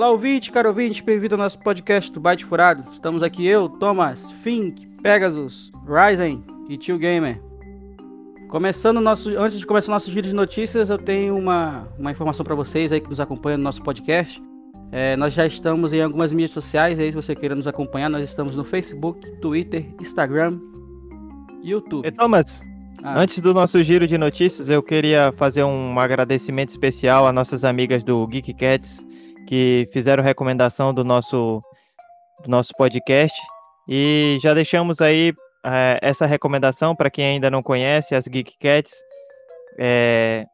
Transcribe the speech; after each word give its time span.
Olá, 0.00 0.12
ouvinte, 0.12 0.50
caro 0.50 0.70
ouvinte, 0.70 1.02
bem-vindo 1.02 1.34
ao 1.34 1.38
nosso 1.38 1.58
podcast 1.58 2.10
do 2.10 2.18
Byte 2.18 2.46
Furado. 2.46 2.90
Estamos 2.90 3.22
aqui 3.22 3.46
eu, 3.46 3.68
Thomas, 3.68 4.32
Fink, 4.42 4.86
Pegasus, 5.02 5.70
Ryzen 5.86 6.42
e 6.70 6.78
Tio 6.78 6.96
Gamer. 6.96 7.38
Começando 8.48 8.98
nosso, 8.98 9.28
antes 9.38 9.58
de 9.58 9.66
começar 9.66 9.92
o 9.92 9.94
nosso 9.94 10.10
giro 10.10 10.26
de 10.26 10.32
notícias, 10.32 10.88
eu 10.88 10.96
tenho 10.96 11.36
uma, 11.36 11.86
uma 11.98 12.10
informação 12.10 12.42
para 12.42 12.54
vocês 12.54 12.90
aí 12.92 12.98
que 12.98 13.10
nos 13.10 13.20
acompanham 13.20 13.58
no 13.58 13.64
nosso 13.64 13.82
podcast. 13.82 14.42
É, 14.90 15.16
nós 15.18 15.34
já 15.34 15.46
estamos 15.46 15.92
em 15.92 16.00
algumas 16.00 16.32
mídias 16.32 16.52
sociais 16.52 16.98
aí, 16.98 17.10
se 17.10 17.14
você 17.14 17.36
queira 17.36 17.54
nos 17.54 17.66
acompanhar, 17.66 18.08
nós 18.08 18.24
estamos 18.24 18.56
no 18.56 18.64
Facebook, 18.64 19.30
Twitter, 19.42 19.86
Instagram, 20.00 20.58
YouTube. 21.62 22.08
E 22.08 22.10
Thomas, 22.10 22.62
ah. 23.02 23.20
antes 23.20 23.42
do 23.42 23.52
nosso 23.52 23.82
giro 23.82 24.06
de 24.06 24.16
notícias, 24.16 24.70
eu 24.70 24.82
queria 24.82 25.30
fazer 25.36 25.62
um 25.62 26.00
agradecimento 26.00 26.70
especial 26.70 27.26
a 27.26 27.32
nossas 27.34 27.64
amigas 27.64 28.02
do 28.02 28.26
Geek 28.26 28.54
Cats 28.54 29.09
que 29.50 29.88
fizeram 29.92 30.22
recomendação 30.22 30.94
do 30.94 31.02
nosso, 31.02 31.60
do 32.44 32.48
nosso 32.48 32.72
podcast. 32.78 33.36
E 33.88 34.38
já 34.40 34.54
deixamos 34.54 35.00
aí 35.00 35.34
é, 35.66 35.98
essa 36.00 36.24
recomendação 36.24 36.94
para 36.94 37.10
quem 37.10 37.24
ainda 37.24 37.50
não 37.50 37.60
conhece 37.60 38.14
as 38.14 38.28
Geek 38.28 38.56
Cats. 38.60 38.94
É, 39.76 40.46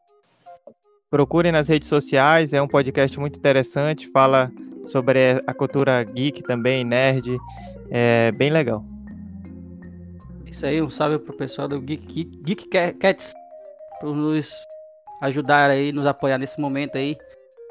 procurem 1.11 1.53
nas 1.53 1.69
redes 1.69 1.89
sociais, 1.89 2.55
é 2.55 2.63
um 2.63 2.67
podcast 2.67 3.21
muito 3.21 3.39
interessante, 3.39 4.09
fala 4.09 4.51
sobre 4.83 5.43
a 5.47 5.53
cultura 5.53 6.03
geek 6.03 6.43
também, 6.45 6.83
nerd, 6.83 7.37
é 7.91 8.33
bem 8.33 8.49
legal. 8.49 8.83
Isso 10.47 10.65
aí, 10.65 10.81
um 10.81 10.89
salve 10.89 11.19
pro 11.19 11.37
pessoal 11.37 11.69
do 11.69 11.79
Geek, 11.83 12.25
Geek, 12.25 12.43
Geek 12.43 12.95
Cats 12.95 13.35
por 14.01 14.17
nos 14.17 14.51
ajudar 15.21 15.69
aí, 15.69 15.93
nos 15.93 16.07
apoiar 16.07 16.39
nesse 16.39 16.59
momento 16.59 16.97
aí. 16.97 17.15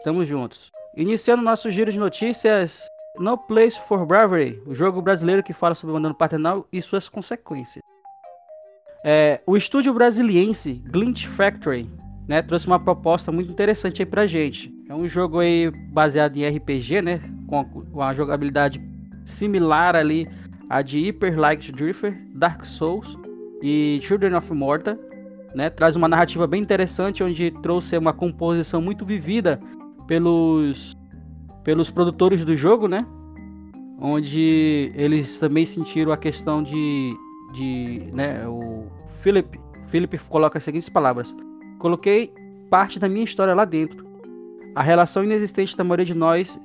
Tamo 0.03 0.23
juntos. 0.23 0.75
Iniciando 0.97 1.43
nosso 1.43 1.69
giro 1.69 1.91
de 1.91 1.99
notícias, 1.99 2.89
No 3.19 3.38
Place 3.38 3.77
for 3.77 4.05
Bravery, 4.05 4.61
o 4.65 4.73
jogo 4.73 5.01
brasileiro 5.01 5.43
que 5.43 5.51
fala 5.51 5.75
sobre 5.75 5.91
o 5.91 5.95
abandono 5.95 6.15
paternal 6.15 6.65
e 6.71 6.81
suas 6.81 7.09
consequências. 7.09 7.83
É, 9.03 9.41
o 9.45 9.57
estúdio 9.57 9.93
brasiliense 9.93 10.81
Glint 10.89 11.27
Factory 11.27 11.89
né, 12.29 12.41
trouxe 12.41 12.67
uma 12.67 12.79
proposta 12.79 13.29
muito 13.29 13.51
interessante 13.51 14.01
aí 14.01 14.05
pra 14.05 14.25
gente. 14.25 14.73
É 14.88 14.95
um 14.95 15.05
jogo 15.05 15.39
aí 15.39 15.69
baseado 15.91 16.38
em 16.38 16.47
RPG, 16.47 17.01
né, 17.01 17.19
com 17.45 17.59
uma 17.91 18.13
jogabilidade 18.13 18.81
similar 19.25 19.97
ali 19.97 20.29
a 20.69 20.81
de 20.81 20.97
Hyper 20.97 21.38
Light 21.38 21.73
Drifter, 21.73 22.17
Dark 22.33 22.63
Souls 22.63 23.17
e 23.61 23.99
Children 24.01 24.35
of 24.35 24.53
Morta. 24.53 24.97
Né, 25.53 25.69
traz 25.69 25.97
uma 25.97 26.07
narrativa 26.07 26.47
bem 26.47 26.61
interessante 26.61 27.21
onde 27.21 27.51
trouxe 27.61 27.97
uma 27.97 28.13
composição 28.13 28.81
muito 28.81 29.05
vivida 29.05 29.59
pelos 30.07 30.95
pelos 31.63 31.89
produtores 31.89 32.45
do 32.45 32.55
jogo, 32.55 32.87
né? 32.87 33.05
Onde 33.99 34.91
eles 34.95 35.39
também 35.39 35.65
sentiram 35.65 36.11
a 36.11 36.17
questão 36.17 36.61
de 36.61 37.15
de, 37.53 38.09
né, 38.11 38.45
o 38.47 38.87
Philip, 39.21 39.59
Philip 39.87 40.17
coloca 40.29 40.57
as 40.57 40.63
seguintes 40.63 40.89
palavras: 40.89 41.33
Coloquei 41.79 42.33
parte 42.69 42.99
da 42.99 43.07
minha 43.07 43.23
história 43.23 43.53
lá 43.53 43.65
dentro. 43.65 44.05
A 44.75 44.83
relação 44.83 45.23
inexistente 45.23 45.75
da 45.77 45.83
maioria 45.83 46.05
de 46.05 46.13
nós, 46.13 46.59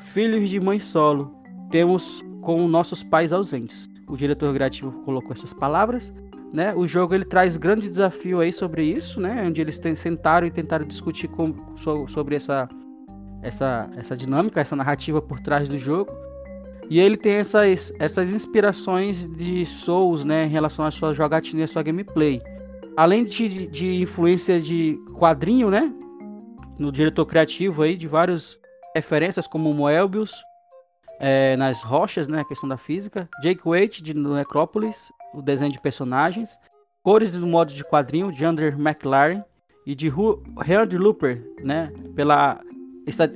filhos 0.00 0.48
de 0.48 0.58
mãe 0.58 0.80
solo, 0.80 1.32
temos 1.70 2.24
com 2.40 2.66
nossos 2.66 3.02
pais 3.04 3.32
ausentes. 3.32 3.88
O 4.08 4.16
diretor 4.16 4.52
criativo 4.52 4.90
colocou 5.04 5.32
essas 5.32 5.52
palavras 5.52 6.12
né? 6.54 6.72
O 6.72 6.86
jogo 6.86 7.16
ele 7.16 7.24
traz 7.24 7.56
grande 7.56 7.88
desafio 7.88 8.38
aí 8.38 8.52
sobre 8.52 8.84
isso, 8.84 9.20
né? 9.20 9.44
Onde 9.44 9.60
eles 9.60 9.80
sentaram 9.96 10.46
e 10.46 10.52
tentaram 10.52 10.86
discutir 10.86 11.26
com, 11.26 11.52
sobre 12.06 12.36
essa, 12.36 12.68
essa, 13.42 13.90
essa 13.96 14.16
dinâmica, 14.16 14.60
essa 14.60 14.76
narrativa 14.76 15.20
por 15.20 15.40
trás 15.40 15.68
do 15.68 15.76
jogo. 15.76 16.12
E 16.88 17.00
ele 17.00 17.16
tem 17.16 17.32
essas, 17.32 17.92
essas 17.98 18.32
inspirações 18.32 19.26
de 19.36 19.66
Souls, 19.66 20.24
né? 20.24 20.44
Em 20.44 20.48
relação 20.48 20.84
à 20.84 20.92
sua 20.92 21.12
jogatina 21.12 21.62
e 21.62 21.64
à 21.64 21.66
sua 21.66 21.82
gameplay. 21.82 22.40
Além 22.96 23.24
de, 23.24 23.66
de 23.66 24.02
influência 24.02 24.60
de 24.60 24.96
quadrinho, 25.18 25.70
né? 25.70 25.92
No 26.78 26.92
diretor 26.92 27.26
criativo 27.26 27.82
aí, 27.82 27.96
de 27.96 28.06
várias 28.06 28.56
referências 28.94 29.48
como 29.48 29.74
Moebius, 29.74 30.32
é, 31.18 31.56
nas 31.56 31.82
rochas, 31.82 32.28
né? 32.28 32.42
A 32.42 32.44
questão 32.44 32.68
da 32.68 32.76
física. 32.76 33.28
Jake 33.42 33.62
Waite, 33.64 34.04
de 34.04 34.14
Necrópolis, 34.14 35.10
o 35.34 35.42
desenho 35.42 35.72
de 35.72 35.80
personagens, 35.80 36.58
cores 37.02 37.30
do 37.30 37.46
modo 37.46 37.72
de 37.72 37.84
quadrinho 37.84 38.32
de 38.32 38.44
Andrew 38.44 38.72
McLaren 38.78 39.42
e 39.86 39.94
de 39.94 40.10
Harold 40.56 40.96
Looper, 40.96 41.42
né, 41.62 41.92
pela 42.14 42.60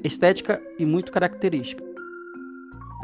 estética 0.02 0.62
e 0.78 0.86
muito 0.86 1.12
característica. 1.12 1.84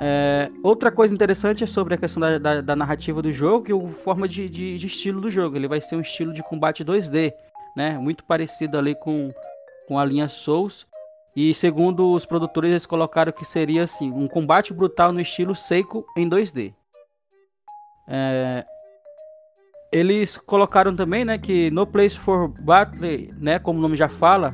É, 0.01 0.51
outra 0.63 0.91
coisa 0.91 1.15
interessante 1.15 1.63
é 1.63 1.67
sobre 1.67 1.95
a 1.95 1.97
questão 1.97 2.21
da, 2.21 2.39
da, 2.39 2.61
da 2.61 2.77
narrativa 2.77 3.23
do 3.23 3.31
jogo 3.31 3.67
e 3.69 3.73
a 3.73 3.93
forma 3.93 4.27
de, 4.27 4.49
de, 4.49 4.77
de, 4.77 4.87
estilo 4.87 5.21
do 5.21 5.31
jogo. 5.31 5.57
Ele 5.57 5.69
vai 5.69 5.81
ser 5.81 5.97
um 5.97 6.01
estilo 6.01 6.33
de 6.33 6.43
combate 6.43 6.85
2D, 6.85 7.33
né, 7.77 7.97
muito 7.99 8.25
parecido 8.25 8.77
ali 8.79 8.95
com, 8.95 9.33
com 9.87 9.99
a 9.99 10.05
linha 10.05 10.29
Souls. 10.29 10.87
E 11.37 11.53
segundo 11.53 12.13
os 12.13 12.25
produtores, 12.25 12.71
eles 12.71 12.87
colocaram 12.87 13.33
que 13.33 13.45
seria 13.45 13.85
assim, 13.85 14.11
um 14.11 14.27
combate 14.27 14.73
brutal 14.73 15.13
no 15.13 15.21
estilo 15.21 15.55
Seiko 15.55 16.07
em 16.17 16.29
2D. 16.29 16.73
É, 18.09 18.65
eles 19.95 20.37
colocaram 20.37 20.95
também, 20.95 21.25
né, 21.25 21.39
que 21.39 21.71
No 21.71 21.87
Place 21.87 22.19
for 22.19 22.49
Battle, 22.49 23.33
né, 23.39 23.61
como 23.61 23.79
o 23.79 23.83
nome 23.83 23.97
já 23.97 24.09
fala, 24.09 24.53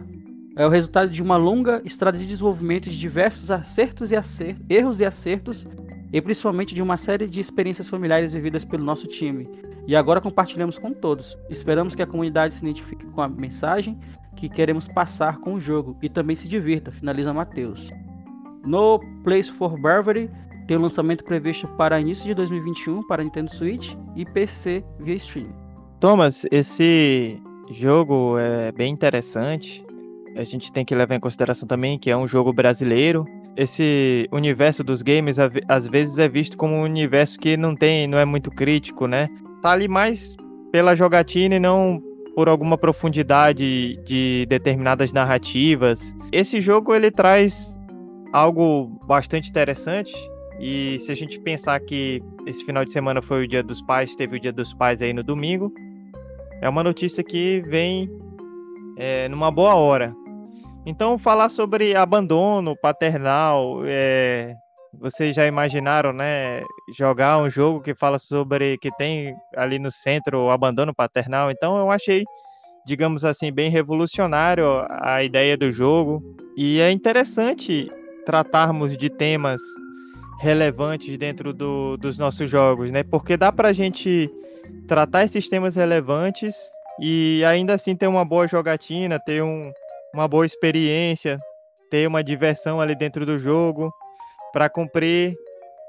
é 0.55 0.67
o 0.67 0.69
resultado 0.69 1.11
de 1.11 1.23
uma 1.23 1.39
longa 1.39 1.81
estrada 1.83 2.19
de 2.19 2.27
desenvolvimento 2.27 2.91
de 2.91 2.99
diversos 2.99 3.51
acertos 3.51 4.13
e 4.13 4.17
acertos, 4.17 4.63
erros 4.69 5.01
e 5.01 5.07
acertos, 5.07 5.67
e 6.13 6.21
principalmente 6.21 6.75
de 6.75 6.83
uma 6.83 6.99
série 6.99 7.27
de 7.27 7.41
experiências 7.41 7.89
familiares 7.89 8.35
vividas 8.35 8.67
pelo 8.67 8.85
nosso 8.85 9.07
time. 9.07 9.49
E 9.87 9.97
agora 9.97 10.21
compartilhamos 10.21 10.77
com 10.77 10.93
todos. 10.93 11.39
Esperamos 11.49 11.95
que 11.95 12.03
a 12.03 12.07
comunidade 12.07 12.53
se 12.53 12.63
identifique 12.63 13.07
com 13.07 13.23
a 13.23 13.29
mensagem 13.29 13.99
que 14.37 14.47
queremos 14.47 14.89
passar 14.89 15.39
com 15.39 15.55
o 15.55 15.61
jogo 15.61 15.97
e 16.03 16.11
também 16.11 16.37
se 16.37 16.51
divirta, 16.51 16.93
finaliza 16.93 17.33
Matheus. 17.33 17.91
No 18.63 19.01
Place 19.25 19.51
for 19.51 19.81
Bravery 19.81 20.29
tem 20.71 20.77
o 20.77 20.83
lançamento 20.83 21.25
previsto 21.25 21.67
para 21.67 21.99
início 21.99 22.25
de 22.27 22.33
2021 22.33 23.03
para 23.09 23.25
Nintendo 23.25 23.53
Switch 23.53 23.93
e 24.15 24.25
PC 24.25 24.85
via 25.01 25.17
stream. 25.17 25.49
Thomas, 25.99 26.47
esse 26.49 27.43
jogo 27.73 28.39
é 28.39 28.71
bem 28.71 28.93
interessante. 28.93 29.85
A 30.37 30.45
gente 30.45 30.71
tem 30.71 30.85
que 30.85 30.95
levar 30.95 31.17
em 31.17 31.19
consideração 31.19 31.67
também 31.67 31.99
que 31.99 32.09
é 32.09 32.17
um 32.17 32.25
jogo 32.25 32.53
brasileiro. 32.53 33.25
Esse 33.57 34.29
universo 34.31 34.85
dos 34.85 35.03
games 35.03 35.39
às 35.41 35.89
vezes 35.89 36.19
é 36.19 36.29
visto 36.29 36.57
como 36.57 36.73
um 36.75 36.85
universo 36.85 37.41
que 37.41 37.57
não 37.57 37.75
tem, 37.75 38.07
não 38.07 38.19
é 38.19 38.25
muito 38.25 38.49
crítico, 38.49 39.09
né? 39.09 39.29
Tá 39.61 39.73
ali 39.73 39.89
mais 39.89 40.37
pela 40.71 40.95
jogatina 40.95 41.57
e 41.57 41.59
não 41.59 42.01
por 42.37 42.49
alguma 42.49 42.79
profundidade 42.79 43.99
de 44.05 44.47
determinadas 44.49 45.13
narrativas. 45.13 46.15
Esse 46.31 46.61
jogo 46.61 46.95
ele 46.95 47.11
traz 47.11 47.77
algo 48.33 48.87
bastante 49.09 49.51
interessante 49.51 50.30
e 50.61 50.99
se 51.01 51.11
a 51.11 51.15
gente 51.15 51.41
pensar 51.41 51.81
que 51.81 52.23
esse 52.47 52.63
final 52.65 52.85
de 52.85 52.93
semana 52.93 53.23
foi 53.23 53.45
o 53.45 53.49
Dia 53.49 53.63
dos 53.63 53.81
Pais, 53.81 54.15
teve 54.15 54.37
o 54.37 54.41
Dia 54.41 54.53
dos 54.53 54.75
Pais 54.75 55.01
aí 55.01 55.13
no 55.13 55.23
domingo, 55.23 55.73
é 56.61 56.69
uma 56.69 56.85
notícia 56.85 57.25
que 57.25 57.63
vem 57.67 58.11
é, 58.99 59.27
numa 59.29 59.51
boa 59.51 59.75
hora. 59.75 60.15
Então, 60.85 61.19
falar 61.19 61.49
sobre 61.49 61.95
abandono 61.95 62.77
paternal, 62.77 63.83
é, 63.87 64.55
vocês 64.93 65.35
já 65.35 65.47
imaginaram, 65.47 66.13
né? 66.13 66.63
Jogar 66.97 67.39
um 67.39 67.49
jogo 67.49 67.81
que 67.81 67.95
fala 67.95 68.19
sobre 68.19 68.77
que 68.79 68.91
tem 68.97 69.35
ali 69.57 69.79
no 69.79 69.91
centro 69.91 70.47
o 70.47 70.51
abandono 70.51 70.95
paternal. 70.95 71.51
Então, 71.51 71.79
eu 71.79 71.91
achei, 71.91 72.25
digamos 72.87 73.25
assim, 73.25 73.51
bem 73.51 73.71
revolucionário 73.71 74.67
a 74.91 75.23
ideia 75.23 75.57
do 75.57 75.73
jogo. 75.73 76.23
E 76.57 76.81
é 76.81 76.91
interessante 76.91 77.91
tratarmos 78.27 78.97
de 78.97 79.09
temas 79.09 79.61
relevantes 80.41 81.19
dentro 81.19 81.53
do, 81.53 81.99
dos 81.99 82.19
nossos 82.19 82.51
jogos, 82.51 82.91
né? 82.91 83.03
Porque 83.03 83.37
dá 83.37 83.53
para 83.53 83.69
a 83.69 83.73
gente 83.75 84.31
tratar 84.89 85.25
esses 85.25 85.47
temas 85.49 85.77
relevantes 85.77 86.57
e 86.99 87.45
ainda 87.45 87.75
assim 87.75 87.95
ter 87.95 88.07
uma 88.07 88.25
boa 88.25 88.49
jogatina, 88.49 89.21
ter 89.21 89.43
um, 89.43 89.71
uma 90.15 90.27
boa 90.27 90.47
experiência, 90.47 91.39
ter 91.91 92.09
uma 92.09 92.25
diversão 92.25 92.81
ali 92.81 92.97
dentro 92.97 93.27
do 93.27 93.39
jogo 93.39 93.93
para 94.51 94.71
cumprir 94.71 95.37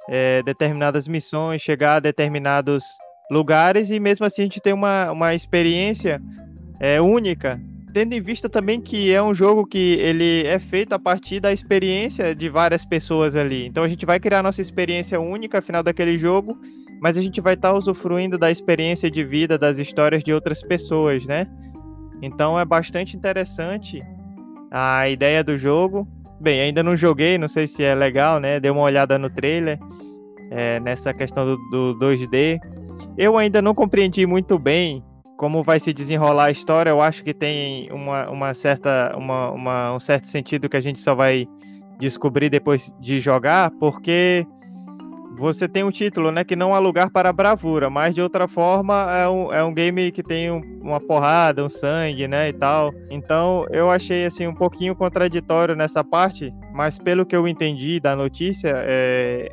é, 0.10 0.44
determinadas 0.44 1.08
missões, 1.08 1.62
chegar 1.62 1.96
a 1.96 2.00
determinados 2.02 2.84
lugares 3.32 3.90
e 3.90 4.02
mesmo 4.02 4.26
assim 4.26 4.42
a 4.42 4.46
gente 4.46 4.60
ter 4.60 4.74
uma, 4.74 5.12
uma 5.12 5.34
experiência 5.34 6.22
é, 6.78 7.00
única 7.00 7.58
tendo 7.94 8.14
em 8.14 8.22
vista 8.22 8.50
também 8.50 8.80
que 8.80 9.12
é 9.12 9.22
um 9.22 9.34
jogo 9.34 9.66
que 9.66 9.98
ele 10.00 10.46
é 10.46 10.60
feito 10.60 10.94
a 10.94 11.00
partir 11.00 11.40
da 11.40 11.52
experiência 11.52 12.36
de 12.36 12.50
várias 12.50 12.86
pessoas 12.86 13.36
ali. 13.36 13.66
Então 13.68 13.84
a 13.84 13.88
gente 13.88 14.06
vai 14.06 14.20
criar 14.20 14.42
nossa 14.42 14.62
experiência 14.62 15.20
única 15.20 15.62
final 15.62 15.84
daquele 15.84 16.18
jogo, 16.18 16.58
mas 17.02 17.18
a 17.18 17.22
gente 17.22 17.42
vai 17.42 17.56
estar 17.56 17.72
tá 17.72 17.78
usufruindo 17.78 18.38
da 18.38 18.52
experiência 18.52 19.10
de 19.10 19.24
vida, 19.24 19.58
das 19.58 19.78
histórias 19.78 20.24
de 20.24 20.34
outras 20.34 20.62
pessoas, 20.62 21.26
né? 21.26 21.48
Então 22.22 22.60
é 22.60 22.64
bastante 22.64 23.18
interessante 23.18 24.04
a 24.72 25.10
ideia 25.10 25.44
do 25.44 25.58
jogo 25.58 26.08
bem. 26.40 26.62
Ainda 26.62 26.82
não 26.82 26.96
joguei, 26.96 27.38
não 27.38 27.48
sei 27.48 27.68
se 27.68 27.84
é 27.84 27.94
legal, 27.94 28.40
né? 28.40 28.60
Dei 28.60 28.72
uma 28.72 28.82
olhada 28.82 29.18
no 29.18 29.30
trailer 29.30 29.80
é, 30.50 30.80
nessa 30.80 31.14
questão 31.14 31.46
do, 31.46 31.94
do 31.94 32.00
2D. 32.00 32.60
Eu 33.18 33.38
ainda 33.38 33.62
não 33.62 33.74
compreendi 33.74 34.26
muito 34.26 34.58
bem 34.58 35.04
como 35.42 35.64
vai 35.64 35.80
se 35.80 35.92
desenrolar 35.92 36.46
a 36.46 36.52
história. 36.52 36.92
Eu 36.92 37.02
acho 37.02 37.24
que 37.24 37.34
tem 37.34 37.92
uma, 37.92 38.30
uma 38.30 38.54
certa, 38.54 39.12
uma, 39.18 39.50
uma, 39.50 39.96
um 39.96 40.00
certo 40.00 40.28
sentido 40.28 40.70
que 40.70 40.78
a 40.78 40.80
gente 40.80 41.00
só 41.00 41.16
vai 41.16 41.48
descobrir 41.98 42.48
depois 42.48 42.96
de 43.00 43.20
jogar, 43.20 43.72
porque 43.80 44.46
você 45.40 45.68
tem 45.68 45.84
um 45.84 45.90
título, 45.90 46.32
né, 46.32 46.44
que 46.44 46.56
não 46.56 46.76
há 46.76 46.78
lugar 46.78 47.10
para 47.10 47.34
bravura, 47.34 47.90
mas 47.90 48.14
de 48.14 48.22
outra 48.22 48.48
forma 48.48 49.12
é 49.12 49.28
um, 49.28 49.52
é 49.52 49.64
um 49.64 49.74
game 49.74 50.12
que 50.12 50.22
tem 50.22 50.52
um, 50.52 50.62
uma 50.80 51.00
porrada, 51.00 51.66
um 51.66 51.70
sangue, 51.70 52.28
né, 52.28 52.50
e 52.50 52.54
tal. 52.54 52.94
Então 53.10 53.66
eu 53.72 53.90
achei 53.90 54.28
assim 54.28 54.46
um 54.46 54.54
pouquinho 54.54 54.96
contraditório 54.96 55.76
nessa 55.76 56.04
parte, 56.04 56.54
mas 56.72 57.00
pelo 57.00 57.26
que 57.26 57.36
eu 57.36 57.48
entendi 57.48 58.00
da 58.00 58.16
notícia, 58.16 58.74
é, 58.76 59.50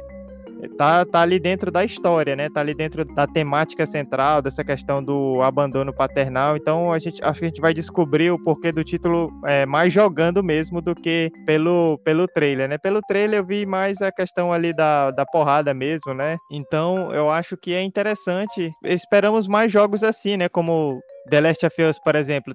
tá, 0.76 1.04
tá 1.04 1.20
ali 1.20 1.38
dentro 1.38 1.70
da 1.70 1.84
história, 1.84 2.34
né? 2.34 2.48
Tá 2.48 2.60
ali 2.60 2.74
dentro 2.74 3.04
da 3.04 3.26
temática 3.26 3.86
central, 3.86 4.42
dessa 4.42 4.64
questão 4.64 5.02
do 5.02 5.40
abandono 5.42 5.92
paternal. 5.92 6.56
Então 6.56 6.92
a 6.92 6.98
gente 6.98 7.22
acho 7.22 7.38
que 7.38 7.44
a 7.44 7.48
gente 7.48 7.60
vai 7.60 7.74
descobrir 7.74 8.30
o 8.30 8.42
porquê 8.42 8.72
do 8.72 8.82
título 8.82 9.30
é, 9.46 9.66
mais 9.66 9.92
jogando 9.92 10.42
mesmo 10.42 10.80
do 10.80 10.94
que 10.94 11.30
pelo, 11.46 11.98
pelo 12.04 12.26
trailer, 12.26 12.68
né? 12.68 12.78
Pelo 12.78 13.00
trailer 13.02 13.40
eu 13.40 13.46
vi 13.46 13.66
mais 13.66 14.00
a 14.00 14.10
questão 14.10 14.52
ali 14.52 14.74
da, 14.74 15.10
da 15.10 15.24
porrada 15.26 15.72
mesmo, 15.72 16.14
né? 16.14 16.36
Então 16.50 17.12
eu 17.12 17.30
acho 17.30 17.56
que 17.56 17.72
é 17.74 17.82
interessante. 17.82 18.72
Esperamos 18.84 19.46
mais 19.46 19.70
jogos 19.70 20.02
assim, 20.02 20.36
né? 20.36 20.48
Como 20.48 21.00
The 21.30 21.40
Last 21.40 21.66
of 21.66 21.82
Us, 21.82 21.98
por 21.98 22.16
exemplo. 22.16 22.54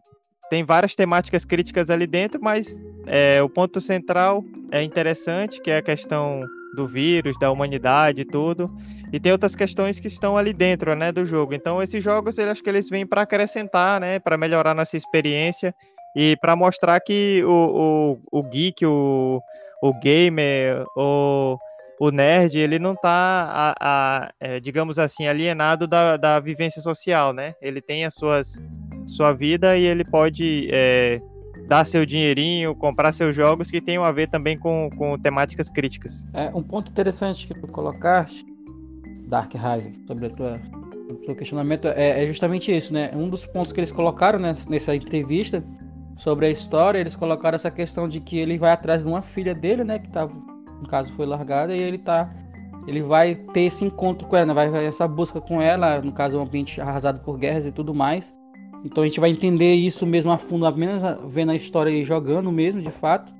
Tem 0.49 0.63
várias 0.63 0.93
temáticas 0.95 1.45
críticas 1.45 1.89
ali 1.89 2.05
dentro, 2.05 2.39
mas 2.41 2.67
é, 3.07 3.41
o 3.41 3.49
ponto 3.49 3.81
central 3.81 4.43
é 4.71 4.83
interessante, 4.83 5.61
que 5.61 5.71
é 5.71 5.77
a 5.77 5.81
questão 5.81 6.43
do 6.75 6.87
vírus, 6.87 7.37
da 7.39 7.51
humanidade 7.51 8.21
e 8.21 8.25
tudo. 8.25 8.69
E 9.11 9.19
tem 9.19 9.31
outras 9.31 9.55
questões 9.55 9.99
que 9.99 10.07
estão 10.07 10.35
ali 10.35 10.53
dentro, 10.53 10.95
né, 10.95 11.11
do 11.11 11.25
jogo. 11.25 11.53
Então 11.53 11.81
esses 11.81 12.03
jogos, 12.03 12.37
eu 12.37 12.49
acho 12.49 12.63
que 12.63 12.69
eles 12.69 12.89
vêm 12.89 13.05
para 13.05 13.21
acrescentar, 13.21 13.99
né, 13.99 14.19
para 14.19 14.37
melhorar 14.37 14.73
nossa 14.73 14.97
experiência 14.97 15.73
e 16.15 16.35
para 16.41 16.55
mostrar 16.55 16.99
que 16.99 17.43
o, 17.45 18.17
o, 18.31 18.39
o 18.39 18.43
geek, 18.43 18.85
o, 18.85 19.39
o 19.81 19.93
gamer, 19.99 20.83
o, 20.97 21.57
o 21.99 22.11
nerd, 22.11 22.57
ele 22.57 22.79
não 22.79 22.93
está, 22.93 23.09
a, 23.09 23.75
a, 23.79 24.31
é, 24.39 24.59
digamos 24.59 24.97
assim, 24.97 25.27
alienado 25.27 25.87
da, 25.87 26.17
da 26.17 26.39
vivência 26.39 26.81
social, 26.81 27.33
né? 27.33 27.53
Ele 27.61 27.81
tem 27.81 28.05
as 28.05 28.15
suas 28.15 28.59
sua 29.05 29.33
vida 29.33 29.77
e 29.77 29.83
ele 29.83 30.05
pode 30.05 30.69
é, 30.71 31.19
dar 31.67 31.85
seu 31.85 32.05
dinheirinho, 32.05 32.75
comprar 32.75 33.13
seus 33.13 33.35
jogos 33.35 33.71
que 33.71 33.81
tenham 33.81 34.03
a 34.03 34.11
ver 34.11 34.27
também 34.27 34.57
com, 34.57 34.89
com 34.97 35.17
temáticas 35.17 35.69
críticas. 35.69 36.25
É, 36.33 36.49
um 36.53 36.61
ponto 36.61 36.91
interessante 36.91 37.47
que 37.47 37.53
tu 37.53 37.67
colocaste, 37.67 38.45
Dark 39.27 39.53
Rising, 39.53 40.03
sobre 40.05 40.27
o 40.27 41.15
teu 41.25 41.35
questionamento, 41.35 41.87
é, 41.87 42.23
é, 42.23 42.27
justamente 42.27 42.75
isso, 42.75 42.93
né? 42.93 43.11
Um 43.13 43.29
dos 43.29 43.45
pontos 43.45 43.71
que 43.71 43.79
eles 43.79 43.91
colocaram 43.91 44.39
né, 44.39 44.55
nessa 44.67 44.95
entrevista 44.95 45.63
sobre 46.17 46.45
a 46.45 46.49
história, 46.49 46.99
eles 46.99 47.15
colocaram 47.15 47.55
essa 47.55 47.71
questão 47.71 48.07
de 48.07 48.19
que 48.19 48.37
ele 48.37 48.57
vai 48.57 48.71
atrás 48.71 49.03
de 49.03 49.07
uma 49.07 49.21
filha 49.21 49.55
dele, 49.55 49.83
né? 49.83 49.99
Que 49.99 50.09
tá, 50.09 50.27
no 50.27 50.87
caso 50.87 51.13
foi 51.13 51.25
largada, 51.25 51.75
e 51.75 51.79
ele 51.79 51.97
tá. 51.97 52.31
Ele 52.85 53.01
vai 53.01 53.35
ter 53.35 53.61
esse 53.61 53.85
encontro 53.85 54.27
com 54.27 54.35
ela, 54.35 54.45
né, 54.47 54.53
vai 54.53 54.85
essa 54.85 55.07
busca 55.07 55.39
com 55.39 55.61
ela, 55.61 56.01
no 56.01 56.11
caso, 56.11 56.37
um 56.37 56.41
ambiente 56.41 56.81
arrasado 56.81 57.19
por 57.19 57.37
guerras 57.37 57.65
e 57.65 57.71
tudo 57.71 57.93
mais. 57.93 58.33
Então 58.83 59.03
a 59.03 59.05
gente 59.05 59.19
vai 59.19 59.29
entender 59.29 59.73
isso 59.73 60.05
mesmo 60.05 60.31
a 60.31 60.37
fundo, 60.37 60.65
apenas 60.65 61.01
vendo 61.27 61.51
a 61.51 61.55
história 61.55 61.89
e 61.89 62.03
jogando 62.03 62.51
mesmo, 62.51 62.81
de 62.81 62.91
fato. 62.91 63.31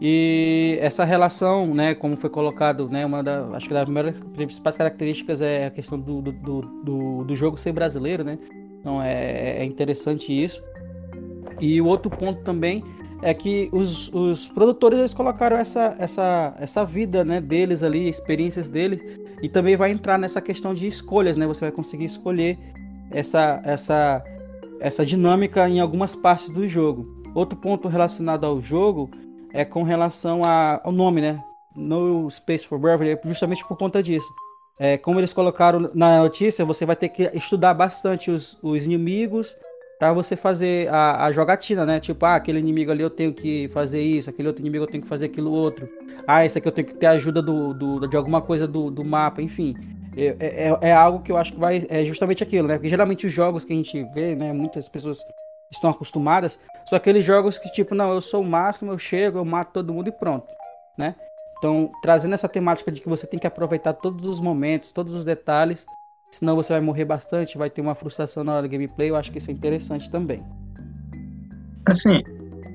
E 0.00 0.76
essa 0.80 1.04
relação, 1.04 1.74
né, 1.74 1.94
como 1.94 2.16
foi 2.16 2.28
colocado, 2.28 2.88
né, 2.88 3.06
uma 3.06 3.22
da, 3.22 3.46
acho 3.54 3.68
que 3.68 3.74
das 3.74 3.88
principais 4.34 4.76
características 4.76 5.40
é 5.40 5.66
a 5.66 5.70
questão 5.70 5.98
do, 5.98 6.20
do, 6.20 6.32
do, 6.32 7.24
do 7.24 7.36
jogo 7.36 7.56
ser 7.56 7.72
brasileiro, 7.72 8.22
né? 8.22 8.38
Então 8.80 9.02
é, 9.02 9.62
é, 9.62 9.64
interessante 9.64 10.30
isso. 10.30 10.62
E 11.60 11.80
o 11.80 11.86
outro 11.86 12.10
ponto 12.10 12.42
também 12.42 12.84
é 13.22 13.32
que 13.32 13.70
os, 13.72 14.12
os 14.12 14.46
produtores 14.48 14.98
eles 14.98 15.14
colocaram 15.14 15.56
essa, 15.56 15.96
essa, 15.98 16.54
essa 16.58 16.84
vida 16.84 17.24
né, 17.24 17.40
deles 17.40 17.82
ali, 17.82 18.08
experiências 18.08 18.68
deles, 18.68 19.00
e 19.40 19.48
também 19.48 19.76
vai 19.76 19.90
entrar 19.90 20.18
nessa 20.18 20.40
questão 20.40 20.74
de 20.74 20.86
escolhas, 20.86 21.36
né? 21.36 21.46
Você 21.46 21.62
vai 21.62 21.72
conseguir 21.72 22.04
escolher 22.04 22.58
essa, 23.10 23.60
essa 23.64 24.22
essa 24.80 25.04
dinâmica 25.04 25.68
em 25.68 25.80
algumas 25.80 26.14
partes 26.14 26.48
do 26.48 26.68
jogo. 26.68 27.22
Outro 27.34 27.58
ponto 27.58 27.88
relacionado 27.88 28.44
ao 28.44 28.60
jogo 28.60 29.10
é 29.52 29.64
com 29.64 29.82
relação 29.82 30.42
a, 30.44 30.80
ao 30.84 30.92
nome, 30.92 31.20
né? 31.20 31.42
No 31.74 32.30
Space 32.30 32.66
for 32.66 32.78
Bravery, 32.78 33.10
é 33.10 33.20
justamente 33.24 33.66
por 33.66 33.76
conta 33.76 34.02
disso. 34.02 34.28
É, 34.78 34.98
como 34.98 35.20
eles 35.20 35.32
colocaram 35.32 35.90
na 35.94 36.18
notícia, 36.18 36.64
você 36.64 36.84
vai 36.84 36.96
ter 36.96 37.08
que 37.08 37.30
estudar 37.34 37.74
bastante 37.74 38.30
os, 38.30 38.58
os 38.62 38.84
inimigos 38.84 39.56
para 39.98 40.12
você 40.12 40.34
fazer 40.36 40.88
a, 40.88 41.26
a, 41.26 41.32
jogatina, 41.32 41.86
né? 41.86 42.00
Tipo, 42.00 42.26
ah, 42.26 42.34
aquele 42.34 42.58
inimigo 42.58 42.90
ali 42.90 43.02
eu 43.02 43.10
tenho 43.10 43.32
que 43.32 43.68
fazer 43.68 44.02
isso, 44.02 44.28
aquele 44.28 44.48
outro 44.48 44.62
inimigo 44.62 44.84
eu 44.84 44.88
tenho 44.88 45.02
que 45.02 45.08
fazer 45.08 45.26
aquilo 45.26 45.52
outro. 45.52 45.88
Ah, 46.26 46.44
esse 46.44 46.58
aqui 46.58 46.66
eu 46.66 46.72
tenho 46.72 46.88
que 46.88 46.94
ter 46.94 47.06
ajuda 47.06 47.40
do, 47.40 47.72
do 47.72 48.08
de 48.08 48.16
alguma 48.16 48.40
coisa 48.40 48.66
do, 48.66 48.90
do 48.90 49.04
mapa, 49.04 49.40
enfim. 49.40 49.74
É, 50.16 50.36
é, 50.38 50.78
é, 50.88 50.92
algo 50.92 51.20
que 51.20 51.32
eu 51.32 51.36
acho 51.36 51.52
que 51.52 51.58
vai. 51.58 51.86
É 51.88 52.04
justamente 52.04 52.42
aquilo, 52.42 52.68
né? 52.68 52.74
Porque 52.74 52.88
geralmente 52.88 53.26
os 53.26 53.32
jogos 53.32 53.64
que 53.64 53.72
a 53.72 53.76
gente 53.76 54.02
vê, 54.14 54.34
né? 54.34 54.52
Muitas 54.52 54.88
pessoas 54.88 55.18
estão 55.70 55.90
acostumadas, 55.90 56.58
são 56.86 56.96
aqueles 56.96 57.24
jogos 57.24 57.58
que, 57.58 57.70
tipo, 57.72 57.94
não, 57.94 58.12
eu 58.12 58.20
sou 58.20 58.42
o 58.42 58.46
máximo, 58.46 58.92
eu 58.92 58.98
chego, 58.98 59.38
eu 59.38 59.44
mato 59.44 59.72
todo 59.72 59.92
mundo 59.92 60.08
e 60.08 60.12
pronto, 60.12 60.46
né? 60.96 61.16
Então, 61.58 61.90
trazendo 62.02 62.34
essa 62.34 62.48
temática 62.48 62.92
de 62.92 63.00
que 63.00 63.08
você 63.08 63.26
tem 63.26 63.40
que 63.40 63.46
aproveitar 63.46 63.94
todos 63.94 64.26
os 64.26 64.40
momentos, 64.40 64.92
todos 64.92 65.14
os 65.14 65.24
detalhes, 65.24 65.86
senão 66.30 66.56
você 66.56 66.72
vai 66.72 66.80
morrer 66.80 67.04
bastante, 67.04 67.58
vai 67.58 67.70
ter 67.70 67.80
uma 67.80 67.94
frustração 67.94 68.44
na 68.44 68.52
hora 68.52 68.62
do 68.62 68.68
gameplay, 68.68 69.10
eu 69.10 69.16
acho 69.16 69.32
que 69.32 69.38
isso 69.38 69.50
é 69.50 69.54
interessante 69.54 70.10
também. 70.10 70.44
Assim, 71.86 72.22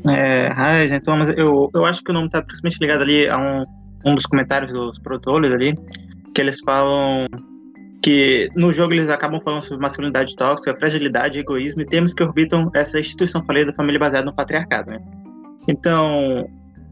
é, 0.08 0.48
Raiz, 0.48 0.92
então, 0.92 1.18
mas 1.18 1.30
eu, 1.30 1.70
eu 1.74 1.86
acho 1.86 2.04
que 2.04 2.12
o 2.12 2.14
nome 2.14 2.28
está 2.28 2.42
principalmente 2.42 2.80
ligado 2.80 3.02
ali 3.02 3.28
a 3.28 3.38
um, 3.38 3.66
um 4.06 4.16
dos 4.16 4.26
comentários 4.26 4.72
dos 4.72 4.98
produtores 5.00 5.52
ali, 5.52 5.78
que 6.34 6.42
eles 6.42 6.60
falam 6.62 7.28
que 8.02 8.50
no 8.56 8.72
jogo 8.72 8.94
eles 8.94 9.10
acabam 9.10 9.42
falando 9.42 9.62
sobre 9.62 9.82
masculinidade 9.82 10.36
tóxica, 10.36 10.78
fragilidade, 10.78 11.40
egoísmo 11.40 11.82
e 11.82 11.86
temas 11.86 12.14
que 12.14 12.24
orbitam 12.24 12.70
essa 12.74 13.00
instituição 13.00 13.44
falida 13.44 13.68
da 13.68 13.76
família 13.76 14.00
baseada 14.00 14.26
no 14.26 14.34
patriarcado, 14.34 14.92
né? 14.92 15.00
Então, 15.68 16.50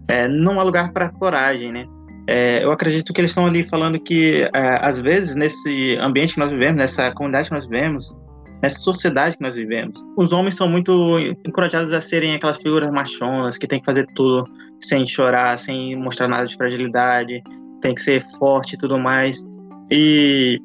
é, 0.08 0.28
não 0.28 0.60
há 0.60 0.64
lugar 0.64 0.92
para 0.92 1.10
coragem, 1.10 1.72
né? 1.72 1.86
É, 2.28 2.64
eu 2.64 2.72
acredito 2.72 3.14
que 3.14 3.22
eles 3.22 3.32
estão 3.32 3.46
ali 3.46 3.66
falando 3.68 4.00
que, 4.00 4.50
é, 4.54 4.80
às 4.82 5.00
vezes, 5.00 5.34
nesse 5.34 5.98
ambiente 6.02 6.34
que 6.34 6.40
nós 6.40 6.52
vivemos, 6.52 6.78
nessa 6.78 7.10
comunidade 7.12 7.48
que 7.48 7.56
nós 7.56 7.66
vivemos, 7.66 8.14
nessa 8.62 8.80
sociedade 8.80 9.38
que 9.38 9.42
nós 9.42 9.56
vivemos, 9.56 9.98
os 10.18 10.34
homens 10.34 10.56
são 10.56 10.68
muito 10.68 11.20
encorajados 11.46 11.94
a 11.94 12.02
serem 12.02 12.36
aquelas 12.36 12.58
figuras 12.58 12.92
machonas 12.92 13.58
que 13.58 13.66
tem 13.66 13.80
que 13.80 13.86
fazer 13.86 14.06
tudo 14.14 14.44
sem 14.80 15.06
chorar, 15.06 15.58
sem 15.58 15.96
mostrar 15.96 16.28
nada 16.28 16.46
de 16.46 16.56
fragilidade, 16.58 17.42
tem 17.82 17.96
que 17.96 18.02
ser 18.02 18.26
forte 18.38 18.74
e 18.74 18.78
tudo 18.78 18.98
mais. 19.00 19.44
E 19.92 20.60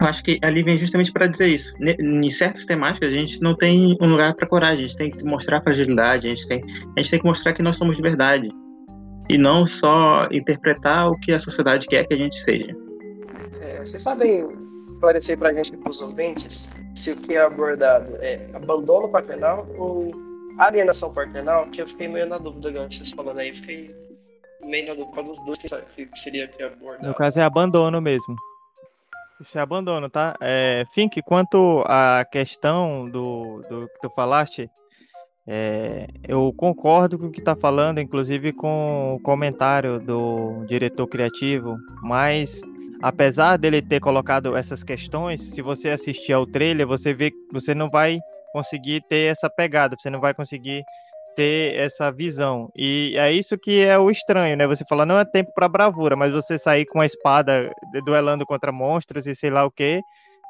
acho 0.00 0.22
que 0.24 0.38
ali 0.42 0.62
vem 0.62 0.76
justamente 0.76 1.12
para 1.12 1.26
dizer 1.26 1.48
isso. 1.48 1.74
Em 1.80 2.30
certas 2.30 2.64
temáticas, 2.64 3.12
a 3.12 3.16
gente 3.16 3.40
não 3.40 3.54
tem 3.56 3.96
um 4.00 4.06
lugar 4.06 4.34
para 4.34 4.46
coragem, 4.46 4.84
a 4.84 4.88
gente 4.88 4.96
tem 4.96 5.10
que 5.10 5.24
mostrar 5.24 5.62
fragilidade, 5.62 6.26
a 6.26 6.30
gente, 6.30 6.46
tem, 6.46 6.64
a 6.96 7.00
gente 7.00 7.10
tem 7.10 7.20
que 7.20 7.26
mostrar 7.26 7.52
que 7.52 7.62
nós 7.62 7.76
somos 7.76 7.96
de 7.96 8.02
verdade. 8.02 8.50
E 9.28 9.38
não 9.38 9.64
só 9.64 10.28
interpretar 10.30 11.10
o 11.10 11.18
que 11.18 11.32
a 11.32 11.38
sociedade 11.38 11.86
quer 11.86 12.06
que 12.06 12.14
a 12.14 12.18
gente 12.18 12.36
seja. 12.42 12.76
É, 13.62 13.78
vocês 13.78 14.02
sabem 14.02 14.46
esclarecer 14.92 15.38
para 15.38 15.48
a 15.50 15.52
gente, 15.52 15.76
para 15.76 15.90
os 15.90 16.00
ouvintes, 16.00 16.70
se 16.94 17.12
o 17.12 17.16
que 17.16 17.34
é 17.34 17.40
abordado 17.40 18.16
é 18.20 18.48
abandono 18.52 19.08
paternal 19.08 19.66
ou 19.78 20.12
alienação 20.58 21.12
paternal? 21.12 21.66
Que 21.70 21.82
eu 21.82 21.88
fiquei 21.88 22.06
meio 22.08 22.28
na 22.28 22.38
dúvida 22.38 22.68
agora, 22.68 22.88
vocês 22.90 23.10
falando 23.10 23.38
aí, 23.38 23.52
fiquei 23.52 23.94
meio 24.64 24.96
do 24.96 25.06
qual 25.06 25.24
dos 25.24 25.38
dois 25.44 25.58
que 25.58 26.18
seria 26.18 26.48
que 26.48 26.62
abordado. 26.62 27.06
No 27.06 27.14
caso 27.14 27.40
é 27.40 27.42
abandono 27.42 28.00
mesmo. 28.00 28.36
Isso 29.40 29.58
é 29.58 29.60
abandono, 29.60 30.08
tá? 30.08 30.34
É, 30.40 30.84
Fink, 30.94 31.20
quanto 31.22 31.82
à 31.86 32.24
questão 32.24 33.08
do, 33.10 33.62
do 33.68 33.88
que 33.88 34.00
tu 34.00 34.10
falaste, 34.10 34.70
é, 35.46 36.06
eu 36.26 36.52
concordo 36.56 37.18
com 37.18 37.26
o 37.26 37.30
que 37.30 37.40
está 37.40 37.54
falando, 37.54 38.00
inclusive 38.00 38.52
com 38.52 39.16
o 39.16 39.20
comentário 39.20 39.98
do 39.98 40.64
diretor 40.66 41.06
criativo, 41.06 41.76
mas 42.02 42.62
apesar 43.02 43.58
dele 43.58 43.82
ter 43.82 44.00
colocado 44.00 44.56
essas 44.56 44.82
questões, 44.82 45.40
se 45.40 45.60
você 45.60 45.90
assistir 45.90 46.32
ao 46.32 46.46
trailer, 46.46 46.86
você 46.86 47.12
vê 47.12 47.30
que 47.30 47.36
você 47.52 47.74
não 47.74 47.90
vai 47.90 48.18
conseguir 48.52 49.02
ter 49.08 49.32
essa 49.32 49.50
pegada, 49.50 49.96
você 49.98 50.08
não 50.08 50.20
vai 50.20 50.32
conseguir 50.32 50.82
ter 51.34 51.76
essa 51.76 52.10
visão. 52.10 52.70
E 52.76 53.14
é 53.16 53.32
isso 53.32 53.58
que 53.58 53.80
é 53.80 53.98
o 53.98 54.10
estranho, 54.10 54.56
né? 54.56 54.66
Você 54.66 54.84
fala, 54.84 55.06
não 55.06 55.18
é 55.18 55.24
tempo 55.24 55.52
para 55.54 55.68
bravura, 55.68 56.16
mas 56.16 56.32
você 56.32 56.58
sair 56.58 56.86
com 56.86 57.00
a 57.00 57.06
espada 57.06 57.72
duelando 58.04 58.46
contra 58.46 58.72
monstros 58.72 59.26
e 59.26 59.34
sei 59.34 59.50
lá 59.50 59.64
o 59.64 59.70
que, 59.70 60.00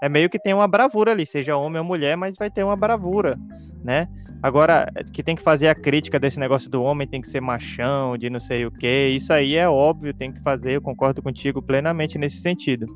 é 0.03 0.09
meio 0.09 0.29
que 0.29 0.39
tem 0.39 0.53
uma 0.53 0.69
bravura 0.69 1.13
ali, 1.13 1.25
seja 1.25 1.57
homem 1.57 1.79
ou 1.79 1.85
mulher, 1.85 2.17
mas 2.17 2.37
vai 2.37 2.51
ter 2.51 2.63
uma 2.63 2.77
bravura, 2.77 3.39
né? 3.83 4.09
Agora, 4.43 4.87
que 5.15 5.23
tem 5.23 5.35
que 5.35 5.43
fazer 5.43 5.69
a 5.69 5.75
crítica 5.75 6.21
desse 6.21 6.39
negócio 6.39 6.71
do 6.71 6.83
homem 6.83 7.09
tem 7.09 7.23
que 7.23 7.29
ser 7.29 7.41
machão, 7.41 8.19
de 8.19 8.29
não 8.29 8.39
sei 8.39 8.67
o 8.67 8.71
que, 8.71 9.09
isso 9.09 9.33
aí 9.33 9.55
é 9.55 9.67
óbvio, 9.67 10.13
tem 10.13 10.31
que 10.31 10.41
fazer, 10.43 10.77
eu 10.77 10.83
concordo 10.83 11.23
contigo 11.23 11.63
plenamente 11.63 12.19
nesse 12.19 12.43
sentido. 12.43 12.87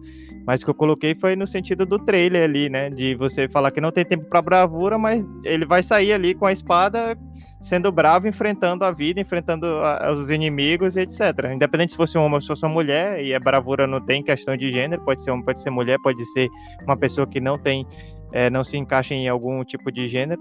Mas 0.48 0.62
o 0.62 0.64
que 0.64 0.70
eu 0.70 0.74
coloquei 0.74 1.14
foi 1.14 1.36
no 1.36 1.46
sentido 1.46 1.84
do 1.84 1.98
trailer 1.98 2.44
ali, 2.44 2.70
né? 2.70 2.88
De 2.88 3.14
você 3.14 3.46
falar 3.46 3.70
que 3.70 3.82
não 3.82 3.92
tem 3.92 4.02
tempo 4.02 4.24
para 4.30 4.40
bravura, 4.40 4.96
mas 4.96 5.22
ele 5.44 5.66
vai 5.66 5.82
sair 5.82 6.10
ali 6.10 6.34
com 6.34 6.46
a 6.46 6.52
espada 6.54 7.18
sendo 7.60 7.92
bravo, 7.92 8.26
enfrentando 8.26 8.82
a 8.82 8.90
vida, 8.90 9.20
enfrentando 9.20 9.66
a, 9.66 10.10
os 10.10 10.30
inimigos 10.30 10.96
e 10.96 11.00
etc. 11.00 11.20
Independente 11.52 11.90
se 11.90 11.98
fosse 11.98 12.16
um 12.16 12.22
homem 12.22 12.36
ou 12.36 12.40
se 12.40 12.46
fosse 12.46 12.64
uma 12.64 12.72
mulher, 12.72 13.22
e 13.22 13.34
a 13.34 13.38
bravura 13.38 13.86
não 13.86 14.00
tem 14.00 14.22
questão 14.22 14.56
de 14.56 14.72
gênero, 14.72 15.04
pode 15.04 15.22
ser 15.22 15.32
homem, 15.32 15.44
pode 15.44 15.60
ser 15.60 15.68
mulher, 15.68 15.98
pode 16.02 16.24
ser 16.32 16.48
uma 16.82 16.96
pessoa 16.96 17.26
que 17.26 17.42
não 17.42 17.58
tem, 17.58 17.86
é, 18.32 18.48
não 18.48 18.64
se 18.64 18.78
encaixa 18.78 19.12
em 19.12 19.28
algum 19.28 19.62
tipo 19.64 19.92
de 19.92 20.08
gênero 20.08 20.40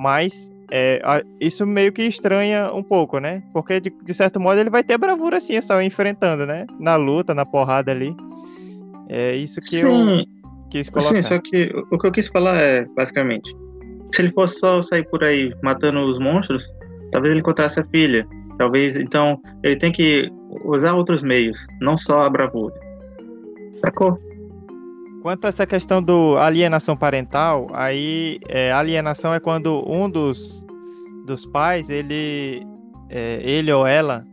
mas 0.00 0.50
é, 0.70 1.02
isso 1.38 1.66
meio 1.66 1.92
que 1.92 2.02
estranha 2.02 2.72
um 2.72 2.82
pouco, 2.82 3.18
né? 3.18 3.42
Porque 3.52 3.80
de, 3.80 3.90
de, 3.90 4.14
certo 4.14 4.40
modo 4.40 4.58
ele 4.58 4.70
vai 4.70 4.82
ter 4.82 4.96
bravura 4.96 5.36
assim, 5.36 5.60
só 5.60 5.82
enfrentando, 5.82 6.46
né? 6.46 6.64
Na 6.78 6.96
luta, 6.96 7.34
na 7.34 7.44
porrada 7.44 7.92
ali. 7.92 8.16
É 9.12 9.34
isso 9.34 9.58
que 9.58 9.76
Sim. 9.76 9.88
eu 9.88 10.24
quis 10.70 10.88
colocar. 10.88 11.16
Sim, 11.16 11.22
só 11.22 11.38
que 11.40 11.72
o 11.90 11.98
que 11.98 12.06
eu 12.06 12.12
quis 12.12 12.28
falar 12.28 12.56
é, 12.56 12.84
basicamente, 12.96 13.52
se 14.14 14.22
ele 14.22 14.30
fosse 14.30 14.60
só 14.60 14.80
sair 14.80 15.04
por 15.10 15.24
aí 15.24 15.52
matando 15.64 16.00
os 16.04 16.20
monstros, 16.20 16.72
talvez 17.10 17.32
ele 17.32 17.40
encontrasse 17.40 17.80
a 17.80 17.84
filha. 17.84 18.26
Talvez, 18.56 18.94
então, 18.94 19.40
ele 19.64 19.76
tem 19.76 19.90
que 19.90 20.30
usar 20.64 20.94
outros 20.94 21.22
meios, 21.22 21.58
não 21.80 21.96
só 21.96 22.22
a 22.22 22.30
bravura. 22.30 22.74
Sacou? 23.76 24.16
Quanto 25.22 25.46
a 25.46 25.48
essa 25.48 25.66
questão 25.66 26.00
do 26.00 26.36
alienação 26.36 26.96
parental, 26.96 27.66
aí 27.72 28.38
é, 28.48 28.70
alienação 28.70 29.34
é 29.34 29.40
quando 29.40 29.82
um 29.90 30.08
dos, 30.08 30.64
dos 31.26 31.44
pais, 31.46 31.90
ele, 31.90 32.62
é, 33.08 33.40
ele 33.42 33.72
ou 33.72 33.86
ela, 33.86 34.24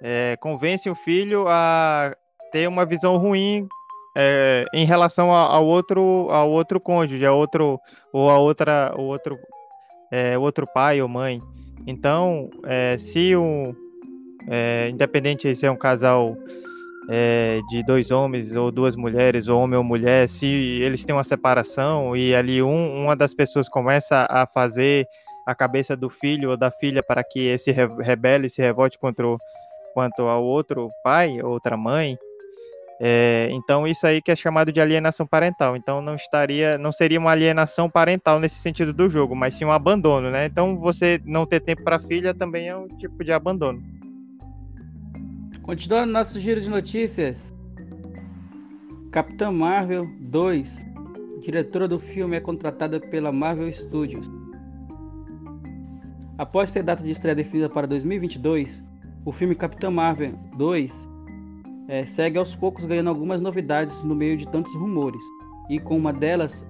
é, 0.00 0.36
convence 0.38 0.88
o 0.88 0.94
filho 0.94 1.46
a 1.48 2.14
ter 2.52 2.68
uma 2.68 2.86
visão 2.86 3.16
ruim 3.16 3.66
é, 4.18 4.64
em 4.72 4.86
relação 4.86 5.30
ao 5.30 5.66
outro, 5.66 6.28
ao 6.30 6.50
outro 6.50 6.80
cônjuge, 6.80 7.24
ao 7.26 7.36
outro, 7.36 7.78
ou 8.10 8.30
a 8.30 8.38
outra, 8.38 8.94
o 8.96 9.02
outro, 9.02 9.38
é, 10.10 10.38
outro 10.38 10.66
pai 10.66 11.02
ou 11.02 11.08
mãe. 11.08 11.38
Então, 11.86 12.48
é, 12.64 12.96
se 12.96 13.36
um, 13.36 13.74
independente 14.90 15.54
se 15.54 15.66
é 15.66 15.70
um 15.70 15.76
casal 15.76 16.34
é, 17.10 17.60
de 17.68 17.84
dois 17.84 18.10
homens 18.10 18.56
ou 18.56 18.72
duas 18.72 18.96
mulheres, 18.96 19.48
ou 19.48 19.60
homem 19.60 19.76
ou 19.76 19.84
mulher, 19.84 20.26
se 20.30 20.46
eles 20.46 21.04
têm 21.04 21.14
uma 21.14 21.22
separação 21.22 22.16
e 22.16 22.34
ali 22.34 22.62
um, 22.62 23.04
uma 23.04 23.14
das 23.14 23.34
pessoas 23.34 23.68
começa 23.68 24.26
a 24.30 24.46
fazer 24.46 25.06
a 25.46 25.54
cabeça 25.54 25.94
do 25.94 26.08
filho 26.08 26.50
ou 26.50 26.56
da 26.56 26.70
filha 26.70 27.02
para 27.02 27.22
que 27.22 27.40
esse 27.48 27.70
rebele, 27.70 28.48
se 28.48 28.62
revolte 28.62 28.98
contra 28.98 29.26
o, 29.26 29.36
quanto 29.92 30.22
ao 30.22 30.42
outro 30.42 30.90
pai, 31.04 31.40
outra 31.42 31.76
mãe, 31.76 32.18
é, 33.00 33.48
então 33.52 33.86
isso 33.86 34.06
aí 34.06 34.22
que 34.22 34.30
é 34.30 34.36
chamado 34.36 34.72
de 34.72 34.80
alienação 34.80 35.26
parental. 35.26 35.76
Então 35.76 36.00
não 36.00 36.14
estaria, 36.14 36.78
não 36.78 36.92
seria 36.92 37.18
uma 37.18 37.30
alienação 37.30 37.90
parental 37.90 38.40
nesse 38.40 38.56
sentido 38.56 38.92
do 38.92 39.08
jogo, 39.08 39.34
mas 39.34 39.54
sim 39.54 39.64
um 39.64 39.72
abandono, 39.72 40.30
né? 40.30 40.46
Então 40.46 40.78
você 40.78 41.20
não 41.24 41.46
ter 41.46 41.60
tempo 41.60 41.82
para 41.82 41.98
filha 41.98 42.32
também 42.32 42.68
é 42.68 42.76
um 42.76 42.88
tipo 42.88 43.22
de 43.22 43.32
abandono. 43.32 43.82
Continuando 45.62 46.12
nosso 46.12 46.40
giro 46.40 46.60
de 46.60 46.70
notícias. 46.70 47.54
Capitã 49.10 49.50
Marvel 49.50 50.06
2. 50.20 50.86
Diretora 51.42 51.86
do 51.86 51.98
filme 51.98 52.36
é 52.36 52.40
contratada 52.40 52.98
pela 52.98 53.30
Marvel 53.30 53.70
Studios. 53.72 54.30
Após 56.38 56.72
ter 56.72 56.82
data 56.82 57.02
de 57.02 57.10
estreia 57.10 57.34
definida 57.34 57.68
para 57.68 57.86
2022, 57.86 58.82
o 59.24 59.32
filme 59.32 59.54
Capitã 59.54 59.90
Marvel 59.90 60.32
2 60.56 61.15
é, 61.88 62.04
segue 62.04 62.38
aos 62.38 62.54
poucos 62.54 62.84
ganhando 62.84 63.08
algumas 63.08 63.40
novidades 63.40 64.02
no 64.02 64.14
meio 64.14 64.36
de 64.36 64.46
tantos 64.48 64.74
rumores. 64.74 65.22
E 65.68 65.78
com 65.78 65.96
uma 65.96 66.12
delas, 66.12 66.66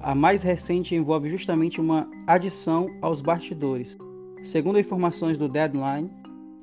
a 0.00 0.14
mais 0.14 0.42
recente 0.42 0.94
envolve 0.94 1.28
justamente 1.28 1.80
uma 1.80 2.08
adição 2.26 2.88
aos 3.00 3.20
bastidores. 3.20 3.96
Segundo 4.42 4.78
informações 4.78 5.38
do 5.38 5.48
Deadline, 5.48 6.10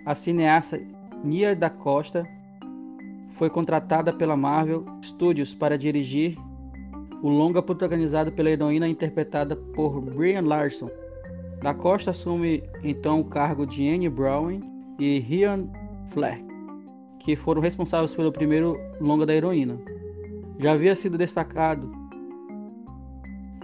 a 0.05 0.15
cineasta 0.15 0.81
Nia 1.23 1.55
da 1.55 1.69
Costa 1.69 2.27
foi 3.33 3.49
contratada 3.49 4.13
pela 4.13 4.37
Marvel 4.37 4.85
Studios 5.03 5.53
para 5.53 5.77
dirigir 5.77 6.37
o 7.21 7.29
longa 7.29 7.61
protagonizado 7.61 8.31
pela 8.31 8.49
heroína 8.49 8.87
interpretada 8.87 9.55
por 9.55 10.01
Brian 10.01 10.41
Larson. 10.41 10.89
Da 11.61 11.73
Costa 11.73 12.11
assume 12.11 12.63
então 12.83 13.21
o 13.21 13.25
cargo 13.25 13.65
de 13.65 13.87
Anne 13.87 14.09
Brown 14.09 14.59
e 14.99 15.19
Ryan 15.19 15.67
Fleck, 16.11 16.43
que 17.23 17.35
foram 17.35 17.61
responsáveis 17.61 18.13
pelo 18.13 18.31
primeiro 18.31 18.77
longa 18.99 19.25
da 19.25 19.33
heroína. 19.33 19.79
Já 20.59 20.73
havia 20.73 20.95
sido 20.95 21.17
destacado 21.17 21.91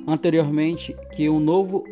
anteriormente 0.07 0.95
que 1.15 1.29
um 1.29 1.39
novo 1.39 1.83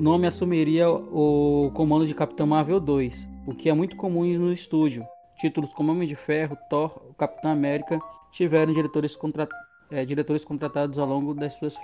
nome 0.00 0.26
assumiria 0.26 0.90
o 0.90 1.70
comando 1.74 2.06
de 2.06 2.14
Capitão 2.14 2.46
Marvel 2.46 2.80
2, 2.80 3.28
o 3.46 3.54
que 3.54 3.68
é 3.68 3.72
muito 3.72 3.96
comum 3.96 4.24
no 4.38 4.52
estúdio. 4.52 5.06
Títulos 5.36 5.72
como 5.72 5.92
Homem 5.92 6.08
de 6.08 6.14
Ferro, 6.14 6.56
Thor, 6.68 7.14
Capitão 7.16 7.50
América 7.50 7.98
tiveram 8.30 8.72
diretores, 8.72 9.14
contra... 9.14 9.48
é, 9.90 10.04
diretores 10.04 10.44
contratados 10.44 10.98
ao 10.98 11.06
longo 11.06 11.34
das 11.34 11.54
suas 11.54 11.76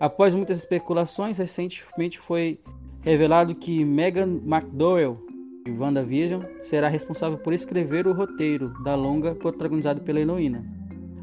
Após 0.00 0.34
muitas 0.34 0.58
especulações, 0.58 1.38
recentemente 1.38 2.18
foi 2.18 2.60
revelado 3.02 3.54
que 3.54 3.84
Megan 3.84 4.40
McDowell, 4.44 5.31
de 5.64 5.70
WandaVision, 5.70 6.42
será 6.62 6.88
responsável 6.88 7.38
por 7.38 7.52
escrever 7.52 8.06
o 8.06 8.12
roteiro 8.12 8.68
da 8.82 8.94
longa 8.94 9.34
protagonizado 9.34 10.00
pela 10.00 10.20
heroína. 10.20 10.64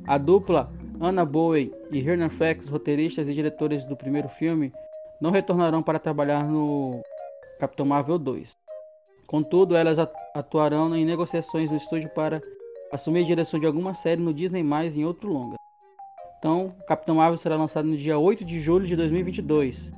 A 0.08 0.18
dupla 0.18 0.72
Anna 1.00 1.24
Bowie 1.26 1.74
e 1.92 2.00
Hernan 2.00 2.30
Flex, 2.30 2.70
roteiristas 2.70 3.30
e 3.30 3.34
diretores 3.34 3.86
do 3.86 3.96
primeiro 3.96 4.28
filme, 4.28 4.74
não 5.22 5.32
retornarão 5.32 5.84
para 5.84 6.00
trabalhar 6.00 6.48
no 6.48 7.02
Capitão 7.60 7.86
Marvel 7.86 8.18
2. 8.18 8.56
Contudo, 9.28 9.76
elas 9.76 10.00
atuarão 10.00 10.96
em 10.96 11.06
negociações 11.06 11.70
no 11.70 11.78
estúdio 11.78 12.10
para 12.10 12.42
assumir 12.92 13.20
a 13.20 13.26
direção 13.26 13.60
de 13.60 13.66
alguma 13.66 13.94
série 13.94 14.22
no 14.22 14.34
Disney+, 14.34 14.62
em 14.62 15.06
outro 15.06 15.32
longa. 15.32 15.56
Então, 16.40 16.74
Capitão 16.88 17.16
Marvel 17.16 17.38
será 17.38 17.56
lançado 17.56 17.88
no 17.88 17.98
dia 17.98 18.18
8 18.18 18.44
de 18.44 18.60
julho 18.60 18.88
de 18.88 18.96
2022. 18.96 19.92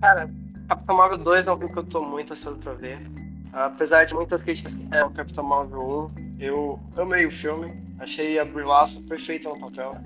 Cara, 0.00 0.30
Capitão 0.68 0.96
Marvel 0.96 1.18
2 1.18 1.46
é 1.46 1.52
um 1.52 1.56
filme 1.56 1.72
que 1.72 1.78
eu 1.78 1.84
tô 1.84 2.04
muito 2.04 2.32
ansioso 2.32 2.58
pra 2.58 2.74
ver. 2.74 3.00
Apesar 3.52 4.04
de 4.04 4.14
muitas 4.14 4.40
críticas 4.42 4.74
que 4.74 4.86
é 4.92 5.04
o 5.04 5.10
Capitão 5.10 5.44
Marvel 5.44 6.10
1, 6.16 6.40
eu 6.40 6.80
amei 6.96 7.26
o 7.26 7.30
filme. 7.30 7.72
Achei 7.98 8.38
a 8.38 8.44
Brie 8.44 8.64
perfeita 9.08 9.48
no 9.48 9.58
papel. 9.58 9.96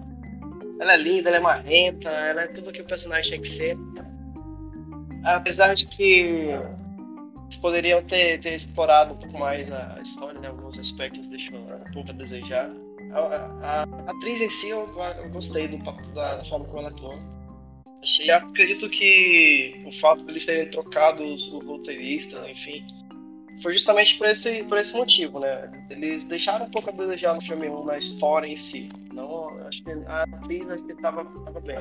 Ela 0.81 0.95
é 0.95 0.97
linda, 0.97 1.29
ela 1.29 1.37
é 1.37 1.41
marrenta, 1.41 2.09
ela 2.09 2.43
é 2.43 2.47
tudo 2.47 2.73
que 2.73 2.81
o 2.81 2.87
personagem 2.87 3.33
tem 3.33 3.41
que 3.41 3.49
ser. 3.49 3.77
Apesar 5.25 5.75
de 5.75 5.87
que 5.87 6.51
eles 7.53 7.57
poderiam 7.61 8.03
ter, 8.03 8.41
ter 8.41 8.55
explorado 8.55 9.15
um 9.15 9.17
pouco 9.19 9.39
mais 9.39 9.71
a 9.71 9.99
história, 10.03 10.41
né? 10.41 10.49
Alguns 10.49 10.79
aspectos 10.79 11.29
deixou 11.29 11.59
um 11.59 11.93
pouco 11.93 12.11
a 12.11 12.13
desejar. 12.13 12.71
A, 13.13 13.19
a, 13.19 13.83
a 13.83 14.11
atriz 14.11 14.41
em 14.41 14.49
si, 14.49 14.71
eu, 14.71 14.89
eu 15.23 15.31
gostei 15.31 15.69
do, 15.69 15.77
da, 16.15 16.37
da, 16.37 16.45
forma 16.45 16.65
como 16.65 16.79
ela 16.79 16.89
atuou. 16.89 17.19
Achei, 18.03 18.31
acredito 18.31 18.89
que 18.89 19.83
o 19.87 19.93
fato 20.01 20.25
de 20.25 20.33
eles 20.33 20.47
terem 20.47 20.71
trocado 20.71 21.23
os, 21.23 21.53
os 21.53 21.65
roteiristas, 21.65 22.49
enfim, 22.49 22.85
foi 23.63 23.73
justamente 23.73 24.17
por 24.19 24.29
esse, 24.29 24.65
por 24.65 24.79
esse 24.79 24.95
motivo, 24.97 25.39
né? 25.39 25.71
Eles 25.89 26.25
deixaram 26.25 26.67
um 26.67 26.71
pouco 26.71 26.91
a 26.91 26.93
desejar 26.93 27.35
no 27.35 27.41
filme 27.41 27.69
1 27.69 27.85
na 27.85 27.97
história 27.97 28.47
em 28.47 28.57
si. 28.57 28.89
Não, 29.13 29.49
acho 29.67 29.83
que 29.85 29.91
a 30.07 30.23
atriz 30.25 30.69
acho 30.69 30.83
que 30.85 30.93
estava 30.93 31.25
bem. 31.61 31.79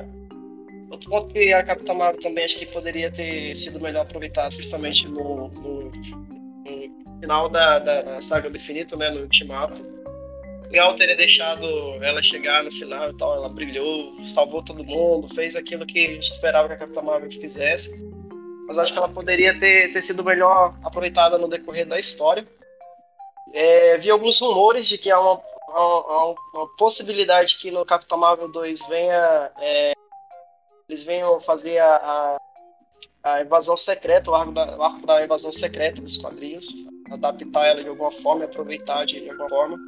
Outro 0.90 1.08
ponto 1.08 1.32
que 1.32 1.52
a 1.52 1.62
Capitã 1.64 1.94
Marvel 1.94 2.20
também 2.20 2.44
acho 2.44 2.58
que 2.58 2.66
poderia 2.66 3.10
ter 3.10 3.54
sido 3.56 3.80
melhor 3.80 4.02
aproveitado 4.02 4.52
justamente 4.54 5.08
no, 5.08 5.48
no, 5.48 5.84
no 5.84 7.20
final 7.20 7.48
da, 7.48 7.78
da, 7.78 8.20
saga 8.20 8.50
do 8.50 8.56
infinito, 8.56 8.96
né, 8.96 9.10
no 9.10 9.22
ultimato. 9.22 9.80
Legal 10.70 10.94
teria 10.94 11.16
deixado 11.16 11.66
ela 12.02 12.22
chegar 12.22 12.62
no 12.62 12.70
final 12.70 13.10
e 13.10 13.16
tal, 13.16 13.36
ela 13.36 13.48
brilhou, 13.48 14.14
salvou 14.26 14.62
todo 14.62 14.84
mundo, 14.84 15.34
fez 15.34 15.56
aquilo 15.56 15.86
que 15.86 16.06
a 16.06 16.10
gente 16.14 16.30
esperava 16.30 16.68
que 16.68 16.74
a 16.74 16.78
Capitã 16.78 17.00
Marvel 17.00 17.30
fizesse. 17.30 17.90
Mas 18.66 18.78
acho 18.78 18.92
que 18.92 18.98
ela 18.98 19.08
poderia 19.08 19.58
ter, 19.58 19.92
ter 19.92 20.02
sido 20.02 20.24
melhor 20.24 20.74
aproveitada 20.82 21.36
no 21.38 21.48
decorrer 21.48 21.86
da 21.86 21.98
história. 21.98 22.46
É, 23.52 23.98
vi 23.98 24.10
alguns 24.10 24.40
rumores 24.40 24.88
de 24.88 24.96
que 24.96 25.10
há 25.10 25.20
uma, 25.20 25.40
uma, 25.68 26.34
uma 26.54 26.76
possibilidade 26.76 27.58
que 27.58 27.70
no 27.70 27.84
Capitão 27.84 28.18
Marvel 28.18 28.50
2 28.50 28.86
venha 28.88 29.50
é, 29.58 29.92
eles 30.88 31.04
venham 31.04 31.40
fazer 31.40 31.78
a, 31.78 31.96
a, 33.24 33.32
a 33.34 33.42
invasão 33.42 33.76
secreta, 33.76 34.30
o 34.30 34.34
arco, 34.34 34.52
da, 34.52 34.76
o 34.76 34.82
arco 34.82 35.06
da 35.06 35.24
invasão 35.24 35.50
secreta 35.50 36.00
dos 36.00 36.18
quadrinhos, 36.18 36.66
adaptar 37.10 37.66
ela 37.66 37.82
de 37.82 37.88
alguma 37.88 38.10
forma 38.10 38.42
e 38.42 38.44
aproveitar 38.44 39.06
de, 39.06 39.28
alguma 39.30 39.48
forma. 39.48 39.78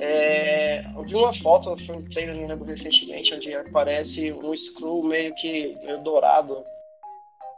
É, 0.00 0.84
eu 0.96 1.02
vi 1.04 1.14
uma 1.14 1.32
foto, 1.32 1.76
foi 1.86 1.94
um 1.94 2.04
trailer, 2.04 2.36
não 2.36 2.48
lembro 2.48 2.64
recentemente, 2.64 3.34
onde 3.34 3.54
aparece 3.54 4.32
um 4.32 4.52
Skrull 4.52 5.04
meio 5.04 5.32
que 5.36 5.74
meio 5.84 5.98
dourado 5.98 6.64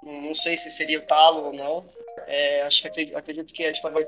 Não 0.04 0.34
sei 0.34 0.56
se 0.56 0.70
seria 0.70 1.00
talo 1.00 1.46
ou 1.46 1.52
não. 1.52 1.84
É, 2.26 2.62
acho 2.62 2.82
que 2.82 3.14
acredito, 3.14 3.52
que 3.52 3.64
a 3.64 3.70
história 3.70 3.94
vai, 3.94 4.06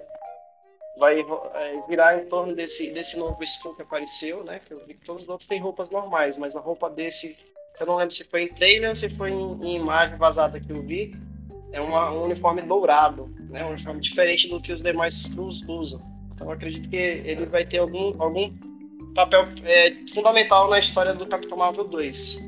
vai 0.98 1.20
é, 1.20 1.82
virar 1.88 2.18
em 2.18 2.26
torno 2.26 2.54
desse, 2.54 2.90
desse 2.92 3.18
novo 3.18 3.42
Skrull 3.42 3.74
que 3.74 3.82
apareceu, 3.82 4.44
né? 4.44 4.60
Que 4.64 4.72
eu 4.72 4.84
vi 4.86 4.94
que 4.94 5.04
todos 5.04 5.22
os 5.22 5.28
outros 5.28 5.48
têm 5.48 5.60
roupas 5.60 5.90
normais, 5.90 6.36
mas 6.36 6.54
a 6.54 6.60
roupa 6.60 6.88
desse, 6.90 7.36
eu 7.78 7.86
não 7.86 7.96
lembro 7.96 8.14
se 8.14 8.24
foi 8.24 8.44
em 8.44 8.48
trailer 8.48 8.90
ou 8.90 8.96
se 8.96 9.08
foi 9.10 9.30
em, 9.30 9.64
em 9.64 9.76
imagem 9.76 10.16
vazada 10.16 10.60
que 10.60 10.70
eu 10.70 10.82
vi, 10.82 11.14
é 11.72 11.80
uma, 11.80 12.10
um 12.10 12.24
uniforme 12.24 12.62
dourado, 12.62 13.28
né? 13.50 13.64
Um 13.64 13.70
uniforme 13.70 14.00
diferente 14.00 14.48
do 14.48 14.60
que 14.60 14.72
os 14.72 14.82
demais 14.82 15.16
Skrulls 15.16 15.62
usam. 15.68 16.00
Então 16.34 16.50
acredito 16.50 16.88
que 16.88 16.96
ele 16.96 17.46
vai 17.46 17.64
ter 17.64 17.78
algum, 17.78 18.20
algum 18.22 18.52
papel 19.14 19.48
é, 19.64 19.92
fundamental 20.12 20.68
na 20.68 20.78
história 20.78 21.14
do 21.14 21.26
Capitão 21.26 21.56
Marvel 21.58 21.84
2, 21.84 22.38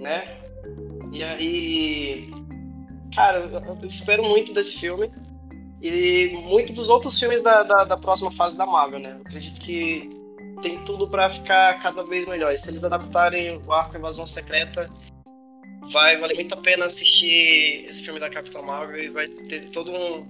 né? 0.00 0.38
E 1.12 1.22
aí, 1.22 2.30
cara, 3.14 3.38
eu 3.38 3.86
espero 3.86 4.22
muito 4.22 4.52
desse 4.52 4.78
filme 4.78 5.10
e 5.80 6.38
muito 6.44 6.72
dos 6.72 6.88
outros 6.88 7.18
filmes 7.18 7.42
da, 7.42 7.62
da, 7.62 7.84
da 7.84 7.96
próxima 7.96 8.30
fase 8.30 8.56
da 8.56 8.64
Marvel, 8.64 9.00
né? 9.00 9.12
Eu 9.14 9.20
acredito 9.20 9.60
que 9.60 10.08
tem 10.62 10.82
tudo 10.84 11.08
para 11.08 11.28
ficar 11.28 11.80
cada 11.82 12.04
vez 12.04 12.26
melhor. 12.26 12.52
E 12.52 12.58
se 12.58 12.70
eles 12.70 12.84
adaptarem 12.84 13.60
o 13.66 13.72
arco 13.72 13.96
Invasão 13.96 14.26
Secreta, 14.26 14.88
vai 15.90 16.16
valer 16.16 16.34
muito 16.34 16.54
a 16.54 16.56
pena 16.56 16.86
assistir 16.86 17.84
esse 17.88 18.02
filme 18.02 18.20
da 18.20 18.30
Capitã 18.30 18.62
Marvel 18.62 19.02
e 19.02 19.08
vai 19.08 19.26
ter 19.26 19.70
todo 19.70 19.90
um, 19.90 20.24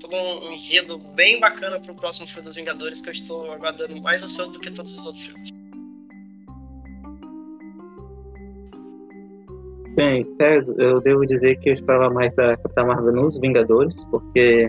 todo 0.00 0.16
um 0.16 0.52
enredo 0.52 0.98
bem 0.98 1.38
bacana 1.38 1.78
pro 1.78 1.94
próximo 1.94 2.26
filme 2.26 2.42
dos 2.42 2.56
Vingadores 2.56 3.02
que 3.02 3.10
eu 3.10 3.12
estou 3.12 3.52
aguardando 3.52 4.00
mais 4.00 4.22
ansioso 4.22 4.52
do 4.52 4.60
que 4.60 4.70
todos 4.70 4.96
os 4.96 5.04
outros 5.04 5.26
filmes. 5.26 5.50
Bem, 9.94 10.26
eu 10.78 11.00
devo 11.00 11.24
dizer 11.24 11.56
que 11.56 11.68
eu 11.68 11.72
esperava 11.74 12.12
mais 12.12 12.34
da 12.34 12.56
Capitã 12.56 12.84
Marvel 12.84 13.12
nos 13.12 13.38
Vingadores, 13.38 14.04
porque, 14.06 14.68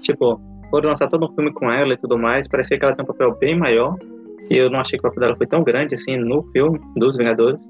tipo, 0.00 0.40
foram 0.70 0.88
lançar 0.88 1.08
todo 1.08 1.26
um 1.26 1.34
filme 1.34 1.52
com 1.52 1.70
ela 1.70 1.92
e 1.92 1.96
tudo 1.96 2.16
mais, 2.16 2.48
parecia 2.48 2.78
que 2.78 2.84
ela 2.84 2.96
tem 2.96 3.04
um 3.04 3.06
papel 3.06 3.36
bem 3.38 3.58
maior, 3.58 3.94
e 4.50 4.56
eu 4.56 4.70
não 4.70 4.80
achei 4.80 4.98
que 4.98 5.06
o 5.06 5.10
papel 5.10 5.20
dela 5.20 5.36
foi 5.36 5.46
tão 5.46 5.62
grande 5.62 5.94
assim 5.94 6.16
no 6.16 6.42
filme 6.52 6.80
dos 6.96 7.18
Vingadores. 7.18 7.60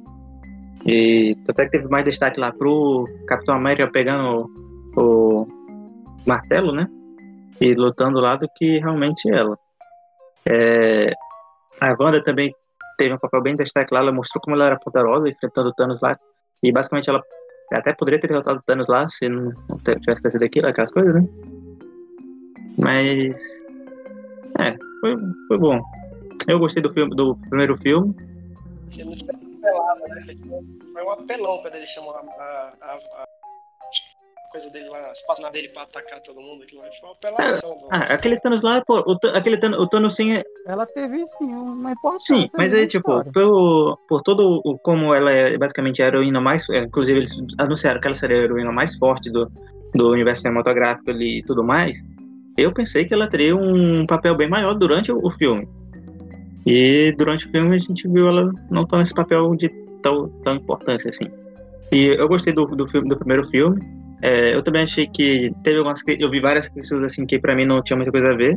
E 0.87 1.37
até 1.49 1.65
que 1.65 1.73
teve 1.73 1.89
mais 1.89 2.05
destaque 2.05 2.41
lá 2.41 2.53
pro 2.53 3.09
Capitão 3.27 3.57
América 3.57 3.91
pegando 3.91 4.47
o 4.97 5.47
martelo, 6.27 6.73
né? 6.73 6.87
E 7.61 7.75
lutando 7.75 8.21
lá 8.21 8.37
do 8.37 8.49
que 8.57 8.79
realmente 8.79 9.29
ela. 9.29 9.57
É... 10.49 11.13
A 11.81 11.97
Wanda 11.99 12.23
também 12.23 12.53
teve 12.97 13.13
um 13.15 13.19
papel 13.19 13.43
bem 13.43 13.57
destaque 13.57 13.93
lá, 13.93 14.01
ela 14.01 14.13
mostrou 14.13 14.41
como 14.41 14.55
ela 14.57 14.67
era 14.67 14.79
poderosa 14.79 15.29
enfrentando 15.29 15.71
o 15.71 15.75
Thanos 15.75 16.01
lá. 16.01 16.17
E 16.63 16.73
basicamente 16.73 17.11
ela 17.11 17.23
até 17.73 17.93
poderia 17.93 18.21
ter 18.21 18.29
derrotado 18.29 18.59
o 18.59 18.63
Thanos 18.63 18.87
lá 18.89 19.07
se 19.09 19.29
não 19.29 19.53
tivesse 19.79 20.31
sido 20.31 20.45
aquilo, 20.45 20.69
aquelas 20.69 20.93
coisas, 20.93 21.15
né? 21.15 21.27
Mas. 22.79 23.35
É, 24.61 24.77
foi, 25.01 25.17
foi 25.49 25.59
bom. 25.59 25.81
Eu 26.49 26.59
gostei 26.59 26.83
do 26.83 26.93
filme 26.93 27.15
do 27.15 27.37
primeiro 27.49 27.77
filme. 27.79 28.15
Você 28.89 29.05
não 29.05 29.13
apelava, 29.13 30.09
né? 30.09 30.37
Foi 30.93 31.03
um 31.03 31.11
apelão 31.11 31.59
quando 31.59 31.75
ele 31.77 31.87
chamou 31.87 32.15
a, 32.15 32.73
a, 32.81 32.95
a 32.95 33.27
coisa 34.53 34.71
dele 34.71 34.89
lá, 34.91 35.11
as 35.11 35.25
páginas 35.27 35.51
dele 35.51 35.69
pra 35.71 35.83
atacar 35.83 36.21
todo 36.21 36.41
mundo. 36.41 36.63
Aquilo 36.63 36.83
foi 36.83 37.09
uma 37.09 37.13
apelação. 37.13 37.89
Ah, 37.91 38.15
aquele 38.15 38.39
Thanos 38.39 38.63
lá, 38.63 38.83
pô, 38.85 39.01
o, 39.01 39.19
aquele 39.35 39.57
Thanos, 39.57 39.79
o 39.81 39.89
Thanos 39.89 40.15
sim. 40.15 40.35
É... 40.35 40.43
Ela 40.67 40.87
teve 40.87 41.27
sim 41.27 41.47
uma 41.47 41.93
importância. 41.93 42.37
Sim, 42.37 42.49
mas 42.57 42.75
aí, 42.75 42.87
tipo, 42.87 43.25
por, 43.33 43.99
por 44.07 44.23
todo 44.23 44.61
o. 44.65 44.79
Como 44.79 45.15
ela 45.15 45.33
é 45.33 45.57
basicamente 45.57 46.03
a 46.03 46.07
heroína 46.07 46.41
mais. 46.41 46.69
É, 46.69 46.79
inclusive, 46.81 47.21
eles 47.21 47.37
anunciaram 47.59 48.01
que 48.01 48.07
ela 48.07 48.15
seria 48.15 48.37
a 48.37 48.41
heroína 48.41 48.71
mais 48.71 48.95
forte 48.97 49.31
do, 49.31 49.51
do 49.95 50.11
universo 50.11 50.43
cinematográfico 50.43 51.11
ali 51.11 51.39
e 51.39 51.43
tudo 51.43 51.65
mais. 51.65 51.99
Eu 52.57 52.73
pensei 52.73 53.07
que 53.07 53.15
ela 53.15 53.29
teria 53.29 53.57
um 53.57 54.07
papel 54.07 54.37
bem 54.37 54.49
maior 54.49 54.75
durante 54.75 55.11
o, 55.11 55.19
o 55.25 55.31
filme. 55.31 55.67
E 56.67 57.13
durante 57.17 57.47
o 57.47 57.51
filme 57.51 57.75
a 57.75 57.79
gente 57.79 58.07
viu 58.07 58.29
ela 58.29 58.53
não 58.71 58.87
tão 58.87 58.99
nesse 58.99 59.15
papel 59.15 59.55
de 59.57 59.69
tão, 60.03 60.29
tão 60.45 60.57
importância 60.57 61.09
assim. 61.11 61.29
E 61.93 62.07
eu 62.07 62.29
gostei 62.29 62.53
do, 62.53 62.65
do, 62.67 62.87
filme, 62.89 63.09
do 63.09 63.17
primeiro 63.17 63.47
filme. 63.49 63.81
É, 64.23 64.55
eu 64.55 64.63
também 64.63 64.83
achei 64.83 65.07
que 65.09 65.53
teve 65.65 65.79
algumas 65.79 66.01
eu 66.07 66.31
vi 66.31 66.41
várias 66.41 66.69
críticas 66.69 67.03
assim 67.03 67.27
que 67.27 67.41
para 67.41 67.57
mim 67.57 67.67
não 67.67 67.83
tinha 67.83 67.97
muita 67.97 68.13
coisa 68.13 68.29
a 68.29 68.37
ver. 68.37 68.57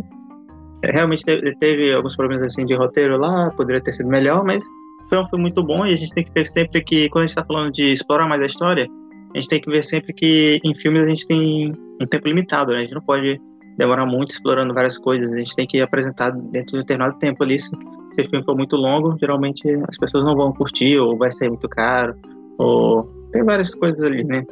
É, 0.83 0.91
realmente 0.91 1.25
teve, 1.25 1.55
teve, 1.55 1.93
alguns 1.93 2.15
problemas 2.15 2.43
assim 2.43 2.65
de 2.65 2.75
roteiro 2.75 3.17
lá, 3.17 3.49
poderia 3.51 3.81
ter 3.81 3.91
sido 3.91 4.07
melhor, 4.07 4.43
mas 4.43 4.63
foi 5.09 5.17
um 5.19 5.25
filme 5.27 5.43
muito 5.43 5.63
bom 5.63 5.85
e 5.85 5.93
a 5.93 5.95
gente 5.95 6.13
tem 6.13 6.23
que 6.23 6.31
ver 6.31 6.45
sempre 6.45 6.83
que 6.83 7.09
quando 7.09 7.23
a 7.23 7.27
gente 7.27 7.37
está 7.37 7.45
falando 7.45 7.71
de 7.71 7.91
explorar 7.91 8.27
mais 8.27 8.41
a 8.41 8.45
história, 8.45 8.87
a 9.33 9.37
gente 9.37 9.49
tem 9.49 9.59
que 9.59 9.69
ver 9.69 9.83
sempre 9.83 10.13
que 10.13 10.59
em 10.63 10.75
filmes 10.75 11.01
a 11.01 11.09
gente 11.09 11.25
tem 11.25 11.73
um 11.99 12.05
tempo 12.05 12.27
limitado, 12.27 12.71
né? 12.71 12.77
A 12.77 12.81
gente 12.81 12.93
não 12.93 13.01
pode 13.01 13.41
demorar 13.77 14.05
muito 14.05 14.31
explorando 14.31 14.73
várias 14.73 14.97
coisas, 14.97 15.33
a 15.33 15.39
gente 15.39 15.55
tem 15.55 15.65
que 15.65 15.81
apresentar 15.81 16.29
dentro 16.29 16.73
de 16.73 16.77
um 16.77 16.79
determinado 16.81 17.17
tempo 17.17 17.43
ali 17.43 17.59
se 17.59 17.75
o 17.75 18.29
filme 18.29 18.45
for 18.45 18.55
muito 18.55 18.75
longo, 18.75 19.17
geralmente 19.19 19.63
as 19.89 19.97
pessoas 19.97 20.23
não 20.23 20.35
vão 20.35 20.53
curtir, 20.53 20.97
ou 20.99 21.17
vai 21.17 21.31
ser 21.31 21.49
muito 21.49 21.67
caro, 21.67 22.15
ou 22.57 23.03
tem 23.31 23.43
várias 23.43 23.73
coisas 23.75 24.01
ali, 24.01 24.23
né? 24.23 24.43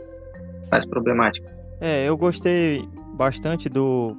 Várias 0.73 0.89
problemáticas. 0.89 1.51
É, 1.79 2.07
eu 2.07 2.17
gostei 2.17 2.87
bastante 3.15 3.69
do, 3.69 4.15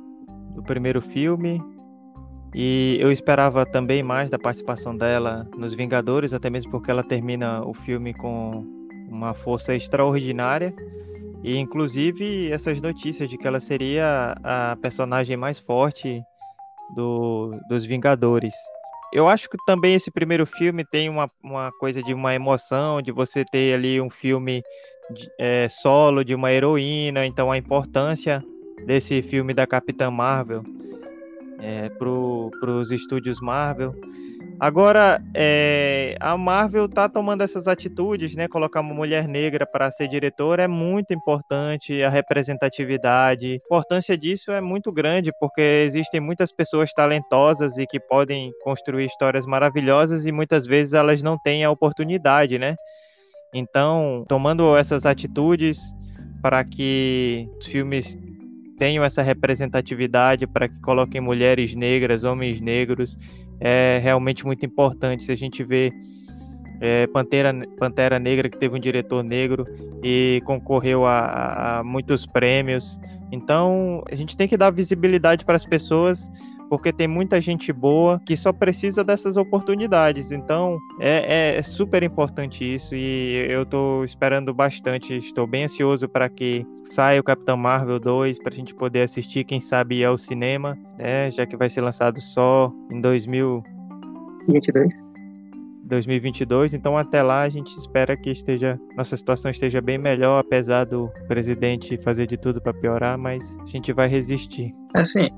do 0.55 0.63
primeiro 0.63 1.01
filme. 1.01 1.61
E 2.55 2.97
eu 3.01 3.11
esperava 3.11 3.67
também 3.67 4.03
mais 4.03 4.31
da 4.31 4.39
participação 4.39 4.97
dela 4.97 5.45
nos 5.57 5.75
Vingadores, 5.75 6.33
até 6.33 6.49
mesmo 6.49 6.71
porque 6.71 6.91
ela 6.91 7.03
termina 7.03 7.67
o 7.67 7.75
filme 7.75 8.15
com 8.15 8.65
uma 9.09 9.35
força 9.35 9.75
extraordinária. 9.75 10.73
E 11.43 11.57
inclusive 11.57 12.51
essas 12.51 12.81
notícias 12.81 13.29
de 13.29 13.37
que 13.37 13.47
ela 13.47 13.61
seria 13.61 14.35
a 14.43 14.77
personagem 14.81 15.37
mais 15.37 15.59
forte 15.59 16.23
do, 16.95 17.51
dos 17.69 17.85
Vingadores 17.85 18.55
eu 19.15 19.29
acho 19.29 19.49
que 19.49 19.57
também 19.65 19.95
esse 19.95 20.11
primeiro 20.11 20.45
filme 20.45 20.85
tem 20.85 21.09
uma, 21.09 21.31
uma 21.43 21.71
coisa 21.79 22.03
de 22.03 22.13
uma 22.13 22.35
emoção, 22.35 23.01
de 23.01 23.13
você 23.13 23.45
ter 23.45 23.73
ali 23.73 24.01
um 24.01 24.11
filme 24.11 24.61
de, 25.13 25.31
é, 25.39 25.69
solo 25.69 26.25
de 26.25 26.35
uma 26.35 26.53
heroína, 26.53 27.25
então 27.25 27.53
a 27.53 27.57
importância 27.57 28.45
desse 28.85 29.23
filme 29.23 29.55
da 29.55 29.67
Capitã 29.67 30.11
Marvel 30.11 30.65
é, 31.61 31.89
para 31.91 32.71
os 32.71 32.91
estúdios 32.91 33.41
Marvel. 33.41 33.95
Agora, 34.59 35.21
é, 35.35 36.17
a 36.21 36.37
Marvel 36.37 36.87
está 36.87 37.09
tomando 37.09 37.43
essas 37.43 37.67
atitudes, 37.67 38.37
né? 38.37 38.47
Colocar 38.47 38.81
uma 38.81 38.95
mulher 38.95 39.27
negra 39.27 39.67
para 39.67 39.91
ser 39.91 40.09
diretora 40.09 40.63
é 40.63 40.69
muito 40.69 41.13
importante, 41.13 42.03
a 42.03 42.09
representatividade. 42.09 43.53
A 43.53 43.57
importância 43.57 44.17
disso 44.17 44.53
é 44.53 44.61
muito 44.61 44.93
grande, 44.93 45.33
porque 45.41 45.61
existem 45.87 46.21
muitas 46.21 46.53
pessoas 46.53 46.93
talentosas 46.93 47.77
e 47.79 47.87
que 47.87 47.99
podem 47.99 48.53
construir 48.63 49.07
histórias 49.07 49.45
maravilhosas 49.45 50.25
e 50.25 50.33
muitas 50.33 50.67
vezes 50.67 50.95
elas 50.95 51.23
não 51.23 51.37
têm 51.37 51.65
a 51.65 51.71
oportunidade, 51.71 52.59
né? 52.59 52.77
Então, 53.53 54.25
tomando 54.29 54.77
essas 54.77 55.05
atitudes 55.05 55.81
para 56.41 56.65
que 56.65 57.49
os 57.59 57.67
filmes 57.67 58.17
tenham 58.79 59.05
essa 59.05 59.23
representatividade, 59.23 60.47
para 60.47 60.69
que 60.69 60.81
coloquem 60.81 61.21
mulheres 61.21 61.75
negras, 61.75 62.25
homens 62.25 62.61
negros 62.61 63.17
é 63.61 64.01
realmente 64.03 64.45
muito 64.45 64.65
importante. 64.65 65.25
Se 65.25 65.33
a 65.33 65.37
gente 65.37 65.63
vê 65.63 65.93
é, 66.81 67.07
Pantera, 67.07 67.53
Pantera 67.79 68.19
Negra, 68.19 68.49
que 68.49 68.59
teve 68.59 68.77
um 68.77 68.81
diretor 68.81 69.23
negro 69.23 69.67
e 70.03 70.43
concorreu 70.45 71.05
a, 71.07 71.79
a 71.79 71.85
muitos 71.85 72.27
prêmios. 72.27 72.99
Então, 73.33 74.03
a 74.11 74.15
gente 74.15 74.37
tem 74.37 74.47
que 74.47 74.57
dar 74.57 74.71
visibilidade 74.71 75.45
para 75.45 75.57
as 75.57 75.65
pessoas 75.65 76.31
porque 76.75 76.93
tem 76.93 77.07
muita 77.07 77.41
gente 77.41 77.73
boa 77.73 78.21
que 78.27 78.37
só 78.37 78.53
precisa 78.53 79.05
dessas 79.05 79.37
oportunidades. 79.37 80.33
Então 80.33 80.77
é, 81.01 81.53
é, 81.55 81.57
é 81.57 81.63
super 81.63 82.03
importante 82.03 82.65
isso 82.65 82.97
e 82.97 83.47
eu 83.49 83.63
estou 83.63 84.05
esperando 84.05 84.53
bastante. 84.53 85.17
Estou 85.17 85.47
bem 85.47 85.65
ansioso 85.65 86.09
para 86.09 86.29
que 86.29 86.67
saia 86.83 87.21
o 87.21 87.23
Capitão 87.23 87.57
Marvel 87.57 88.01
2 88.01 88.41
para 88.41 88.53
a 88.53 88.57
gente 88.57 88.75
poder 88.75 89.03
assistir, 89.03 89.45
quem 89.45 89.61
sabe 89.61 90.05
ao 90.05 90.19
cinema, 90.19 90.77
né? 90.99 91.31
Já 91.31 91.47
que 91.47 91.57
vai 91.57 91.71
ser 91.71 91.81
lançado 91.81 92.21
só 92.21 92.73
em 92.91 93.01
2022. 93.01 95.14
2022, 95.85 96.75
então 96.75 96.97
até 96.97 97.23
lá 97.23 97.43
a 97.43 97.49
gente 97.49 97.77
espera 97.77 98.17
que 98.17 98.31
esteja 98.31 98.79
nossa 98.97 99.17
situação 99.17 99.51
esteja 99.51 99.81
bem 99.81 99.99
melhor, 99.99 100.39
apesar 100.39 100.85
do 100.85 101.11
presidente 101.29 101.99
fazer 101.99 102.27
de 102.27 102.37
tudo 102.37 102.61
para 102.61 102.73
piorar, 102.73 103.19
mas 103.19 103.45
a 103.61 103.67
gente 103.67 103.93
vai 103.93 104.09
resistir. 104.09 104.75
Assim, 104.95 105.29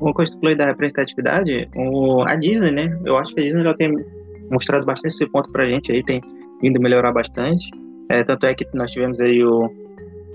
uma 0.00 0.12
coisa 0.12 0.32
que 0.32 0.40
falou 0.40 0.56
da 0.56 0.66
representatividade, 0.66 1.68
o, 1.74 2.22
a 2.22 2.36
Disney, 2.36 2.70
né? 2.70 2.98
Eu 3.04 3.16
acho 3.16 3.34
que 3.34 3.40
a 3.40 3.44
Disney 3.44 3.62
já 3.62 3.74
tem 3.74 3.94
mostrado 4.50 4.84
bastante 4.84 5.14
esse 5.14 5.26
ponto 5.30 5.50
pra 5.50 5.68
gente 5.68 5.90
aí, 5.90 6.02
tem 6.02 6.20
vindo 6.60 6.80
melhorar 6.80 7.12
bastante. 7.12 7.70
É, 8.10 8.22
tanto 8.22 8.46
é 8.46 8.54
que 8.54 8.66
nós 8.74 8.90
tivemos 8.90 9.20
aí 9.20 9.42
o, 9.42 9.70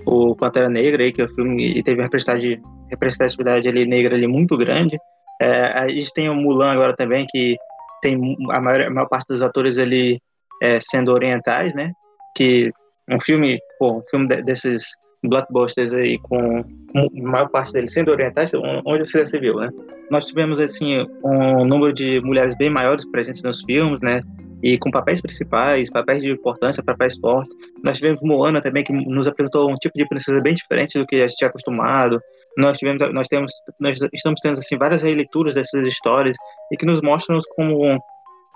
o 0.06 0.34
Pantera 0.34 0.68
Negra 0.68 1.02
aí, 1.02 1.12
que 1.12 1.22
é 1.22 1.24
o 1.24 1.28
filme 1.28 1.78
e 1.78 1.82
teve 1.82 2.02
representatividade, 2.02 2.62
representatividade 2.90 3.68
ali 3.68 3.86
negra 3.86 4.16
ali 4.16 4.26
muito 4.26 4.56
grande. 4.56 4.98
É, 5.40 5.78
a 5.78 5.88
gente 5.88 6.12
tem 6.12 6.28
o 6.28 6.34
Mulan 6.34 6.72
agora 6.72 6.94
também, 6.94 7.26
que 7.30 7.56
tem 8.00 8.36
a 8.50 8.60
maior, 8.60 8.82
a 8.82 8.90
maior 8.90 9.08
parte 9.08 9.28
dos 9.28 9.42
atores 9.42 9.78
ali 9.78 10.20
é, 10.62 10.78
sendo 10.80 11.12
orientais, 11.12 11.74
né? 11.74 11.92
Que 12.36 12.70
um 13.10 13.18
filme, 13.18 13.58
pô, 13.78 13.98
um 13.98 14.02
filme 14.08 14.28
desses 14.42 14.84
blockbusters 15.22 15.92
aí 15.92 16.18
com, 16.18 16.60
a 16.60 17.22
maior 17.22 17.48
parte 17.48 17.72
deles 17.72 17.92
sendo 17.92 18.10
orientais, 18.10 18.50
onde 18.84 19.08
você 19.08 19.20
já 19.20 19.26
se 19.26 19.38
viu, 19.38 19.56
né? 19.56 19.68
Nós 20.10 20.26
tivemos 20.26 20.58
assim 20.58 21.06
um 21.24 21.64
número 21.64 21.92
de 21.92 22.20
mulheres 22.22 22.56
bem 22.56 22.70
maiores 22.70 23.04
presentes 23.10 23.42
nos 23.42 23.62
filmes, 23.62 24.00
né? 24.00 24.20
E 24.62 24.76
com 24.78 24.90
papéis 24.90 25.22
principais, 25.22 25.88
papéis 25.90 26.22
de 26.22 26.30
importância, 26.30 26.82
papéis 26.82 27.16
fortes. 27.18 27.54
Nós 27.82 27.96
tivemos 27.96 28.20
Moana 28.22 28.60
também 28.60 28.84
que 28.84 28.92
nos 28.92 29.26
apresentou 29.26 29.70
um 29.70 29.76
tipo 29.76 29.96
de 29.96 30.06
princesa 30.06 30.40
bem 30.40 30.54
diferente 30.54 30.98
do 30.98 31.06
que 31.06 31.16
a 31.16 31.28
gente 31.28 31.36
tinha 31.36 31.48
acostumado. 31.48 32.20
Nós 32.58 32.76
tivemos, 32.76 33.00
nós 33.12 33.28
temos, 33.28 33.52
nós 33.78 33.98
estamos 34.12 34.40
tendo 34.42 34.58
assim 34.58 34.76
várias 34.76 35.00
releituras 35.00 35.54
dessas 35.54 35.86
histórias 35.86 36.36
e 36.70 36.76
que 36.76 36.86
nos 36.86 37.00
mostram 37.00 37.38
como 37.56 37.98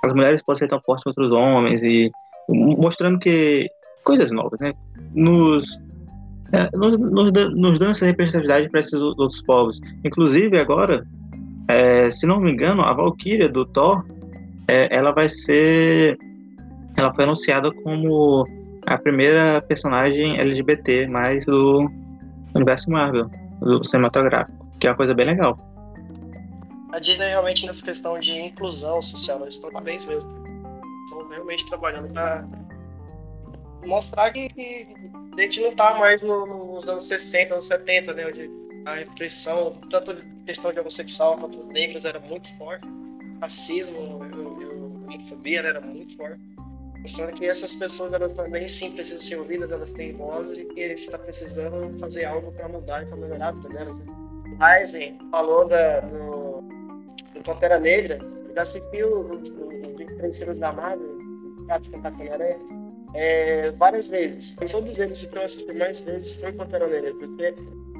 as 0.05 0.12
mulheres 0.12 0.42
podem 0.42 0.61
ser 0.61 0.68
tão 0.68 0.81
fortes 0.81 1.05
quanto 1.05 1.22
os 1.22 1.33
homens 1.33 1.83
e 1.83 2.11
mostrando 2.48 3.18
que 3.18 3.68
coisas 4.05 4.31
novas, 4.31 4.61
né? 4.61 4.72
Nos 5.14 5.81
é, 6.53 6.68
nos, 6.77 6.98
nos, 6.98 7.33
nos, 7.33 7.79
dando 7.79 7.90
essa 7.90 8.07
representatividade 8.07 8.68
para 8.68 8.81
esses 8.81 9.00
outros 9.00 9.42
povos. 9.42 9.81
Inclusive, 10.05 10.59
agora, 10.59 11.05
é, 11.68 12.11
se 12.11 12.27
não 12.27 12.40
me 12.40 12.53
engano, 12.53 12.83
a 12.83 12.92
Valkyria 12.92 13.48
do 13.48 13.64
Thor, 13.64 14.05
é, 14.68 14.94
ela 14.94 15.11
vai 15.11 15.29
ser. 15.29 16.16
Ela 16.96 17.12
foi 17.12 17.24
anunciada 17.24 17.72
como 17.83 18.46
a 18.87 18.96
primeira 18.98 19.61
personagem 19.62 20.38
LGBT 20.38 21.09
mais 21.09 21.44
do 21.46 21.90
universo 22.55 22.88
Marvel, 22.88 23.29
do 23.61 23.83
cinematográfico, 23.83 24.64
que 24.79 24.87
é 24.87 24.90
uma 24.90 24.96
coisa 24.96 25.12
bem 25.12 25.27
legal. 25.27 25.59
A 26.95 27.01
Disney 27.01 27.27
realmente 27.27 27.67
nessa 27.67 27.85
questão 27.85 28.21
de 28.21 28.33
inclusão 28.39 29.03
social, 29.03 29.41
eles 29.43 29.55
estão 29.55 29.69
parabéns 29.69 30.05
mesmo. 30.07 30.31
Estão 31.03 31.29
realmente 31.29 31.67
trabalhando 31.67 32.13
para 32.13 32.47
mostrar 33.85 34.31
que, 34.31 34.49
que, 34.51 34.87
a 35.37 35.41
gente 35.41 35.61
não 35.61 35.75
tá 35.75 35.99
mais 35.99 36.23
no, 36.23 36.47
nos 36.47 36.89
anos 36.89 37.09
60, 37.09 37.53
anos 37.53 37.67
70, 37.67 38.15
né? 38.15 38.27
Onde 38.29 38.49
a 38.87 38.95
repressão, 38.95 39.73
tanto 39.91 40.15
de 40.15 40.25
questão 40.45 40.73
de 40.73 40.79
homossexual 40.79 41.37
quanto 41.37 41.59
os 41.59 41.67
negros, 41.67 42.05
era 42.05 42.21
muito 42.21 42.49
forte. 42.59 42.87
Racismo, 43.41 44.21
homofobia 45.09 45.63
né, 45.65 45.71
era 45.71 45.81
muito 45.81 46.17
forte. 46.17 46.41
Mostrando 47.01 47.33
que 47.33 47.45
essas 47.45 47.75
pessoas 47.75 48.13
elas 48.13 48.33
também 48.35 48.69
sim 48.69 48.93
precisam 48.93 49.21
ser 49.21 49.37
ouvidas, 49.37 49.73
elas 49.73 49.93
têm 49.95 50.13
vozes 50.13 50.59
e 50.59 50.65
que 50.67 50.85
a 50.85 50.89
gente 50.91 51.01
está 51.01 51.19
precisando 51.19 51.99
fazer 51.99 52.25
algo 52.25 52.53
para 52.53 52.69
mudar 52.69 53.03
e 53.03 53.07
para 53.07 53.17
melhorar 53.17 53.49
a 53.49 53.51
vida 53.51 53.69
delas. 53.71 53.99
Né? 53.99 54.07
Heisen 54.79 55.19
falou 55.33 55.67
da, 55.67 55.99
do, 55.99 56.63
do 57.35 57.42
Pantera 57.42 57.79
Negra, 57.79 58.18
já 58.55 58.62
assistiu 58.62 59.20
os 59.31 59.49
23 59.99 60.38
filmes 60.38 60.59
da 60.59 60.73
Marvel, 60.73 61.18
Gato 61.66 61.90
Fantástico 61.90 62.33
Aranha 62.33 62.59
é, 63.14 63.70
várias 63.73 64.09
vezes. 64.09 64.57
Em 64.61 64.66
todos 64.66 64.99
eles, 64.99 65.23
o 65.23 65.29
que 65.29 65.38
eu 65.38 65.42
assisti 65.42 65.73
mais 65.73 66.01
vezes 66.01 66.37
foi 66.37 66.53
Pantera 66.53 66.87
Negra, 66.87 67.14
porque, 67.14 67.55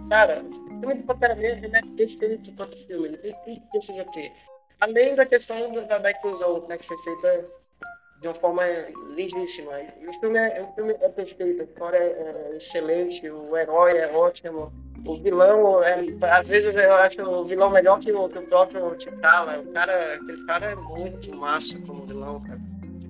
cara, 0.09 0.43
o 0.43 0.81
filme 0.81 0.95
de 0.97 1.03
Pantera 1.05 1.35
Negra 1.35 1.79
é 1.79 1.97
perfeito 1.97 2.53
para 2.53 2.67
o 2.67 2.87
filme, 2.87 3.09
ele 3.09 3.19
tem 3.19 3.33
tudo 3.45 3.61
que 3.61 3.71
precisa 3.71 4.05
ter. 4.13 4.33
Além 4.81 5.15
da 5.15 5.25
questão 5.25 5.73
da, 5.87 5.99
da 5.99 6.11
inclusão, 6.11 6.67
né, 6.69 6.77
que 6.77 6.87
foi 6.87 6.99
feita 6.99 7.45
de 8.21 8.29
uma 8.29 8.35
forma 8.35 8.63
lindíssima. 9.15 9.73
o 10.09 10.13
filme 10.21 10.39
é, 10.39 10.63
o 10.63 10.75
filme 10.75 10.95
é 11.01 11.09
perfeito, 11.09 11.63
a 11.63 11.65
história 11.65 11.99
é, 11.99 12.51
é 12.53 12.57
excelente, 12.57 13.29
o 13.31 13.57
herói 13.57 13.99
é 13.99 14.11
ótimo, 14.13 14.73
o 15.07 15.17
vilão, 15.17 15.83
é, 15.83 16.05
às 16.31 16.49
vezes 16.49 16.75
eu 16.75 16.95
acho 16.95 17.23
o 17.23 17.45
vilão 17.45 17.71
melhor 17.71 17.99
que 18.01 18.13
o, 18.13 18.29
que 18.29 18.39
o 18.39 18.47
próprio 18.47 18.95
T'Challa. 18.97 19.61
O 19.61 19.73
cara, 19.73 20.15
aquele 20.15 20.45
cara 20.47 20.67
é 20.73 20.75
muito 20.75 21.35
massa 21.37 21.81
como 21.87 22.07
vilão, 22.07 22.43
cara 22.43 22.61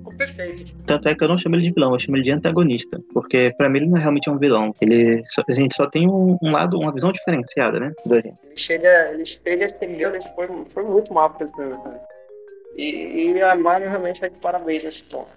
ficou 0.04 0.14
perfeito. 0.14 0.74
Tanto 0.86 1.08
é 1.08 1.14
que 1.14 1.24
eu 1.24 1.28
não 1.28 1.38
chamo 1.38 1.56
ele 1.56 1.64
de 1.64 1.72
vilão, 1.72 1.92
eu 1.92 1.98
chamo 1.98 2.16
ele 2.16 2.24
de 2.24 2.30
antagonista. 2.30 3.00
Porque 3.12 3.52
pra 3.56 3.68
mim 3.68 3.78
ele 3.78 3.86
não 3.88 3.96
é 3.96 4.00
realmente 4.00 4.28
um 4.28 4.38
vilão. 4.38 4.74
Ele 4.80 5.24
só, 5.26 5.42
a 5.48 5.52
gente 5.52 5.74
só 5.74 5.86
tem 5.86 6.08
um, 6.08 6.36
um, 6.42 6.52
lado, 6.52 6.78
uma 6.78 6.92
visão 6.92 7.10
diferenciada, 7.10 7.80
né? 7.80 7.92
Do 8.04 8.16
Ele 8.16 8.34
chega, 8.54 9.10
ele 9.12 9.24
chega 9.24 9.68
chegando, 9.68 10.16
ele 10.16 10.24
foi, 10.34 10.48
foi 10.66 10.82
muito 10.82 11.12
mal 11.12 11.30
pra 11.30 11.46
filme, 11.48 11.74
cara. 11.82 12.00
E, 12.76 13.32
e 13.32 13.42
a 13.42 13.54
Mario 13.54 13.88
realmente 13.88 14.20
vai 14.20 14.30
de 14.30 14.36
parabéns 14.36 14.84
nesse 14.84 15.10
ponto. 15.10 15.30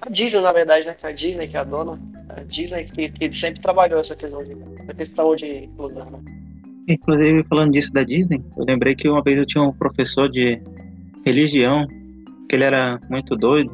A 0.00 0.08
Disney, 0.08 0.40
na 0.40 0.52
verdade, 0.52 0.86
né? 0.86 0.96
A 1.02 1.12
Disney 1.12 1.48
que 1.48 1.56
é 1.56 1.60
a 1.60 1.64
dona. 1.64 1.94
Disney 2.44 2.84
que, 2.84 3.08
que 3.10 3.34
sempre 3.34 3.60
trabalhou 3.60 4.00
essa 4.00 4.16
questão 4.16 4.42
de, 4.42 4.56
essa 4.82 4.94
questão 4.94 5.36
de 5.36 5.64
inclusão. 5.64 6.22
Inclusive, 6.88 7.44
falando 7.44 7.72
disso 7.72 7.92
da 7.92 8.02
Disney, 8.02 8.42
eu 8.56 8.64
lembrei 8.64 8.94
que 8.94 9.08
uma 9.08 9.22
vez 9.22 9.36
eu 9.36 9.46
tinha 9.46 9.62
um 9.62 9.72
professor 9.72 10.28
de 10.28 10.60
religião 11.24 11.86
que 12.48 12.56
ele 12.56 12.64
era 12.64 12.98
muito 13.10 13.36
doido. 13.36 13.70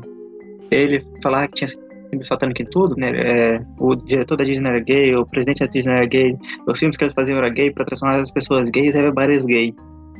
Ele 0.70 1.04
falava 1.22 1.46
que 1.46 1.54
tinha 1.54 1.68
sido 1.68 2.24
satânico 2.24 2.62
em 2.62 2.66
tudo, 2.66 2.96
né? 2.96 3.10
É, 3.14 3.64
o 3.78 3.94
diretor 3.94 4.36
da 4.36 4.44
Disney 4.44 4.68
era 4.68 4.80
gay, 4.80 5.14
o 5.14 5.24
presidente 5.26 5.60
da 5.60 5.66
Disney 5.66 5.92
era 5.92 6.06
gay, 6.06 6.36
os 6.66 6.78
filmes 6.78 6.96
que 6.96 7.04
eles 7.04 7.14
faziam 7.14 7.38
era 7.38 7.48
gay 7.48 7.70
para 7.70 7.84
transformar 7.84 8.20
as 8.20 8.30
pessoas 8.30 8.68
gays, 8.68 8.94
everybody's 8.94 9.46
gay. 9.46 9.74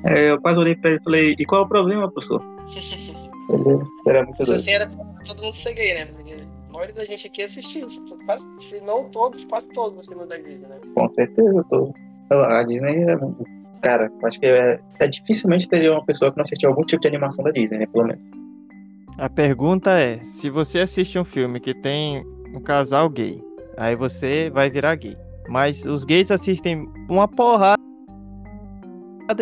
É, 0.05 0.31
eu 0.31 0.41
quase 0.41 0.61
olhei 0.61 0.77
pra 0.77 0.91
ele 0.91 1.01
e 1.01 1.05
falei, 1.05 1.37
e 1.39 1.45
qual 1.45 1.63
é 1.63 1.65
o 1.65 1.69
problema, 1.69 2.11
professor? 2.11 2.43
ele 3.49 3.85
era 4.07 4.25
muito 4.25 4.39
doido. 4.39 4.55
assim 4.55 4.73
era 4.73 4.91
todo 5.25 5.43
mundo 5.43 5.55
ser 5.55 5.75
gay, 5.75 5.95
né? 5.95 6.09
A 6.75 6.79
maioria 6.79 6.95
da 6.97 7.05
gente 7.05 7.29
aqui 7.29 7.41
assistiu, 7.41 7.87
quase, 8.27 8.45
se 8.59 8.81
não 8.81 9.09
todos, 9.11 9.45
quase 9.45 9.69
todos 9.69 9.97
os 10.01 10.07
filmes 10.07 10.29
da 10.29 10.37
Disney, 10.37 10.67
né? 10.67 10.81
Com 10.93 11.09
certeza, 11.09 11.65
todos. 11.71 11.95
A 12.31 12.65
Disney 12.65 13.05
é 13.05 13.17
cara, 13.81 14.11
acho 14.25 14.41
que 14.41 14.47
é, 14.47 14.81
é, 14.99 15.07
dificilmente 15.07 15.69
teria 15.69 15.93
uma 15.93 16.05
pessoa 16.05 16.33
que 16.33 16.37
não 16.37 16.43
assistiu 16.43 16.71
algum 16.71 16.83
tipo 16.83 17.01
de 17.03 17.07
animação 17.07 17.45
da 17.45 17.53
Disney, 17.53 17.79
né, 17.79 17.87
pelo 17.87 18.09
menos. 18.09 18.23
A 19.19 19.31
pergunta 19.31 19.93
é: 19.93 20.17
se 20.25 20.51
você 20.51 20.81
assiste 20.81 21.17
um 21.17 21.25
filme 21.25 21.61
que 21.61 21.75
tem 21.75 22.27
um 22.53 22.61
casal 22.61 23.09
gay, 23.09 23.41
aí 23.77 23.95
você 23.95 24.51
vai 24.51 24.69
virar 24.69 24.97
gay. 24.97 25.17
Mas 25.49 25.85
os 25.85 26.05
gays 26.05 26.33
assistem 26.33 26.89
uma 27.09 27.29
porrada 27.29 27.79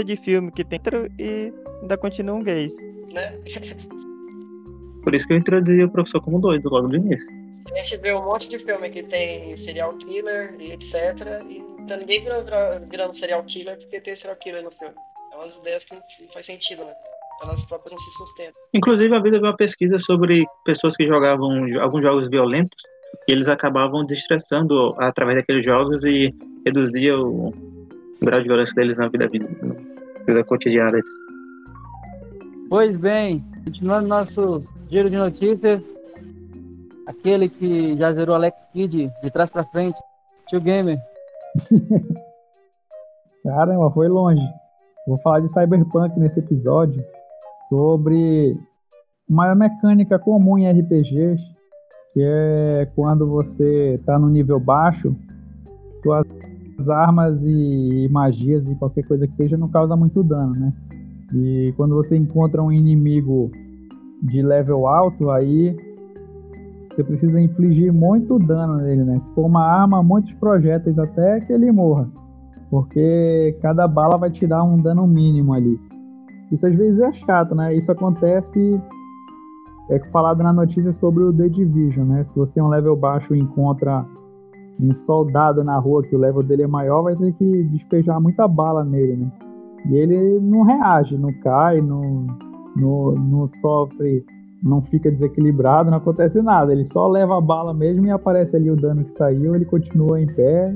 de 0.04 0.16
filme 0.16 0.52
que 0.52 0.64
tem 0.64 0.80
e 1.18 1.50
ainda 1.80 1.96
continuam 1.96 2.42
gays. 2.42 2.74
Né? 3.10 3.38
Por 5.02 5.14
isso 5.14 5.26
que 5.26 5.32
eu 5.32 5.38
introduzi 5.38 5.82
o 5.84 5.90
professor 5.90 6.20
como 6.20 6.40
doido 6.40 6.68
logo 6.68 6.88
no 6.88 6.96
início. 6.96 7.28
A 7.70 7.76
gente 7.76 7.96
vê 7.98 8.12
um 8.12 8.24
monte 8.24 8.48
de 8.48 8.58
filme 8.58 8.90
que 8.90 9.02
tem 9.02 9.56
serial 9.56 9.96
killer 9.98 10.54
e 10.58 10.72
etc. 10.72 10.94
E 11.48 11.58
então 11.80 11.96
ninguém 11.96 12.22
virando, 12.22 12.50
virando 12.90 13.14
serial 13.14 13.42
killer 13.44 13.78
porque 13.78 14.00
tem 14.00 14.14
serial 14.14 14.36
killer 14.38 14.62
no 14.62 14.70
filme. 14.70 14.94
É 15.32 15.36
umas 15.36 15.56
ideias 15.56 15.84
que 15.84 15.94
não 15.94 16.02
faz 16.32 16.46
sentido, 16.46 16.84
né? 16.84 16.92
elas 17.42 17.64
próprias 17.64 17.92
não 17.92 17.98
se 17.98 18.10
sustentam. 18.12 18.60
Inclusive, 18.72 19.14
havia 19.14 19.38
uma 19.38 19.56
pesquisa 19.56 19.98
sobre 19.98 20.44
pessoas 20.64 20.96
que 20.96 21.06
jogavam 21.06 21.66
alguns 21.80 22.02
jogos 22.02 22.28
violentos 22.28 22.82
e 23.28 23.32
eles 23.32 23.48
acabavam 23.48 24.02
destressando 24.02 24.94
através 24.98 25.38
daqueles 25.38 25.64
jogos 25.64 26.02
e 26.04 26.32
reduzia 26.64 27.18
o 27.18 27.52
grau 28.20 28.40
de 28.40 28.48
violência 28.48 28.74
deles 28.74 28.96
na 28.96 29.08
vida, 29.08 29.28
na 29.28 30.24
vida 30.24 30.44
cotidiana 30.44 30.92
deles. 30.92 31.14
Pois 32.72 32.96
bem, 32.96 33.44
continuando 33.66 34.08
nosso 34.08 34.64
giro 34.88 35.10
de 35.10 35.16
notícias, 35.18 35.94
aquele 37.06 37.46
que 37.46 37.94
já 37.98 38.10
zerou 38.12 38.34
Alex 38.34 38.64
Kidd 38.72 39.12
de 39.22 39.30
trás 39.30 39.50
para 39.50 39.62
frente, 39.66 40.00
tio 40.48 40.58
Gamer. 40.58 40.98
Caramba, 43.44 43.90
foi 43.90 44.08
longe. 44.08 44.42
Vou 45.06 45.18
falar 45.18 45.40
de 45.40 45.52
Cyberpunk 45.52 46.18
nesse 46.18 46.38
episódio 46.38 47.04
sobre 47.68 48.56
uma 49.28 49.54
mecânica 49.54 50.18
comum 50.18 50.56
em 50.56 50.66
RPGs, 50.66 51.42
que 52.14 52.22
é 52.22 52.88
quando 52.94 53.28
você 53.28 53.96
está 53.96 54.18
no 54.18 54.30
nível 54.30 54.58
baixo, 54.58 55.14
suas 56.02 56.88
armas 56.88 57.44
e 57.44 58.08
magias 58.10 58.66
e 58.66 58.74
qualquer 58.76 59.06
coisa 59.06 59.28
que 59.28 59.34
seja 59.34 59.58
não 59.58 59.68
causa 59.68 59.94
muito 59.94 60.22
dano, 60.22 60.54
né? 60.54 60.72
E 61.34 61.72
quando 61.76 61.94
você 61.94 62.16
encontra 62.16 62.62
um 62.62 62.70
inimigo 62.70 63.50
de 64.22 64.42
level 64.42 64.86
alto, 64.86 65.30
aí 65.30 65.76
você 66.90 67.02
precisa 67.02 67.40
infligir 67.40 67.92
muito 67.92 68.38
dano 68.38 68.76
nele, 68.76 69.02
né? 69.04 69.18
Se 69.20 69.32
for 69.34 69.46
uma 69.46 69.64
arma, 69.64 70.02
muitos 70.02 70.32
projéteis 70.34 70.98
até 70.98 71.40
que 71.40 71.52
ele 71.52 71.72
morra. 71.72 72.08
Porque 72.70 73.56
cada 73.60 73.88
bala 73.88 74.16
vai 74.18 74.30
te 74.30 74.46
dar 74.46 74.62
um 74.62 74.80
dano 74.80 75.06
mínimo 75.06 75.52
ali. 75.54 75.80
Isso 76.50 76.66
às 76.66 76.74
vezes 76.74 77.00
é 77.00 77.12
chato, 77.12 77.54
né? 77.54 77.74
Isso 77.74 77.90
acontece 77.90 78.80
é 79.90 79.98
falado 80.10 80.42
na 80.42 80.52
notícia 80.52 80.92
sobre 80.92 81.22
o 81.22 81.32
The 81.32 81.48
Division, 81.48 82.06
né? 82.06 82.24
Se 82.24 82.34
você 82.34 82.60
é 82.60 82.62
um 82.62 82.68
level 82.68 82.96
baixo 82.96 83.34
e 83.34 83.40
encontra 83.40 84.06
um 84.80 84.94
soldado 84.94 85.62
na 85.64 85.78
rua 85.78 86.02
que 86.02 86.14
o 86.14 86.18
level 86.18 86.42
dele 86.42 86.62
é 86.62 86.66
maior, 86.66 87.02
vai 87.02 87.16
ter 87.16 87.32
que 87.34 87.64
despejar 87.64 88.20
muita 88.20 88.46
bala 88.48 88.84
nele, 88.84 89.16
né? 89.16 89.32
E 89.88 89.96
ele 89.96 90.40
não 90.40 90.62
reage, 90.62 91.18
não 91.18 91.32
cai, 91.40 91.80
não, 91.80 92.26
não, 92.76 93.12
não 93.12 93.48
sofre, 93.48 94.24
não 94.62 94.80
fica 94.82 95.10
desequilibrado, 95.10 95.90
não 95.90 95.98
acontece 95.98 96.40
nada. 96.40 96.72
Ele 96.72 96.84
só 96.84 97.08
leva 97.08 97.36
a 97.36 97.40
bala 97.40 97.74
mesmo 97.74 98.06
e 98.06 98.10
aparece 98.10 98.56
ali 98.56 98.70
o 98.70 98.76
dano 98.76 99.04
que 99.04 99.10
saiu, 99.12 99.54
ele 99.54 99.64
continua 99.64 100.20
em 100.20 100.26
pé 100.26 100.74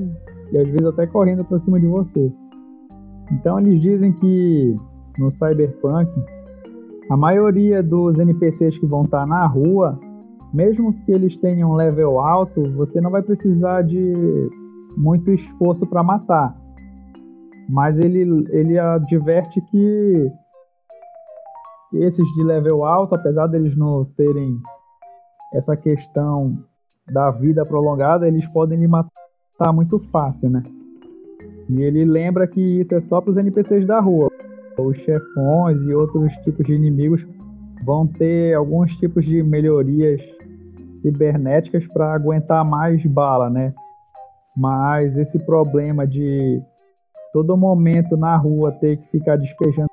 e 0.52 0.58
às 0.58 0.66
vezes 0.66 0.84
até 0.84 1.06
correndo 1.06 1.44
para 1.44 1.58
cima 1.58 1.78
de 1.78 1.86
você. 1.86 2.32
Então 3.32 3.58
eles 3.58 3.80
dizem 3.80 4.12
que 4.12 4.76
no 5.18 5.30
Cyberpunk, 5.30 6.10
a 7.10 7.16
maioria 7.16 7.82
dos 7.82 8.18
NPCs 8.18 8.78
que 8.78 8.86
vão 8.86 9.04
estar 9.04 9.26
na 9.26 9.46
rua 9.46 9.98
mesmo 10.52 10.92
que 11.04 11.12
eles 11.12 11.36
tenham 11.36 11.70
um 11.70 11.74
level 11.74 12.18
alto, 12.18 12.62
você 12.72 13.00
não 13.00 13.10
vai 13.10 13.22
precisar 13.22 13.82
de 13.82 14.50
muito 14.96 15.30
esforço 15.30 15.86
para 15.86 16.02
matar. 16.02 16.56
Mas 17.68 17.98
ele, 17.98 18.46
ele 18.50 18.78
adverte 18.78 19.60
que 19.60 20.32
esses 21.92 22.26
de 22.34 22.44
level 22.44 22.84
alto, 22.84 23.14
apesar 23.14 23.46
deles 23.46 23.76
não 23.76 24.04
terem 24.16 24.56
essa 25.52 25.76
questão 25.76 26.58
da 27.10 27.30
vida 27.30 27.64
prolongada, 27.64 28.26
eles 28.26 28.46
podem 28.48 28.78
lhe 28.78 28.88
matar 28.88 29.72
muito 29.72 29.98
fácil, 30.10 30.50
né? 30.50 30.62
E 31.68 31.82
ele 31.82 32.04
lembra 32.04 32.46
que 32.46 32.60
isso 32.60 32.94
é 32.94 33.00
só 33.00 33.20
para 33.20 33.30
os 33.30 33.36
NPCs 33.36 33.86
da 33.86 34.00
rua. 34.00 34.30
Os 34.78 34.96
chefões 34.98 35.80
e 35.82 35.94
outros 35.94 36.32
tipos 36.44 36.64
de 36.66 36.74
inimigos 36.74 37.26
vão 37.84 38.06
ter 38.06 38.54
alguns 38.54 38.94
tipos 38.96 39.24
de 39.24 39.42
melhorias 39.42 40.20
cibernéticas 41.02 41.86
para 41.88 42.12
aguentar 42.12 42.64
mais 42.64 43.04
bala, 43.06 43.48
né? 43.48 43.72
Mas 44.56 45.16
esse 45.16 45.38
problema 45.38 46.06
de 46.06 46.62
todo 47.36 47.54
momento 47.54 48.16
na 48.16 48.34
rua 48.34 48.72
ter 48.72 48.96
que 48.96 49.10
ficar 49.10 49.36
despejando 49.36 49.90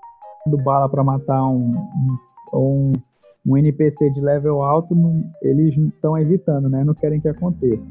bala 0.64 0.88
para 0.88 1.04
matar 1.04 1.44
um, 1.46 1.72
um, 2.54 2.94
um, 3.46 3.58
NPC 3.58 4.12
de 4.12 4.22
level 4.22 4.64
alto, 4.64 4.96
eles 5.42 5.76
estão 5.76 6.18
evitando, 6.18 6.70
né? 6.70 6.86
Não 6.86 6.94
querem 6.94 7.20
que 7.20 7.28
aconteça. 7.28 7.86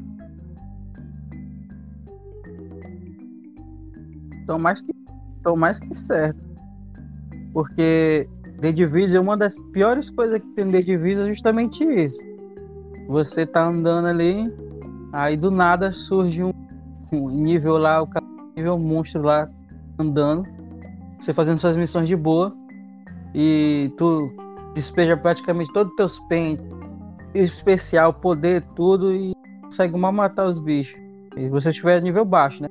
Estão 4.39 4.57
mais 4.57 4.81
que, 4.81 4.91
mais 5.55 5.77
que 5.77 5.93
certo. 5.93 6.39
Porque 7.53 8.27
The 8.59 8.71
Division, 8.71 9.23
uma 9.23 9.37
das 9.37 9.55
piores 9.71 10.09
coisas 10.09 10.39
que 10.39 10.47
tem 10.55 10.71
The 10.71 10.81
Division 10.81 11.27
é 11.27 11.29
justamente 11.29 11.83
isso. 11.83 12.19
Você 13.07 13.45
tá 13.45 13.67
andando 13.67 14.07
ali, 14.07 14.51
aí 15.11 15.37
do 15.37 15.51
nada 15.51 15.93
surge 15.93 16.43
um, 16.43 16.53
um 17.11 17.29
nível 17.29 17.77
lá, 17.77 18.01
o 18.01 18.07
nível 18.55 18.77
monstro 18.77 19.21
lá 19.21 19.49
andando, 19.99 20.47
você 21.19 21.33
fazendo 21.33 21.59
suas 21.59 21.77
missões 21.77 22.07
de 22.07 22.15
boa 22.15 22.55
e 23.33 23.91
tu 23.97 24.31
despeja 24.73 25.15
praticamente 25.15 25.71
todos 25.73 25.91
os 25.91 25.95
teus 25.95 26.19
pentes, 26.27 26.65
especial, 27.33 28.13
poder, 28.13 28.63
tudo 28.75 29.13
e 29.13 29.35
consegue 29.61 29.95
uma 29.95 30.11
matar 30.11 30.47
os 30.47 30.59
bichos. 30.59 30.99
E 31.35 31.49
você 31.49 31.69
estiver 31.69 32.01
nível 32.01 32.25
baixo, 32.25 32.61
né? 32.61 32.69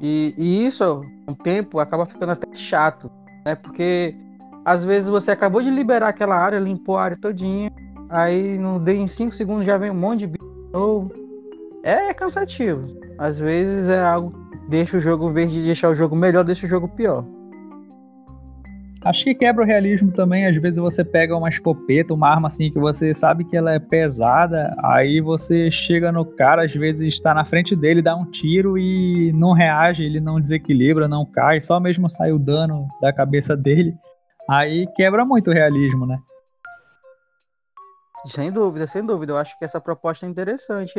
E, 0.00 0.34
e 0.36 0.66
isso, 0.66 1.02
com 1.24 1.32
o 1.32 1.34
tempo, 1.34 1.80
acaba 1.80 2.06
ficando 2.06 2.32
até 2.32 2.46
chato, 2.54 3.10
né? 3.44 3.54
Porque 3.54 4.14
às 4.64 4.84
vezes 4.84 5.08
você 5.08 5.30
acabou 5.30 5.62
de 5.62 5.70
liberar 5.70 6.08
aquela 6.08 6.36
área, 6.36 6.58
limpou 6.58 6.96
a 6.96 7.04
área 7.04 7.16
todinha, 7.16 7.72
aí 8.08 8.58
dei 8.82 8.98
em 8.98 9.08
5 9.08 9.32
segundos 9.32 9.66
já 9.66 9.78
vem 9.78 9.90
um 9.90 9.94
monte 9.94 10.20
de 10.20 10.26
bicho 10.28 10.68
novo. 10.72 11.12
É, 11.82 12.12
cansativo. 12.12 12.82
Às 13.18 13.38
vezes 13.38 13.88
é 13.88 14.02
algo 14.02 14.45
deixa 14.68 14.96
o 14.96 15.00
jogo, 15.00 15.30
em 15.30 15.32
vez 15.32 15.52
de 15.52 15.62
deixar 15.62 15.90
o 15.90 15.94
jogo 15.94 16.16
melhor, 16.16 16.44
deixa 16.44 16.66
o 16.66 16.68
jogo 16.68 16.88
pior. 16.88 17.24
Acho 19.06 19.22
que 19.22 19.34
quebra 19.36 19.62
o 19.62 19.66
realismo 19.66 20.10
também. 20.10 20.46
Às 20.46 20.56
vezes 20.56 20.78
você 20.78 21.04
pega 21.04 21.36
uma 21.36 21.48
escopeta, 21.48 22.12
uma 22.12 22.28
arma 22.28 22.48
assim 22.48 22.72
que 22.72 22.78
você 22.78 23.14
sabe 23.14 23.44
que 23.44 23.56
ela 23.56 23.72
é 23.72 23.78
pesada, 23.78 24.74
aí 24.82 25.20
você 25.20 25.70
chega 25.70 26.10
no 26.10 26.24
cara, 26.24 26.64
às 26.64 26.74
vezes 26.74 27.14
está 27.14 27.32
na 27.32 27.44
frente 27.44 27.76
dele, 27.76 28.02
dá 28.02 28.16
um 28.16 28.28
tiro 28.28 28.76
e 28.76 29.32
não 29.32 29.52
reage, 29.52 30.02
ele 30.02 30.18
não 30.18 30.40
desequilibra, 30.40 31.06
não 31.06 31.24
cai, 31.24 31.60
só 31.60 31.78
mesmo 31.78 32.08
sai 32.08 32.32
o 32.32 32.38
dano 32.38 32.88
da 33.00 33.12
cabeça 33.12 33.56
dele. 33.56 33.94
Aí 34.50 34.88
quebra 34.96 35.24
muito 35.24 35.50
o 35.50 35.54
realismo, 35.54 36.04
né? 36.04 36.18
Sem 38.28 38.50
dúvida, 38.50 38.86
sem 38.86 39.04
dúvida. 39.04 39.32
Eu 39.32 39.38
acho 39.38 39.56
que 39.58 39.64
essa 39.64 39.80
proposta 39.80 40.26
é 40.26 40.28
interessante. 40.28 40.98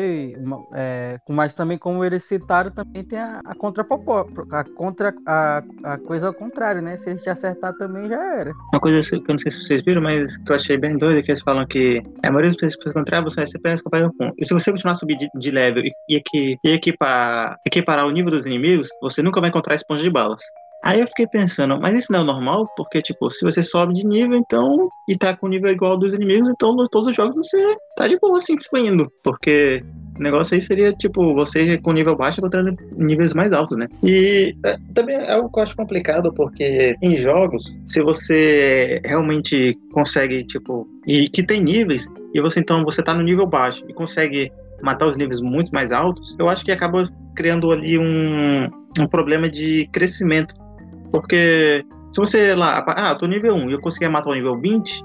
É, 0.73 1.19
mas 1.29 1.53
também, 1.53 1.77
como 1.77 2.03
eles 2.03 2.25
citaram, 2.25 2.71
também 2.71 3.03
tem 3.03 3.19
a, 3.19 3.41
a 3.43 3.55
contra 3.55 3.83
a 3.83 4.63
contra 4.75 5.13
a, 5.25 5.63
a 5.83 5.97
coisa 5.97 6.27
ao 6.27 6.33
contrário, 6.33 6.81
né? 6.81 6.97
Se 6.97 7.09
a 7.09 7.13
gente 7.13 7.29
acertar 7.29 7.73
também 7.73 8.07
já 8.07 8.21
era. 8.35 8.51
Uma 8.73 8.79
coisa 8.79 9.01
que 9.09 9.15
eu 9.15 9.33
não 9.33 9.37
sei 9.37 9.51
se 9.51 9.63
vocês 9.63 9.81
viram, 9.81 10.01
mas 10.01 10.37
que 10.37 10.51
eu 10.51 10.55
achei 10.55 10.77
bem 10.77 10.97
doida, 10.97 11.19
é 11.19 11.21
que 11.21 11.31
eles 11.31 11.41
falam 11.41 11.65
que 11.65 12.01
a 12.23 12.29
maioria 12.29 12.49
das 12.49 12.57
pessoas 12.57 12.87
encontrar 12.87 13.21
você 13.21 13.41
vai 13.41 13.47
ser 13.47 13.57
apenas 13.57 13.81
capaz 13.81 14.07
com. 14.17 14.31
E 14.37 14.45
se 14.45 14.53
você 14.53 14.71
continuar 14.71 14.93
a 14.93 14.95
subir 14.95 15.17
de, 15.17 15.29
de 15.35 15.51
level 15.51 15.83
e, 15.83 16.21
e, 16.33 16.57
equipar, 16.69 17.57
equiparar 17.65 18.05
o 18.05 18.11
nível 18.11 18.31
dos 18.31 18.45
inimigos, 18.45 18.89
você 19.01 19.21
nunca 19.21 19.41
vai 19.41 19.49
encontrar 19.49 19.75
esponja 19.75 20.03
de 20.03 20.09
balas. 20.09 20.41
Aí 20.83 21.01
eu 21.01 21.07
fiquei 21.07 21.27
pensando, 21.27 21.79
mas 21.79 21.95
isso 21.95 22.11
não 22.11 22.21
é 22.21 22.23
normal? 22.23 22.65
Porque, 22.75 23.01
tipo, 23.01 23.29
se 23.29 23.43
você 23.43 23.63
sobe 23.63 23.93
de 23.93 24.05
nível, 24.05 24.37
então, 24.37 24.89
e 25.09 25.17
tá 25.17 25.35
com 25.35 25.47
nível 25.47 25.71
igual 25.71 25.97
dos 25.97 26.13
inimigos, 26.13 26.47
então, 26.49 26.71
em 26.71 26.87
todos 26.89 27.07
os 27.07 27.15
jogos 27.15 27.35
você 27.35 27.75
tá 27.95 28.07
de 28.07 28.17
boa, 28.19 28.37
assim, 28.37 28.55
fluindo. 28.57 29.11
Porque 29.23 29.83
o 30.17 30.21
negócio 30.21 30.55
aí 30.55 30.61
seria, 30.61 30.93
tipo, 30.93 31.33
você 31.33 31.77
com 31.79 31.93
nível 31.93 32.15
baixo 32.15 32.39
encontrando 32.39 32.75
níveis 32.95 33.33
mais 33.33 33.51
altos, 33.53 33.75
né? 33.77 33.87
E 34.03 34.55
é, 34.65 34.75
também 34.93 35.15
é 35.15 35.31
algo 35.33 35.51
que 35.51 35.59
eu 35.59 35.63
acho 35.63 35.75
complicado, 35.75 36.33
porque 36.33 36.95
em 37.01 37.15
jogos, 37.15 37.77
se 37.87 38.01
você 38.01 39.01
realmente 39.03 39.77
consegue, 39.91 40.45
tipo, 40.45 40.87
e 41.05 41.27
que 41.29 41.43
tem 41.43 41.61
níveis, 41.61 42.07
e 42.33 42.41
você 42.41 42.59
então, 42.59 42.83
você 42.83 43.01
tá 43.01 43.13
no 43.13 43.23
nível 43.23 43.47
baixo 43.47 43.83
e 43.89 43.93
consegue 43.93 44.51
matar 44.81 45.07
os 45.07 45.17
níveis 45.17 45.41
muito 45.41 45.69
mais 45.71 45.91
altos, 45.91 46.35
eu 46.39 46.47
acho 46.47 46.63
que 46.63 46.71
acaba 46.71 47.03
criando 47.35 47.71
ali 47.71 47.97
um, 47.97 48.67
um 48.99 49.07
problema 49.07 49.49
de 49.49 49.87
crescimento 49.91 50.55
porque 51.11 51.85
se 52.11 52.19
você 52.19 52.55
lá, 52.55 52.83
ah, 52.87 53.09
eu 53.11 53.17
tô 53.17 53.27
nível 53.27 53.55
1 53.55 53.69
e 53.69 53.73
eu 53.73 53.81
conseguir 53.81 54.09
matar 54.09 54.29
o 54.29 54.35
nível 54.35 54.59
20, 54.59 55.03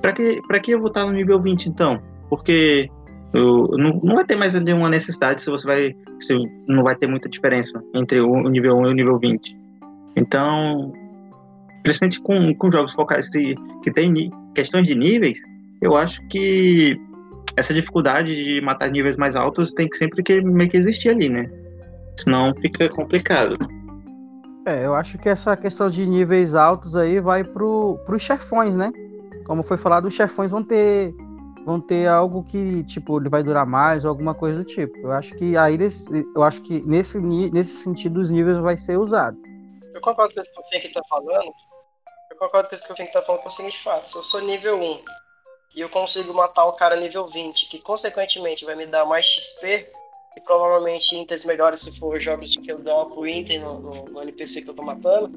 pra 0.00 0.12
que, 0.12 0.40
pra 0.46 0.60
que 0.60 0.72
eu 0.72 0.78
vou 0.78 0.88
estar 0.88 1.06
no 1.06 1.12
nível 1.12 1.40
20 1.40 1.66
então? 1.66 2.00
Porque 2.28 2.88
eu, 3.32 3.68
não, 3.78 4.00
não 4.02 4.14
vai 4.14 4.24
ter 4.24 4.36
mais 4.36 4.54
nenhuma 4.54 4.88
necessidade 4.88 5.42
se 5.42 5.50
você 5.50 5.66
vai. 5.66 5.96
Se 6.18 6.34
não 6.66 6.82
vai 6.82 6.96
ter 6.96 7.06
muita 7.06 7.28
diferença 7.28 7.82
entre 7.94 8.20
o, 8.20 8.48
nível 8.48 8.76
1 8.78 8.86
e 8.86 8.90
o 8.90 8.94
nível 8.94 9.18
20. 9.18 9.56
Então, 10.16 10.92
principalmente 11.82 12.20
com, 12.20 12.54
com 12.54 12.70
jogos 12.70 12.92
focais 12.92 13.28
que 13.30 13.90
tem 13.94 14.30
questões 14.54 14.86
de 14.86 14.94
níveis, 14.94 15.38
eu 15.80 15.96
acho 15.96 16.26
que 16.28 16.96
essa 17.56 17.74
dificuldade 17.74 18.34
de 18.34 18.60
matar 18.60 18.90
níveis 18.90 19.16
mais 19.16 19.36
altos 19.36 19.72
tem 19.72 19.88
que 19.88 19.96
sempre 19.96 20.22
que 20.22 20.40
meio 20.40 20.70
que 20.70 20.76
existir 20.76 21.10
ali, 21.10 21.28
né? 21.28 21.44
Senão 22.16 22.54
fica 22.60 22.88
complicado. 22.88 23.56
É, 24.68 24.84
eu 24.84 24.94
acho 24.94 25.16
que 25.16 25.30
essa 25.30 25.56
questão 25.56 25.88
de 25.88 26.06
níveis 26.06 26.54
altos 26.54 26.94
aí 26.94 27.20
vai 27.20 27.42
pro, 27.42 27.98
pros 28.04 28.22
chefões, 28.22 28.74
né? 28.74 28.92
Como 29.46 29.62
foi 29.62 29.78
falado, 29.78 30.04
os 30.04 30.14
chefões 30.14 30.50
vão 30.50 30.62
ter 30.62 31.14
vão 31.64 31.80
ter 31.80 32.06
algo 32.06 32.44
que 32.44 32.84
tipo 32.84 33.18
ele 33.18 33.30
vai 33.30 33.42
durar 33.42 33.64
mais 33.64 34.04
ou 34.04 34.10
alguma 34.10 34.34
coisa 34.34 34.58
do 34.58 34.64
tipo. 34.66 34.94
Eu 34.98 35.12
acho 35.12 35.34
que 35.36 35.56
aí 35.56 35.78
eu 36.36 36.42
acho 36.42 36.60
que 36.60 36.82
nesse 36.82 37.18
nesse 37.18 37.82
sentido 37.82 38.20
os 38.20 38.28
níveis 38.28 38.58
vai 38.58 38.76
ser 38.76 38.98
usado. 38.98 39.38
Eu 39.94 40.02
concordo 40.02 40.34
com 40.34 40.40
isso 40.42 40.52
que 40.52 40.60
o 40.60 40.64
Fink 40.64 40.92
tá 40.92 41.00
falando. 41.08 41.50
Eu 42.30 42.36
concordo 42.36 42.68
com 42.68 42.74
isso 42.74 42.84
que 42.84 42.92
o 42.92 42.96
Fink 42.96 43.10
tá 43.10 43.22
falando 43.22 43.42
por 43.42 43.52
seguinte 43.52 43.82
fato. 43.82 44.10
Se 44.10 44.16
eu 44.16 44.22
sou 44.22 44.42
nível 44.42 44.78
1 44.78 45.00
e 45.76 45.80
eu 45.80 45.88
consigo 45.88 46.34
matar 46.34 46.66
o 46.66 46.74
cara 46.74 46.94
nível 46.94 47.24
20, 47.24 47.70
que 47.70 47.78
consequentemente 47.78 48.66
vai 48.66 48.76
me 48.76 48.84
dar 48.84 49.06
mais 49.06 49.24
XP, 49.24 49.90
e 50.38 50.40
provavelmente 50.40 51.16
Inters 51.16 51.44
melhores 51.44 51.80
se 51.80 51.98
for 51.98 52.18
jogos 52.20 52.50
de 52.50 52.60
que 52.60 52.70
eu 52.70 52.78
dou 52.78 53.06
pro 53.06 53.26
Inter 53.26 53.60
no, 53.60 53.80
no, 53.80 54.04
no, 54.04 54.22
NPC 54.22 54.62
que 54.62 54.70
eu 54.70 54.74
tô 54.74 54.82
matando. 54.82 55.32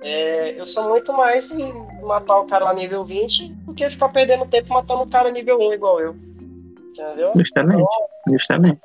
É, 0.00 0.58
eu 0.58 0.64
sou 0.64 0.88
muito 0.88 1.12
mais 1.12 1.50
em 1.50 1.72
matar 2.02 2.38
o 2.38 2.46
cara 2.46 2.64
lá 2.64 2.72
nível 2.72 3.04
20 3.04 3.48
do 3.48 3.74
que 3.74 3.88
ficar 3.90 4.08
perdendo 4.08 4.46
tempo 4.46 4.72
matando 4.72 5.02
o 5.02 5.10
cara 5.10 5.30
nível 5.30 5.58
1 5.58 5.74
igual 5.74 6.00
eu. 6.00 6.16
Entendeu? 6.90 7.32
Justamente. 7.36 7.82
Então, 7.82 8.32
justamente. 8.32 8.80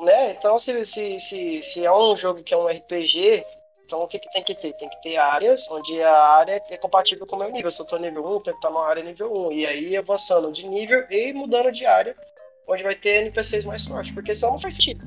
Né? 0.00 0.32
Então, 0.32 0.58
se, 0.58 0.84
se, 0.84 1.18
se, 1.18 1.62
se 1.62 1.84
é 1.84 1.92
um 1.92 2.14
jogo 2.14 2.42
que 2.42 2.52
é 2.52 2.56
um 2.56 2.68
RPG, 2.68 3.44
então 3.86 4.02
o 4.02 4.06
que, 4.06 4.18
que 4.18 4.30
tem 4.30 4.44
que 4.44 4.54
ter? 4.54 4.74
Tem 4.74 4.88
que 4.88 5.00
ter 5.00 5.16
áreas 5.16 5.68
onde 5.70 6.02
a 6.02 6.14
área 6.14 6.62
é 6.68 6.76
compatível 6.76 7.26
com 7.26 7.36
o 7.36 7.38
meu 7.38 7.50
nível. 7.50 7.70
Se 7.70 7.80
eu 7.80 7.86
tô 7.86 7.96
nível 7.96 8.26
1, 8.26 8.40
tem 8.40 8.52
que 8.52 8.58
estar 8.58 8.70
numa 8.70 8.86
área 8.86 9.02
nível 9.02 9.32
1. 9.48 9.52
E 9.52 9.66
aí 9.66 9.96
avançando 9.96 10.52
de 10.52 10.68
nível 10.68 11.04
e 11.10 11.32
mudando 11.32 11.72
de 11.72 11.86
área 11.86 12.14
onde 12.68 12.82
vai 12.82 12.94
ter 12.94 13.22
NPCs 13.22 13.64
mais 13.64 13.84
fortes, 13.86 14.12
porque 14.12 14.34
senão 14.34 14.52
não 14.52 14.58
faz 14.58 14.74
sentido. 14.74 15.00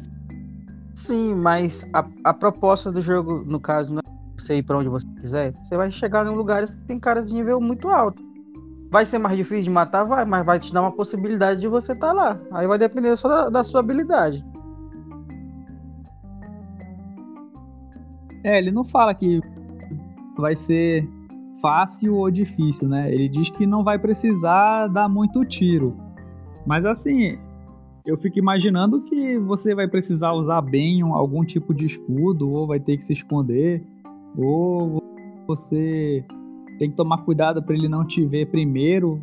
Sim, 0.95 1.35
mas 1.35 1.87
a, 1.93 2.05
a 2.23 2.33
proposta 2.33 2.91
do 2.91 3.01
jogo, 3.01 3.43
no 3.45 3.59
caso, 3.59 3.93
não 3.93 3.99
é 3.99 4.41
você 4.41 4.55
ir 4.55 4.63
pra 4.63 4.77
onde 4.77 4.89
você 4.89 5.07
quiser. 5.19 5.53
Você 5.63 5.77
vai 5.77 5.91
chegar 5.91 6.25
em 6.25 6.35
lugares 6.35 6.75
que 6.75 6.83
tem 6.83 6.99
caras 6.99 7.27
de 7.27 7.33
nível 7.33 7.61
muito 7.61 7.89
alto. 7.89 8.21
Vai 8.89 9.05
ser 9.05 9.19
mais 9.19 9.37
difícil 9.37 9.65
de 9.65 9.69
matar? 9.69 10.03
Vai, 10.03 10.25
mas 10.25 10.45
vai 10.45 10.59
te 10.59 10.73
dar 10.73 10.81
uma 10.81 10.91
possibilidade 10.91 11.61
de 11.61 11.67
você 11.67 11.93
estar 11.93 12.07
tá 12.07 12.13
lá. 12.13 12.39
Aí 12.51 12.67
vai 12.67 12.77
depender 12.77 13.15
só 13.15 13.27
da, 13.27 13.49
da 13.49 13.63
sua 13.63 13.79
habilidade. 13.79 14.43
É, 18.43 18.57
ele 18.57 18.71
não 18.71 18.83
fala 18.83 19.13
que 19.13 19.39
vai 20.35 20.55
ser 20.55 21.07
fácil 21.61 22.15
ou 22.15 22.31
difícil, 22.31 22.89
né? 22.89 23.13
Ele 23.13 23.29
diz 23.29 23.49
que 23.51 23.65
não 23.65 23.83
vai 23.83 23.99
precisar 23.99 24.87
dar 24.87 25.07
muito 25.07 25.45
tiro. 25.45 25.95
Mas 26.65 26.85
assim, 26.85 27.39
eu 28.05 28.17
fico 28.17 28.39
imaginando 28.39 29.01
que 29.03 29.37
você 29.37 29.75
vai 29.75 29.87
precisar 29.87 30.33
usar 30.33 30.61
bem 30.61 31.01
algum 31.01 31.43
tipo 31.43 31.73
de 31.73 31.85
escudo, 31.85 32.49
ou 32.49 32.67
vai 32.67 32.79
ter 32.79 32.97
que 32.97 33.05
se 33.05 33.13
esconder, 33.13 33.83
ou 34.37 35.01
você 35.47 36.23
tem 36.79 36.89
que 36.89 36.95
tomar 36.95 37.19
cuidado 37.19 37.61
para 37.61 37.75
ele 37.75 37.87
não 37.87 38.05
te 38.05 38.25
ver 38.25 38.47
primeiro. 38.47 39.21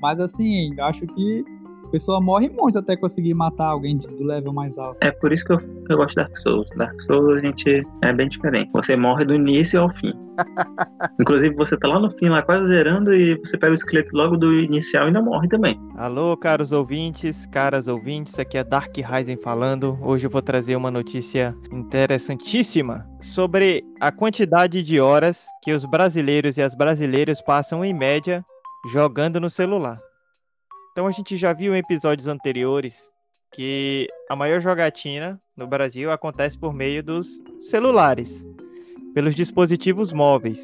Mas 0.00 0.20
assim, 0.20 0.78
acho 0.80 1.06
que 1.06 1.44
A 1.90 1.98
pessoa 1.98 2.20
morre 2.20 2.48
muito 2.48 2.78
até 2.78 2.96
conseguir 2.96 3.34
matar 3.34 3.66
alguém 3.66 3.98
do 3.98 4.22
level 4.22 4.52
mais 4.52 4.78
alto. 4.78 4.96
É 5.00 5.10
por 5.10 5.32
isso 5.32 5.44
que 5.44 5.52
eu, 5.52 5.60
eu 5.88 5.96
gosto 5.96 6.10
de 6.10 6.14
Dark 6.22 6.36
Souls. 6.36 6.68
Dark 6.76 7.02
Souls 7.02 7.38
a 7.38 7.40
gente 7.40 7.84
é 8.02 8.12
bem 8.12 8.28
diferente. 8.28 8.70
Você 8.72 8.94
morre 8.94 9.24
do 9.24 9.34
início 9.34 9.80
ao 9.80 9.90
fim. 9.90 10.12
Inclusive 11.20 11.52
você 11.56 11.76
tá 11.76 11.88
lá 11.88 11.98
no 11.98 12.08
fim, 12.08 12.28
lá 12.28 12.42
quase 12.42 12.68
zerando, 12.68 13.12
e 13.12 13.34
você 13.40 13.58
pega 13.58 13.72
o 13.72 13.74
esqueleto 13.74 14.16
logo 14.16 14.36
do 14.36 14.54
inicial 14.54 15.02
e 15.02 15.06
ainda 15.08 15.20
morre 15.20 15.48
também. 15.48 15.80
Alô, 15.96 16.36
caros 16.36 16.70
ouvintes, 16.70 17.44
caras 17.46 17.88
ouvintes, 17.88 18.38
aqui 18.38 18.56
é 18.56 18.62
Dark 18.62 18.96
Ryzen 18.96 19.38
falando. 19.38 19.98
Hoje 20.00 20.28
eu 20.28 20.30
vou 20.30 20.42
trazer 20.42 20.76
uma 20.76 20.92
notícia 20.92 21.56
interessantíssima 21.72 23.04
sobre 23.20 23.82
a 24.00 24.12
quantidade 24.12 24.84
de 24.84 25.00
horas 25.00 25.44
que 25.60 25.72
os 25.72 25.84
brasileiros 25.84 26.56
e 26.56 26.62
as 26.62 26.76
brasileiras 26.76 27.42
passam 27.42 27.84
em 27.84 27.92
média 27.92 28.44
jogando 28.92 29.40
no 29.40 29.50
celular. 29.50 30.00
Então 31.00 31.08
a 31.08 31.12
gente 31.12 31.34
já 31.34 31.54
viu 31.54 31.74
em 31.74 31.78
episódios 31.78 32.26
anteriores 32.26 33.08
que 33.54 34.06
a 34.28 34.36
maior 34.36 34.60
jogatina 34.60 35.40
no 35.56 35.66
Brasil 35.66 36.12
acontece 36.12 36.58
por 36.58 36.74
meio 36.74 37.02
dos 37.02 37.42
celulares, 37.58 38.46
pelos 39.14 39.34
dispositivos 39.34 40.12
móveis. 40.12 40.62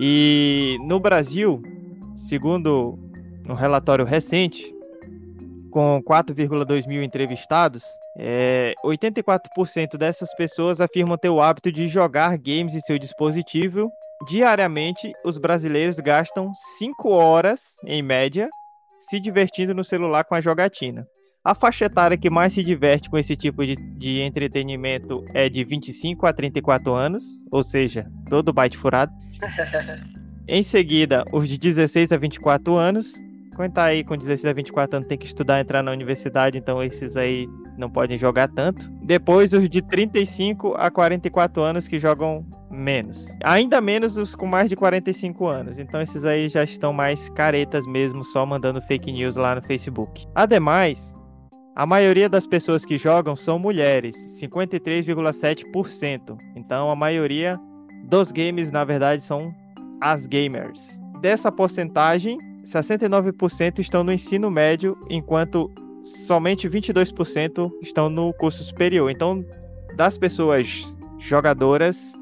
E 0.00 0.78
no 0.82 1.00
Brasil, 1.00 1.60
segundo 2.14 2.96
um 3.44 3.54
relatório 3.54 4.04
recente, 4.04 4.72
com 5.72 6.00
4,2 6.00 6.86
mil 6.86 7.02
entrevistados, 7.02 7.82
é, 8.16 8.72
84% 8.84 9.96
dessas 9.98 10.32
pessoas 10.36 10.80
afirmam 10.80 11.18
ter 11.18 11.28
o 11.28 11.40
hábito 11.40 11.72
de 11.72 11.88
jogar 11.88 12.38
games 12.38 12.72
em 12.72 12.80
seu 12.80 12.96
dispositivo. 13.00 13.90
Diariamente, 14.28 15.12
os 15.24 15.38
brasileiros 15.38 15.98
gastam 15.98 16.52
5 16.78 17.10
horas, 17.10 17.74
em 17.84 18.00
média, 18.00 18.48
se 18.98 19.20
divertindo 19.20 19.74
no 19.74 19.84
celular 19.84 20.24
com 20.24 20.34
a 20.34 20.40
jogatina. 20.40 21.06
A 21.44 21.54
faixa 21.54 21.86
etária 21.86 22.18
que 22.18 22.28
mais 22.28 22.52
se 22.52 22.62
diverte 22.62 23.08
com 23.08 23.16
esse 23.16 23.34
tipo 23.36 23.64
de, 23.64 23.76
de 23.76 24.20
entretenimento 24.20 25.24
é 25.32 25.48
de 25.48 25.64
25 25.64 26.26
a 26.26 26.32
34 26.32 26.92
anos, 26.92 27.22
ou 27.50 27.62
seja, 27.62 28.06
todo 28.28 28.52
bate 28.52 28.76
furado. 28.76 29.12
em 30.46 30.62
seguida, 30.62 31.24
os 31.32 31.48
de 31.48 31.56
16 31.56 32.12
a 32.12 32.16
24 32.16 32.74
anos. 32.76 33.14
Quem 33.58 33.68
tá 33.68 33.84
aí 33.84 34.04
com 34.04 34.16
16 34.16 34.44
a 34.44 34.52
24 34.52 34.96
anos 34.98 35.08
tem 35.08 35.18
que 35.18 35.26
estudar, 35.26 35.60
entrar 35.60 35.82
na 35.82 35.90
universidade, 35.90 36.56
então 36.56 36.80
esses 36.80 37.16
aí 37.16 37.48
não 37.76 37.90
podem 37.90 38.16
jogar 38.16 38.46
tanto. 38.46 38.88
Depois, 39.02 39.52
os 39.52 39.68
de 39.68 39.82
35 39.82 40.74
a 40.76 40.88
44 40.90 41.60
anos 41.60 41.88
que 41.88 41.98
jogam 41.98 42.46
menos. 42.70 43.36
Ainda 43.42 43.80
menos 43.80 44.16
os 44.16 44.36
com 44.36 44.46
mais 44.46 44.68
de 44.68 44.76
45 44.76 45.46
anos. 45.46 45.78
Então 45.78 46.00
esses 46.00 46.24
aí 46.24 46.48
já 46.48 46.62
estão 46.62 46.92
mais 46.92 47.28
caretas 47.30 47.84
mesmo, 47.84 48.22
só 48.22 48.46
mandando 48.46 48.80
fake 48.82 49.10
news 49.10 49.34
lá 49.34 49.56
no 49.56 49.62
Facebook. 49.62 50.24
Ademais, 50.34 51.12
a 51.74 51.84
maioria 51.84 52.28
das 52.28 52.46
pessoas 52.46 52.84
que 52.84 52.96
jogam 52.96 53.34
são 53.34 53.58
mulheres, 53.58 54.14
53,7%. 54.40 56.38
Então 56.54 56.90
a 56.90 56.96
maioria 56.96 57.58
dos 58.04 58.30
games, 58.30 58.70
na 58.70 58.84
verdade, 58.84 59.24
são 59.24 59.52
as 60.00 60.26
gamers. 60.26 61.00
Dessa 61.20 61.50
porcentagem, 61.50 62.38
69% 62.68 63.78
estão 63.78 64.04
no 64.04 64.12
ensino 64.12 64.50
médio, 64.50 64.96
enquanto 65.08 65.70
somente 66.02 66.68
22% 66.68 67.70
estão 67.82 68.10
no 68.10 68.32
curso 68.34 68.62
superior. 68.62 69.10
Então, 69.10 69.44
das 69.96 70.18
pessoas 70.18 70.94
jogadoras, 71.18 72.12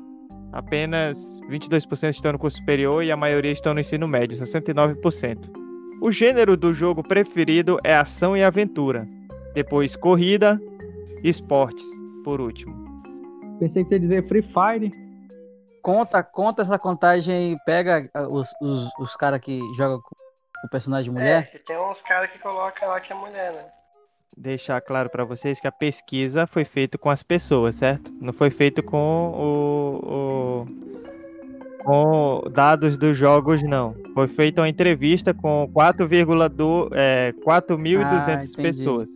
apenas 0.52 1.40
22% 1.50 2.10
estão 2.10 2.32
no 2.32 2.38
curso 2.38 2.58
superior 2.58 3.02
e 3.02 3.10
a 3.10 3.16
maioria 3.16 3.52
estão 3.52 3.74
no 3.74 3.80
ensino 3.80 4.06
médio, 4.06 4.36
69%. 4.36 5.50
O 6.00 6.10
gênero 6.10 6.56
do 6.56 6.72
jogo 6.72 7.02
preferido 7.02 7.78
é 7.82 7.94
ação 7.94 8.36
e 8.36 8.42
aventura. 8.44 9.08
Depois 9.54 9.96
corrida 9.96 10.60
e 11.24 11.28
esportes, 11.28 11.84
por 12.22 12.40
último. 12.40 12.74
Pensei 13.58 13.84
que 13.84 13.94
ia 13.94 14.00
dizer 14.00 14.28
Free 14.28 14.42
Fire. 14.42 14.92
Conta, 15.82 16.22
conta 16.22 16.62
essa 16.62 16.78
contagem, 16.78 17.56
pega 17.64 18.08
ah, 18.12 18.28
os, 18.28 18.50
os, 18.60 18.90
os 18.98 19.16
caras 19.16 19.40
que 19.40 19.60
jogam 19.76 20.00
com 20.02 20.25
o 20.66 20.70
personagem 20.70 21.12
mulher. 21.12 21.50
É, 21.52 21.58
tem 21.58 21.78
uns 21.78 22.00
caras 22.02 22.30
que 22.30 22.38
colocam 22.38 22.88
lá 22.88 23.00
que 23.00 23.12
é 23.12 23.16
mulher, 23.16 23.52
né? 23.52 23.64
Deixar 24.36 24.80
claro 24.82 25.08
para 25.08 25.24
vocês 25.24 25.58
que 25.58 25.66
a 25.66 25.72
pesquisa 25.72 26.46
foi 26.46 26.64
feita 26.64 26.98
com 26.98 27.08
as 27.08 27.22
pessoas, 27.22 27.76
certo? 27.76 28.12
Não 28.20 28.34
foi 28.34 28.50
feito 28.50 28.82
com 28.82 29.32
o, 29.34 30.66
o 30.66 30.86
com 31.86 32.42
dados 32.50 32.98
dos 32.98 33.16
jogos, 33.16 33.62
não. 33.62 33.94
Foi 34.12 34.26
feita 34.26 34.60
uma 34.60 34.68
entrevista 34.68 35.32
com 35.32 35.70
4,2 35.72 36.88
é, 36.92 37.32
4.200 37.46 38.02
Ah, 38.58 38.62
pessoas. 38.62 39.08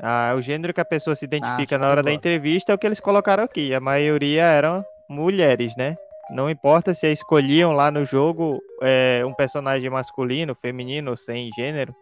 Ah, 0.00 0.34
o 0.36 0.40
gênero 0.40 0.72
que 0.72 0.80
a 0.80 0.84
pessoa 0.86 1.14
se 1.14 1.26
identifica 1.26 1.76
Ah, 1.76 1.78
na 1.78 1.90
hora 1.90 2.02
da 2.02 2.10
entrevista 2.10 2.72
é 2.72 2.74
o 2.74 2.78
que 2.78 2.86
eles 2.86 2.98
colocaram 2.98 3.44
aqui. 3.44 3.74
A 3.74 3.80
maioria 3.80 4.42
eram 4.42 4.82
mulheres, 5.08 5.76
né? 5.76 5.96
Não 6.30 6.50
importa 6.50 6.92
se 6.92 7.10
escolhiam 7.10 7.72
lá 7.72 7.90
no 7.90 8.04
jogo 8.04 8.60
é, 8.82 9.22
um 9.24 9.32
personagem 9.32 9.88
masculino, 9.88 10.54
feminino, 10.54 11.16
sem 11.16 11.50
gênero. 11.52 11.94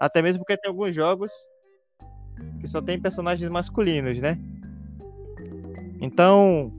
Até 0.00 0.22
mesmo 0.22 0.40
porque 0.40 0.56
tem 0.56 0.70
alguns 0.70 0.94
jogos 0.94 1.30
que 2.60 2.66
só 2.66 2.80
tem 2.80 3.00
personagens 3.00 3.48
masculinos, 3.50 4.18
né? 4.18 4.38
Então, 6.00 6.72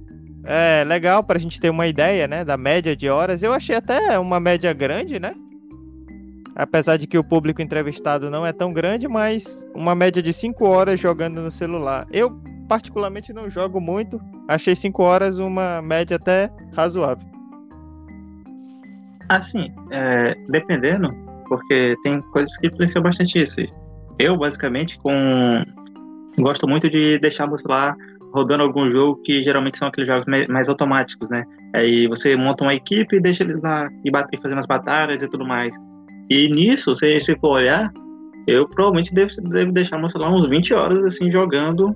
é 0.43 0.83
legal 0.85 1.23
pra 1.23 1.39
gente 1.39 1.59
ter 1.59 1.69
uma 1.69 1.87
ideia, 1.87 2.27
né, 2.27 2.43
da 2.43 2.57
média 2.57 2.95
de 2.95 3.09
horas. 3.09 3.43
Eu 3.43 3.53
achei 3.53 3.75
até 3.75 4.17
uma 4.17 4.39
média 4.39 4.71
grande, 4.73 5.19
né? 5.19 5.35
Apesar 6.55 6.97
de 6.97 7.05
que 7.05 7.17
o 7.17 7.23
público 7.23 7.61
entrevistado 7.61 8.31
não 8.31 8.45
é 8.45 8.51
tão 8.51 8.73
grande, 8.73 9.07
mas 9.07 9.67
uma 9.75 9.93
média 9.93 10.23
de 10.23 10.33
5 10.33 10.65
horas 10.65 10.99
jogando 10.99 11.41
no 11.41 11.51
celular. 11.51 12.07
Eu, 12.11 12.35
particularmente, 12.67 13.33
não 13.33 13.49
jogo 13.49 13.79
muito. 13.79 14.19
Achei 14.47 14.75
5 14.75 15.01
horas 15.01 15.37
uma 15.37 15.81
média 15.81 16.17
até 16.17 16.51
razoável. 16.73 17.27
Assim, 19.29 19.73
é, 19.91 20.35
dependendo, 20.49 21.13
porque 21.49 21.95
tem 22.03 22.21
coisas 22.31 22.55
que 22.57 22.67
influenciam 22.67 23.03
bastante 23.03 23.41
isso. 23.41 23.57
Eu, 24.19 24.37
basicamente, 24.37 24.97
com 24.99 25.63
gosto 26.39 26.67
muito 26.67 26.89
de 26.89 27.17
deixar 27.19 27.51
o 27.51 27.57
celular 27.57 27.95
rodando 28.33 28.63
algum 28.63 28.89
jogo 28.89 29.21
que 29.23 29.41
geralmente 29.41 29.77
são 29.77 29.87
aqueles 29.87 30.07
jogos 30.07 30.25
mais 30.49 30.69
automáticos, 30.69 31.29
né? 31.29 31.43
Aí 31.73 32.07
você 32.07 32.35
monta 32.35 32.63
uma 32.63 32.73
equipe 32.73 33.15
e 33.15 33.21
deixa 33.21 33.43
eles 33.43 33.61
lá 33.61 33.89
e 34.03 34.11
bater, 34.11 34.39
fazendo 34.39 34.59
as 34.59 34.67
batalhas 34.67 35.21
e 35.23 35.29
tudo 35.29 35.45
mais. 35.45 35.75
E 36.29 36.49
nisso, 36.49 36.93
se 36.93 37.37
for 37.39 37.57
olhar, 37.57 37.91
eu 38.45 38.67
provavelmente 38.67 39.13
devo, 39.13 39.31
devo 39.49 39.71
deixar 39.71 39.97
meu 39.97 40.09
celular 40.09 40.31
uns 40.31 40.47
20 40.47 40.73
horas 40.73 41.03
assim 41.05 41.29
jogando 41.29 41.95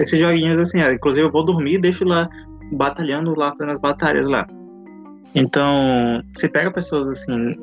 esses 0.00 0.18
joguinhos 0.18 0.58
assim. 0.60 0.80
Ah, 0.80 0.92
Inclusive 0.92 1.26
eu 1.26 1.30
vou 1.32 1.44
dormir 1.44 1.74
e 1.74 1.80
deixo 1.80 2.04
lá 2.04 2.28
batalhando 2.72 3.34
lá 3.38 3.50
fazendo 3.52 3.72
as 3.72 3.80
batalhas 3.80 4.26
lá. 4.26 4.46
Então, 5.34 6.22
se 6.34 6.48
pega 6.48 6.72
pessoas 6.72 7.08
assim 7.20 7.54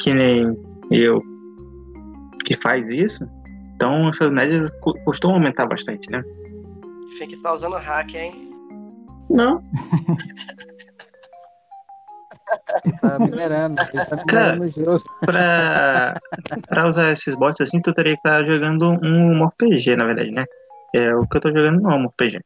que 0.00 0.12
nem 0.12 0.56
eu 0.90 1.22
que 2.44 2.54
faz 2.56 2.90
isso, 2.90 3.26
então 3.76 4.08
essas 4.08 4.30
médias 4.30 4.70
costumam 5.04 5.36
aumentar 5.36 5.66
bastante, 5.66 6.10
né? 6.10 6.22
Fica 7.12 7.26
que 7.28 7.36
tá 7.38 7.54
usando 7.54 7.76
hack, 7.76 8.14
hein? 8.14 8.50
Não, 9.30 9.62
Tá 13.00 13.18
minerando, 13.18 13.80
ele 13.92 14.04
tá 14.04 14.16
Cara, 14.26 14.56
minerando 14.56 14.64
o 14.64 14.70
jogo. 14.70 15.02
pra, 15.20 16.20
pra 16.68 16.86
usar 16.88 17.10
esses 17.12 17.34
bots 17.34 17.60
assim, 17.60 17.80
tu 17.80 17.92
teria 17.92 18.12
que 18.14 18.18
estar 18.20 18.44
jogando 18.44 18.90
um 19.02 19.44
RPG, 19.46 19.96
na 19.96 20.04
verdade, 20.04 20.30
né? 20.30 20.44
É 20.94 21.12
o 21.14 21.26
que 21.26 21.36
eu 21.36 21.40
tô 21.40 21.48
jogando 21.48 21.80
não 21.82 21.90
é 21.90 21.96
um 21.96 22.06
RPG. 22.06 22.36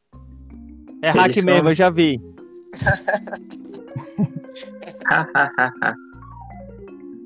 É 1.03 1.09
Eles 1.09 1.21
hack 1.21 1.33
são- 1.35 1.43
mesmo, 1.45 1.69
eu 1.69 1.73
já 1.75 1.89
vi. 1.91 2.19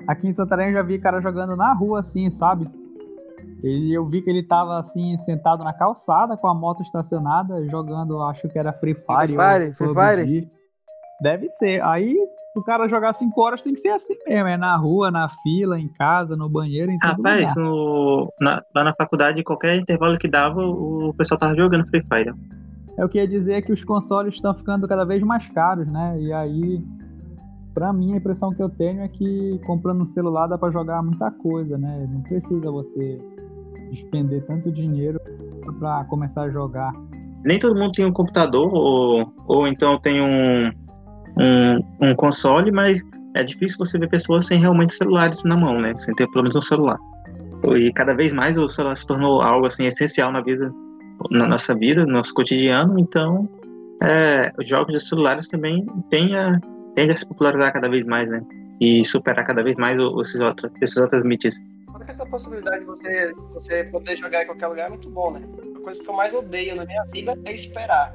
Aqui 0.06 0.28
em 0.28 0.32
Santarém 0.32 0.68
eu 0.68 0.74
já 0.74 0.82
vi 0.82 0.98
cara 0.98 1.20
jogando 1.22 1.56
na 1.56 1.72
rua 1.72 2.00
assim, 2.00 2.30
sabe? 2.30 2.68
Ele, 3.62 3.94
eu 3.94 4.04
vi 4.04 4.20
que 4.20 4.28
ele 4.28 4.42
tava 4.42 4.78
assim, 4.78 5.16
sentado 5.18 5.64
na 5.64 5.72
calçada 5.72 6.36
com 6.36 6.46
a 6.46 6.52
moto 6.54 6.82
estacionada, 6.82 7.66
jogando, 7.70 8.20
acho 8.22 8.46
que 8.50 8.58
era 8.58 8.70
Free 8.74 8.92
Fire. 8.94 9.28
Free 9.28 9.36
Fire? 9.36 9.72
Free. 9.72 9.94
Fire? 9.94 10.50
Deve 11.22 11.48
ser. 11.48 11.82
Aí 11.82 12.14
o 12.54 12.62
cara 12.62 12.88
jogar 12.88 13.12
5 13.14 13.40
horas 13.40 13.62
tem 13.62 13.72
que 13.74 13.80
ser 13.80 13.88
assim 13.88 14.14
mesmo, 14.26 14.48
é 14.48 14.56
na 14.56 14.76
rua, 14.76 15.10
na 15.10 15.28
fila, 15.42 15.78
em 15.78 15.88
casa, 15.88 16.36
no 16.36 16.48
banheiro, 16.48 16.90
em 16.90 16.98
todo 16.98 17.16
Rapaz, 17.16 17.54
lugar. 17.54 17.56
no, 17.56 18.32
na- 18.40 18.62
lá 18.74 18.84
na 18.84 18.94
faculdade, 18.94 19.42
qualquer 19.42 19.76
intervalo 19.76 20.16
que 20.18 20.28
dava, 20.28 20.60
o 20.60 21.12
pessoal 21.16 21.38
tava 21.38 21.54
jogando 21.56 21.86
Free 21.88 22.02
Fire. 22.02 22.32
É 22.96 23.04
o 23.04 23.08
que 23.08 23.18
ia 23.18 23.26
dizer 23.26 23.54
é 23.54 23.62
que 23.62 23.72
os 23.72 23.82
consoles 23.82 24.34
estão 24.34 24.54
ficando 24.54 24.86
cada 24.86 25.04
vez 25.04 25.20
mais 25.22 25.44
caros, 25.50 25.86
né? 25.90 26.16
E 26.20 26.32
aí, 26.32 26.80
pra 27.74 27.92
mim, 27.92 28.14
a 28.14 28.18
impressão 28.18 28.54
que 28.54 28.62
eu 28.62 28.68
tenho 28.68 29.02
é 29.02 29.08
que 29.08 29.60
comprando 29.66 30.02
um 30.02 30.04
celular 30.04 30.46
dá 30.46 30.56
pra 30.56 30.70
jogar 30.70 31.02
muita 31.02 31.30
coisa, 31.32 31.76
né? 31.76 32.08
Não 32.08 32.22
precisa 32.22 32.70
você 32.70 33.20
despender 33.90 34.46
tanto 34.46 34.70
dinheiro 34.70 35.18
pra 35.80 36.04
começar 36.04 36.42
a 36.42 36.50
jogar. 36.50 36.92
Nem 37.44 37.58
todo 37.58 37.76
mundo 37.78 37.90
tem 37.92 38.04
um 38.04 38.12
computador, 38.12 38.72
ou, 38.72 39.32
ou 39.48 39.66
então 39.66 39.98
tem 39.98 40.20
um, 40.22 40.70
um, 41.38 42.08
um 42.08 42.14
console, 42.14 42.70
mas 42.70 43.02
é 43.34 43.42
difícil 43.42 43.76
você 43.78 43.98
ver 43.98 44.08
pessoas 44.08 44.46
sem 44.46 44.58
realmente 44.58 44.94
celulares 44.94 45.42
na 45.42 45.56
mão, 45.56 45.80
né? 45.80 45.92
Sem 45.98 46.14
ter 46.14 46.28
pelo 46.28 46.42
menos 46.42 46.56
um 46.56 46.60
celular. 46.60 46.98
E 47.76 47.92
cada 47.92 48.14
vez 48.14 48.32
mais 48.32 48.58
o 48.58 48.68
celular 48.68 48.96
se 48.96 49.06
tornou 49.06 49.40
algo 49.40 49.66
assim 49.66 49.84
essencial 49.84 50.30
na 50.30 50.40
vida, 50.40 50.70
na 51.30 51.48
nossa 51.48 51.74
vida, 51.74 52.04
no 52.04 52.12
nosso 52.12 52.32
cotidiano. 52.34 52.98
Então, 52.98 53.48
é, 54.02 54.52
os 54.58 54.68
jogos 54.68 54.92
de 54.92 55.00
celulares 55.00 55.48
também 55.48 55.86
tendem 56.10 56.36
a, 56.36 56.60
tendem 56.94 57.12
a 57.12 57.16
se 57.16 57.26
popularizar 57.26 57.72
cada 57.72 57.88
vez 57.88 58.06
mais, 58.06 58.28
né? 58.30 58.42
E 58.80 59.04
superar 59.04 59.44
cada 59.44 59.62
vez 59.62 59.76
mais 59.76 59.98
esses 60.20 60.40
outros, 60.40 60.70
esses 60.80 60.96
outros 60.96 61.24
mídias. 61.24 61.54
Essa 62.06 62.26
possibilidade 62.26 62.80
de 62.80 62.84
você, 62.84 63.32
você 63.52 63.84
poder 63.84 64.16
jogar 64.16 64.42
em 64.42 64.46
qualquer 64.46 64.66
lugar 64.66 64.86
é 64.86 64.88
muito 64.90 65.08
bom, 65.08 65.32
né? 65.32 65.40
A 65.76 65.80
coisa 65.80 66.02
que 66.02 66.10
eu 66.10 66.14
mais 66.14 66.34
odeio 66.34 66.76
na 66.76 66.84
minha 66.84 67.02
vida 67.04 67.38
é 67.44 67.52
esperar. 67.52 68.14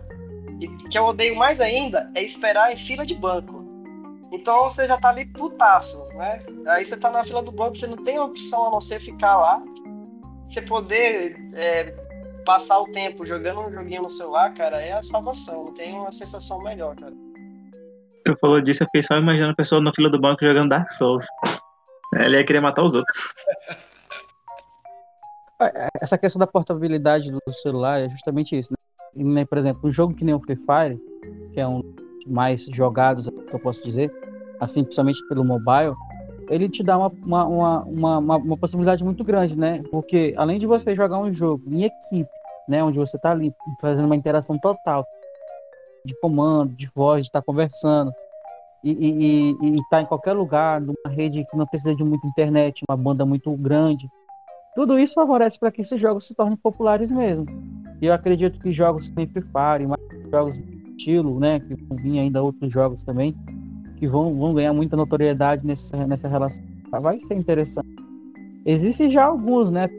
E 0.60 0.68
que 0.90 0.98
eu 0.98 1.06
odeio 1.06 1.36
mais 1.36 1.60
ainda 1.60 2.10
é 2.16 2.24
esperar 2.24 2.72
em 2.72 2.78
fila 2.78 3.06
de 3.06 3.16
banco. 3.16 3.68
Então 4.32 4.70
você 4.70 4.86
já 4.86 4.98
tá 4.98 5.10
ali 5.10 5.26
putaço, 5.26 5.98
né? 6.16 6.40
Aí 6.68 6.86
você 6.86 6.96
tá 6.96 7.10
na 7.10 7.24
fila 7.24 7.42
do 7.42 7.52
banco, 7.52 7.76
você 7.76 7.88
não 7.88 7.98
tem 8.04 8.20
opção 8.20 8.68
a 8.68 8.72
não 8.72 8.82
ser 8.82 9.00
ficar 9.00 9.38
lá. 9.38 9.62
Você 10.46 10.62
poder 10.62 11.36
é, 11.54 11.92
passar 12.46 12.80
o 12.80 12.92
tempo 12.92 13.26
jogando 13.26 13.62
um 13.62 13.72
joguinho 13.72 14.04
no 14.04 14.10
celular, 14.10 14.54
cara, 14.54 14.82
é 14.82 14.94
a 14.94 15.02
salvação. 15.02 15.66
Não 15.66 15.74
tem 15.74 15.94
uma 15.94 16.12
sensação 16.12 16.62
melhor, 16.62 16.96
cara. 16.96 17.14
Tu 18.26 18.36
falou 18.40 18.62
disso, 18.62 18.84
eu 18.84 18.88
fiquei 18.88 19.04
só 19.04 19.18
imaginando 19.18 19.52
a 19.52 19.56
pessoa 19.56 19.82
na 19.82 19.94
fila 19.94 20.10
do 20.10 20.20
banco 20.20 20.46
jogando 20.46 20.70
Dark 20.70 20.90
Souls. 20.90 21.26
Ele 22.16 22.38
ia 22.38 22.44
querer 22.44 22.62
matar 22.62 22.84
os 22.84 22.96
outros. 22.96 23.32
Essa 26.02 26.18
questão 26.18 26.40
da 26.40 26.48
portabilidade 26.48 27.32
do 27.32 27.42
celular 27.54 28.00
é 28.00 28.10
justamente 28.10 28.58
isso, 28.58 28.74
né? 28.74 28.79
Por 29.48 29.58
exemplo, 29.58 29.82
um 29.88 29.92
jogo 29.92 30.14
que 30.14 30.24
nem 30.24 30.36
o 30.36 30.40
Free 30.40 30.56
Fire, 30.56 31.02
que 31.54 31.60
é 31.60 31.68
um 31.68 31.84
mais 32.28 32.66
jogados, 32.66 33.30
que 33.30 33.54
eu 33.54 33.60
posso 33.60 33.84
dizer, 33.84 34.12
assim, 34.60 34.84
principalmente 34.84 35.26
pelo 35.28 35.44
mobile, 35.44 35.96
ele 36.50 36.68
te 36.70 36.84
dá 36.84 36.98
uma, 36.98 37.08
uma, 37.08 37.46
uma, 37.84 38.18
uma, 38.18 38.38
uma 38.38 38.58
possibilidade 38.58 39.04
muito 39.04 39.24
grande, 39.24 39.58
né? 39.58 39.84
Porque 39.92 40.34
além 40.38 40.60
de 40.60 40.66
você 40.66 40.96
jogar 40.96 41.20
um 41.20 41.32
jogo 41.32 41.64
em 41.68 41.84
equipe, 41.84 42.30
né, 42.68 42.84
onde 42.84 43.00
você 43.00 43.18
está 43.18 43.32
ali 43.32 43.54
fazendo 43.82 44.06
uma 44.06 44.16
interação 44.16 44.58
total 44.60 45.06
de 46.06 46.16
comando, 46.20 46.76
de 46.76 46.88
voz, 46.94 47.26
de 47.26 47.30
estar 47.30 47.42
tá 47.42 47.46
conversando 47.46 48.12
e 48.84 49.56
estar 49.74 49.84
tá 49.90 50.02
em 50.02 50.06
qualquer 50.06 50.34
lugar, 50.34 50.80
numa 50.80 51.10
rede 51.10 51.44
que 51.50 51.58
não 51.58 51.66
precisa 51.66 51.96
de 51.96 52.04
muita 52.04 52.28
internet, 52.28 52.84
uma 52.88 52.96
banda 52.96 53.26
muito 53.26 53.52
grande, 53.58 54.08
tudo 54.76 54.98
isso 54.98 55.16
favorece 55.16 55.60
para 55.60 55.72
que 55.72 55.82
esses 55.82 56.00
jogos 56.00 56.28
se 56.28 56.36
tornem 56.36 56.56
populares 56.56 57.12
mesmo. 57.12 57.46
E 58.02 58.06
eu 58.08 58.14
acredito 58.14 58.60
que 58.60 58.72
jogos 58.72 59.08
Free 59.10 59.28
Fire, 59.28 59.88
mais 59.88 60.02
jogos 60.32 60.62
estilo, 60.98 61.40
né, 61.40 61.60
que 61.60 61.76
vão 61.76 61.98
vir 61.98 62.20
ainda 62.20 62.44
outros 62.44 62.72
jogos 62.72 63.04
também, 63.04 63.36
que 63.98 64.08
vão, 64.08 64.38
vão 64.38 64.54
ganhar 64.54 64.74
muita 64.74 64.96
notoriedade 64.96 65.66
nessa, 65.66 66.06
nessa 66.06 66.28
relação. 66.28 66.64
Vai 66.92 67.20
ser 67.22 67.36
interessante. 67.36 67.88
Existem 68.66 69.10
já 69.10 69.26
alguns, 69.26 69.72
né? 69.72 69.90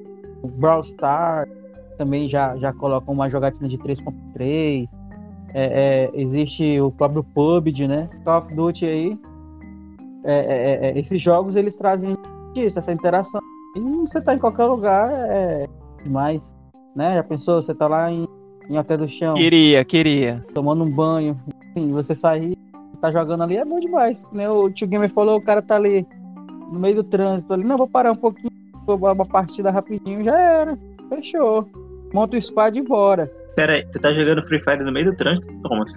O 0.42 0.48
Brawl 0.48 0.80
Stars 0.80 1.50
também 1.96 2.28
já, 2.28 2.56
já 2.56 2.72
colocam 2.72 3.14
uma 3.14 3.28
jogatina 3.28 3.68
de 3.68 3.78
3.3. 3.78 4.88
É, 5.52 5.64
é, 5.64 6.10
existe 6.14 6.80
o 6.80 6.90
próprio 6.90 7.22
PUBG, 7.22 7.86
né? 7.86 8.08
Call 8.24 8.38
of 8.38 8.54
Duty 8.54 8.86
aí. 8.86 9.18
É, 10.24 10.34
é, 10.34 10.38
é, 10.38 10.90
é 10.90 10.98
esses 10.98 11.20
jogos 11.20 11.56
eles 11.56 11.76
trazem 11.76 12.16
isso, 12.56 12.78
essa 12.78 12.92
interação. 12.92 13.40
E 13.76 13.80
você 13.80 14.20
tá 14.20 14.34
em 14.34 14.38
qualquer 14.38 14.64
lugar 14.64 15.10
é 15.12 15.66
demais, 16.02 16.54
né? 16.94 17.14
Já 17.14 17.22
pensou? 17.22 17.62
Você 17.62 17.74
tá 17.74 17.86
lá 17.88 18.10
em 18.10 18.26
em 18.70 18.78
Hotel 18.78 18.98
do 18.98 19.08
Chão. 19.08 19.34
Queria, 19.34 19.84
queria. 19.84 20.46
Tomando 20.54 20.84
um 20.84 20.90
banho. 20.90 21.38
Enfim, 21.76 21.90
você 21.90 22.14
sair, 22.14 22.56
tá 23.00 23.10
jogando 23.10 23.42
ali, 23.42 23.56
é 23.56 23.64
bom 23.64 23.80
demais. 23.80 24.24
Né? 24.32 24.48
O 24.48 24.70
tio 24.70 24.86
Gamer 24.86 25.10
falou, 25.10 25.38
o 25.38 25.42
cara 25.42 25.60
tá 25.60 25.74
ali 25.74 26.06
no 26.72 26.78
meio 26.78 26.94
do 26.94 27.04
trânsito 27.04 27.52
ali. 27.52 27.64
Não, 27.64 27.76
vou 27.76 27.88
parar 27.88 28.12
um 28.12 28.16
pouquinho, 28.16 28.52
vou 28.86 28.96
uma 28.96 29.26
partida 29.26 29.72
rapidinho, 29.72 30.22
já 30.22 30.38
era. 30.38 30.78
Fechou. 31.08 31.68
Monta 32.14 32.36
o 32.36 32.42
squad 32.42 32.78
e 32.78 32.82
bora. 32.82 33.26
Pera 33.56 33.72
aí, 33.72 33.86
tu 33.90 33.98
tá 33.98 34.12
jogando 34.12 34.44
Free 34.44 34.60
Fire 34.60 34.84
no 34.84 34.92
meio 34.92 35.06
do 35.06 35.16
trânsito, 35.16 35.52
Thomas? 35.62 35.92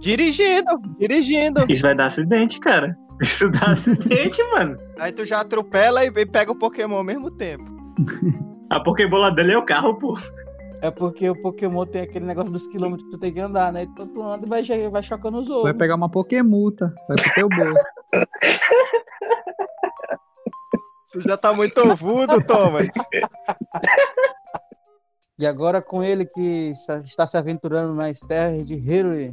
Dirigindo, 0.00 0.80
dirigindo. 0.98 1.64
Isso 1.68 1.82
vai 1.82 1.94
dar 1.94 2.06
acidente, 2.06 2.58
cara. 2.58 2.96
Isso 3.20 3.48
dá 3.50 3.70
acidente, 3.72 4.42
mano. 4.52 4.76
Aí 4.98 5.12
tu 5.12 5.24
já 5.24 5.40
atropela 5.40 6.04
e 6.04 6.26
pega 6.26 6.50
o 6.50 6.58
Pokémon 6.58 6.96
ao 6.96 7.04
mesmo 7.04 7.30
tempo. 7.30 7.64
A 8.70 8.80
Pokébola 8.80 9.30
dele 9.30 9.52
é 9.52 9.58
o 9.58 9.64
carro, 9.64 9.98
pô. 9.98 10.16
É 10.80 10.90
porque 10.90 11.28
o 11.28 11.40
Pokémon 11.40 11.84
tem 11.86 12.02
aquele 12.02 12.24
negócio 12.24 12.52
dos 12.52 12.66
quilômetros 12.66 13.04
que 13.04 13.10
tu 13.10 13.18
tem 13.18 13.32
que 13.32 13.40
andar, 13.40 13.72
né? 13.72 13.82
Então 13.82 14.06
tu 14.06 14.22
anda 14.22 14.46
e 14.46 14.48
vai, 14.48 14.62
vai 14.90 15.02
chocando 15.02 15.38
os 15.38 15.48
outros. 15.48 15.64
Vai 15.64 15.74
pegar 15.74 15.96
uma 15.96 16.08
Pokémuta, 16.08 16.94
vai 17.08 17.24
pro 17.24 17.34
teu 17.34 17.48
bolso. 17.48 17.84
tu 21.12 21.20
já 21.20 21.36
tá 21.36 21.52
muito 21.52 21.78
ouvido, 21.80 22.40
Thomas. 22.46 22.86
e 25.38 25.46
agora 25.46 25.82
com 25.82 26.02
ele 26.02 26.26
que 26.26 26.72
está 27.04 27.26
se 27.26 27.36
aventurando 27.36 27.94
nas 27.94 28.20
terras 28.20 28.66
de 28.66 28.76
Hyrule 28.76 29.32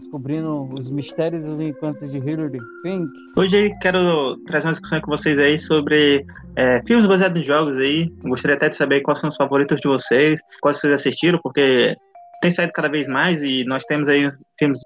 descobrindo 0.00 0.68
os 0.74 0.90
mistérios 0.90 1.46
e 1.46 1.50
os 1.50 1.60
encantos 1.60 2.10
de 2.10 2.18
Hilary 2.18 2.58
Fink. 2.82 3.08
Hoje 3.36 3.70
quero 3.80 4.36
trazer 4.46 4.66
uma 4.66 4.72
discussão 4.72 5.00
com 5.00 5.10
vocês 5.10 5.38
aí 5.38 5.56
sobre 5.56 6.24
é, 6.56 6.82
filmes 6.86 7.06
baseados 7.06 7.38
em 7.38 7.44
jogos 7.44 7.78
aí. 7.78 8.08
Gostaria 8.22 8.56
até 8.56 8.68
de 8.68 8.76
saber 8.76 9.02
quais 9.02 9.20
são 9.20 9.28
os 9.28 9.36
favoritos 9.36 9.80
de 9.80 9.88
vocês, 9.88 10.40
quais 10.60 10.78
vocês 10.78 10.92
assistiram, 10.92 11.38
porque 11.42 11.94
tem 12.40 12.50
saído 12.50 12.72
cada 12.72 12.88
vez 12.88 13.06
mais 13.06 13.42
e 13.42 13.64
nós 13.64 13.84
temos 13.84 14.08
aí 14.08 14.30
filmes 14.58 14.80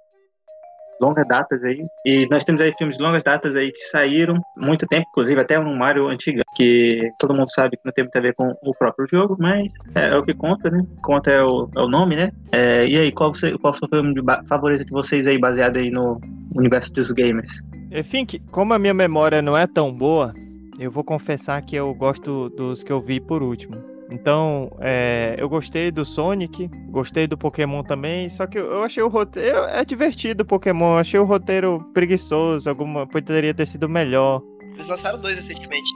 longas 1.04 1.26
datas 1.26 1.62
aí. 1.62 1.84
E 2.04 2.26
nós 2.30 2.44
temos 2.44 2.60
aí 2.60 2.72
filmes 2.76 2.96
de 2.96 3.02
longas 3.02 3.22
datas 3.22 3.54
aí 3.56 3.70
que 3.70 3.82
saíram 3.84 4.40
muito 4.56 4.86
tempo, 4.86 5.06
inclusive 5.10 5.40
até 5.40 5.58
um 5.58 5.74
Mario 5.76 6.08
antigo, 6.08 6.40
que 6.56 7.10
todo 7.18 7.34
mundo 7.34 7.50
sabe 7.50 7.76
que 7.76 7.82
não 7.84 7.92
tem 7.92 8.04
muito 8.04 8.16
a 8.16 8.20
ver 8.20 8.34
com 8.34 8.54
o 8.62 8.72
próprio 8.72 9.06
jogo, 9.08 9.36
mas 9.38 9.74
é, 9.94 10.08
é 10.08 10.16
o 10.16 10.24
que 10.24 10.34
conta, 10.34 10.70
né? 10.70 10.84
Conta 11.02 11.30
é 11.30 11.42
o, 11.42 11.68
é 11.76 11.80
o 11.80 11.88
nome, 11.88 12.16
né? 12.16 12.30
É, 12.52 12.86
e 12.86 12.96
aí, 12.96 13.12
qual, 13.12 13.34
você, 13.34 13.56
qual 13.58 13.74
foi 13.74 13.88
o 13.88 13.90
filme 13.90 14.14
favorito 14.48 14.84
de 14.84 14.90
vocês 14.90 15.26
aí, 15.26 15.38
baseado 15.38 15.76
aí 15.76 15.90
no 15.90 16.20
universo 16.54 16.92
dos 16.92 17.10
gamers? 17.10 17.62
Enfim, 17.90 18.26
como 18.50 18.72
a 18.72 18.78
minha 18.78 18.94
memória 18.94 19.42
não 19.42 19.56
é 19.56 19.66
tão 19.66 19.92
boa, 19.92 20.32
eu 20.78 20.90
vou 20.90 21.04
confessar 21.04 21.60
que 21.62 21.76
eu 21.76 21.94
gosto 21.94 22.48
dos 22.50 22.82
que 22.82 22.92
eu 22.92 23.00
vi 23.00 23.20
por 23.20 23.42
último. 23.42 23.93
Então, 24.14 24.70
é, 24.78 25.34
eu 25.36 25.48
gostei 25.48 25.90
do 25.90 26.04
Sonic, 26.04 26.68
gostei 26.88 27.26
do 27.26 27.36
Pokémon 27.36 27.82
também, 27.82 28.28
só 28.28 28.46
que 28.46 28.56
eu 28.56 28.84
achei 28.84 29.02
o 29.02 29.08
roteiro. 29.08 29.58
É 29.64 29.84
divertido 29.84 30.44
o 30.44 30.46
Pokémon, 30.46 30.96
achei 30.96 31.18
o 31.18 31.24
roteiro 31.24 31.84
preguiçoso, 31.92 32.68
alguma 32.68 33.08
poderia 33.08 33.52
ter 33.52 33.66
sido 33.66 33.88
melhor. 33.88 34.40
Eles 34.72 34.88
lançaram 34.88 35.20
dois 35.20 35.36
recentemente. 35.36 35.90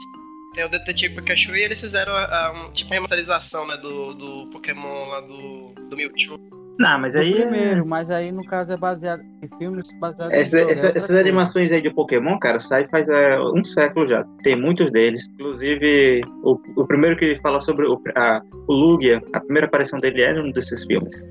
Tem 0.52 0.64
o 0.64 0.68
Detetive 0.68 1.14
Pikachu 1.14 1.54
e 1.54 1.62
eles 1.62 1.80
fizeram 1.80 2.12
a, 2.12 2.24
a, 2.24 2.52
um, 2.52 2.72
tipo 2.72 2.90
uma 2.90 2.96
remasterização 2.96 3.64
né, 3.68 3.76
do, 3.76 4.14
do 4.14 4.50
Pokémon 4.50 5.08
lá 5.08 5.20
do, 5.20 5.72
do 5.88 5.96
Mewtwo. 5.96 6.40
Não, 6.79 6.99
mas 6.99 7.16
aí. 7.16 7.33
O 7.33 7.49
primeiro, 7.49 7.81
é... 7.81 7.85
mas 7.85 8.11
aí 8.11 8.31
no 8.31 8.45
caso 8.45 8.72
é 8.72 8.76
baseado 8.76 9.22
em 9.43 9.49
filmes 9.59 9.91
baseados 9.99 10.33
essa, 10.33 10.61
em 10.61 10.70
essa, 10.70 10.87
é 10.87 10.93
Essas 10.97 11.16
animações 11.16 11.72
aí 11.72 11.83
de 11.83 11.91
Pokémon, 11.91 12.39
cara, 12.39 12.61
sai 12.61 12.87
faz 12.89 13.09
é, 13.09 13.39
um 13.41 13.64
século 13.64 14.07
já. 14.07 14.24
Tem 14.43 14.57
muitos 14.57 14.91
deles. 14.93 15.26
Inclusive, 15.35 16.22
o, 16.45 16.57
o 16.76 16.87
primeiro 16.87 17.16
que 17.16 17.37
fala 17.43 17.61
sobre 17.61 17.87
o, 17.87 18.01
a, 18.16 18.41
o 18.68 18.72
Lugia, 18.72 19.20
a 19.33 19.41
primeira 19.41 19.66
aparição 19.66 19.99
dele 19.99 20.22
é 20.22 20.41
um 20.41 20.53
desses 20.53 20.85
filmes. 20.85 21.24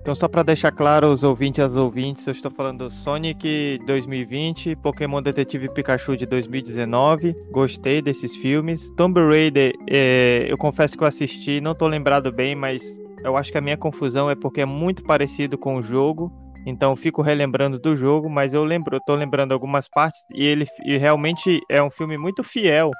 Então, 0.00 0.14
só 0.14 0.28
para 0.28 0.42
deixar 0.42 0.70
claro 0.70 1.06
os 1.08 1.24
ouvintes 1.24 1.58
e 1.58 1.62
as 1.62 1.76
ouvintes, 1.76 2.26
eu 2.26 2.32
estou 2.32 2.50
falando 2.50 2.90
Sonic 2.90 3.78
2020, 3.86 4.76
Pokémon 4.76 5.22
Detetive 5.22 5.66
Pikachu 5.70 6.14
de 6.14 6.26
2019. 6.26 7.34
Gostei 7.50 8.02
desses 8.02 8.36
filmes. 8.36 8.90
Tomb 8.98 9.18
Raider, 9.18 9.72
é, 9.88 10.44
eu 10.46 10.58
confesso 10.58 10.96
que 10.96 11.02
eu 11.02 11.08
assisti, 11.08 11.58
não 11.58 11.72
estou 11.72 11.88
lembrado 11.88 12.30
bem, 12.30 12.54
mas 12.54 13.00
eu 13.24 13.36
acho 13.38 13.50
que 13.50 13.58
a 13.58 13.60
minha 13.60 13.76
confusão 13.76 14.30
é 14.30 14.34
porque 14.34 14.60
é 14.60 14.66
muito 14.66 15.02
parecido 15.02 15.56
com 15.56 15.76
o 15.76 15.82
jogo. 15.82 16.30
Então 16.66 16.94
fico 16.94 17.22
relembrando 17.22 17.78
do 17.78 17.96
jogo, 17.96 18.28
mas 18.28 18.54
eu 18.54 18.64
lembro, 18.64 18.96
eu 18.96 19.00
tô 19.00 19.14
lembrando 19.14 19.52
algumas 19.52 19.88
partes 19.88 20.20
e 20.34 20.44
ele 20.44 20.66
e 20.84 20.96
realmente 20.96 21.60
é 21.70 21.82
um 21.82 21.90
filme 21.90 22.16
muito 22.16 22.42
fiel 22.42 22.90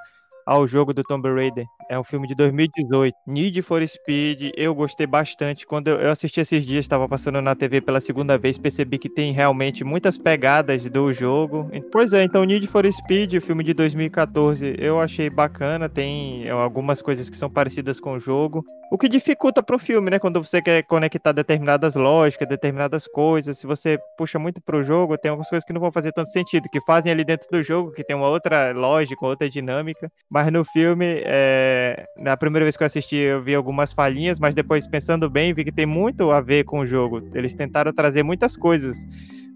ao 0.47 0.67
jogo 0.67 0.93
do 0.93 1.03
Tomb 1.03 1.29
Raider. 1.33 1.65
É 1.89 1.99
um 1.99 2.05
filme 2.05 2.27
de 2.27 2.35
2018. 2.35 3.15
Need 3.27 3.63
for 3.63 3.87
Speed, 3.87 4.53
eu 4.57 4.75
gostei 4.75 5.07
bastante. 5.07 5.67
Quando 5.67 5.89
eu, 5.89 6.11
assisti 6.11 6.41
esses 6.41 6.65
dias, 6.65 6.85
estava 6.85 7.09
passando 7.09 7.41
na 7.41 7.55
TV 7.55 7.81
pela 7.81 8.01
segunda 8.01 8.39
vez, 8.39 8.59
percebi 8.59 8.99
que 8.99 9.09
tem 9.09 9.33
realmente 9.33 9.85
muitas 9.85 10.17
pegadas 10.17 10.89
do 10.89 11.13
jogo. 11.13 11.71
Pois 11.93 12.13
é, 12.13 12.25
então 12.25 12.45
Need 12.45 12.67
for 12.67 12.91
Speed, 12.91 13.35
o 13.35 13.41
filme 13.41 13.65
de 13.65 13.75
2014, 13.75 14.77
eu 14.79 15.01
achei 15.01 15.29
bacana. 15.29 15.89
Tem 15.89 16.49
algumas 16.51 17.03
coisas 17.03 17.29
que 17.29 17.37
são 17.37 17.51
parecidas 17.51 18.01
com 18.01 18.13
o 18.13 18.21
jogo. 18.21 18.65
O 18.95 18.99
que 18.99 19.09
dificulta 19.09 19.61
pro 19.61 19.77
filme, 19.77 20.09
né? 20.09 20.21
Quando 20.21 20.41
você 20.41 20.63
quer 20.63 20.83
conectar 20.85 21.33
determinadas 21.33 21.97
lógicas, 21.97 22.49
determinadas 22.49 23.09
coisas. 23.09 23.59
Se 23.59 23.67
você 23.67 23.99
puxa 24.17 24.39
muito 24.39 24.61
pro 24.63 24.85
jogo, 24.85 25.19
tem 25.19 25.31
algumas 25.31 25.49
coisas 25.49 25.65
que 25.65 25.73
não 25.73 25.81
vão 25.81 25.91
fazer 25.91 26.13
tanto 26.13 26.31
sentido, 26.31 26.69
que 26.71 26.81
fazem 26.83 27.11
ali 27.11 27.25
dentro 27.25 27.49
do 27.51 27.61
jogo, 27.63 27.91
que 27.91 28.05
tem 28.05 28.15
uma 28.15 28.29
outra 28.29 28.73
lógica, 28.73 29.27
outra 29.27 29.51
dinâmica. 29.51 30.09
Mas 30.31 30.53
no 30.53 30.65
filme, 30.65 31.23
é... 31.25 31.84
na 32.17 32.37
primeira 32.37 32.65
vez 32.65 32.77
que 32.77 32.83
eu 32.83 32.87
assisti, 32.87 33.17
eu 33.17 33.43
vi 33.43 33.55
algumas 33.55 33.93
falhinhas, 33.93 34.39
mas 34.39 34.55
depois 34.55 34.87
pensando 34.87 35.29
bem, 35.31 35.55
vi 35.55 35.65
que 35.65 35.73
tem 35.73 35.87
muito 35.87 36.31
a 36.31 36.41
ver 36.41 36.65
com 36.65 36.81
o 36.81 36.87
jogo. 36.87 37.23
Eles 37.35 37.55
tentaram 37.55 37.93
trazer 37.93 38.23
muitas 38.23 38.57
coisas 38.57 38.97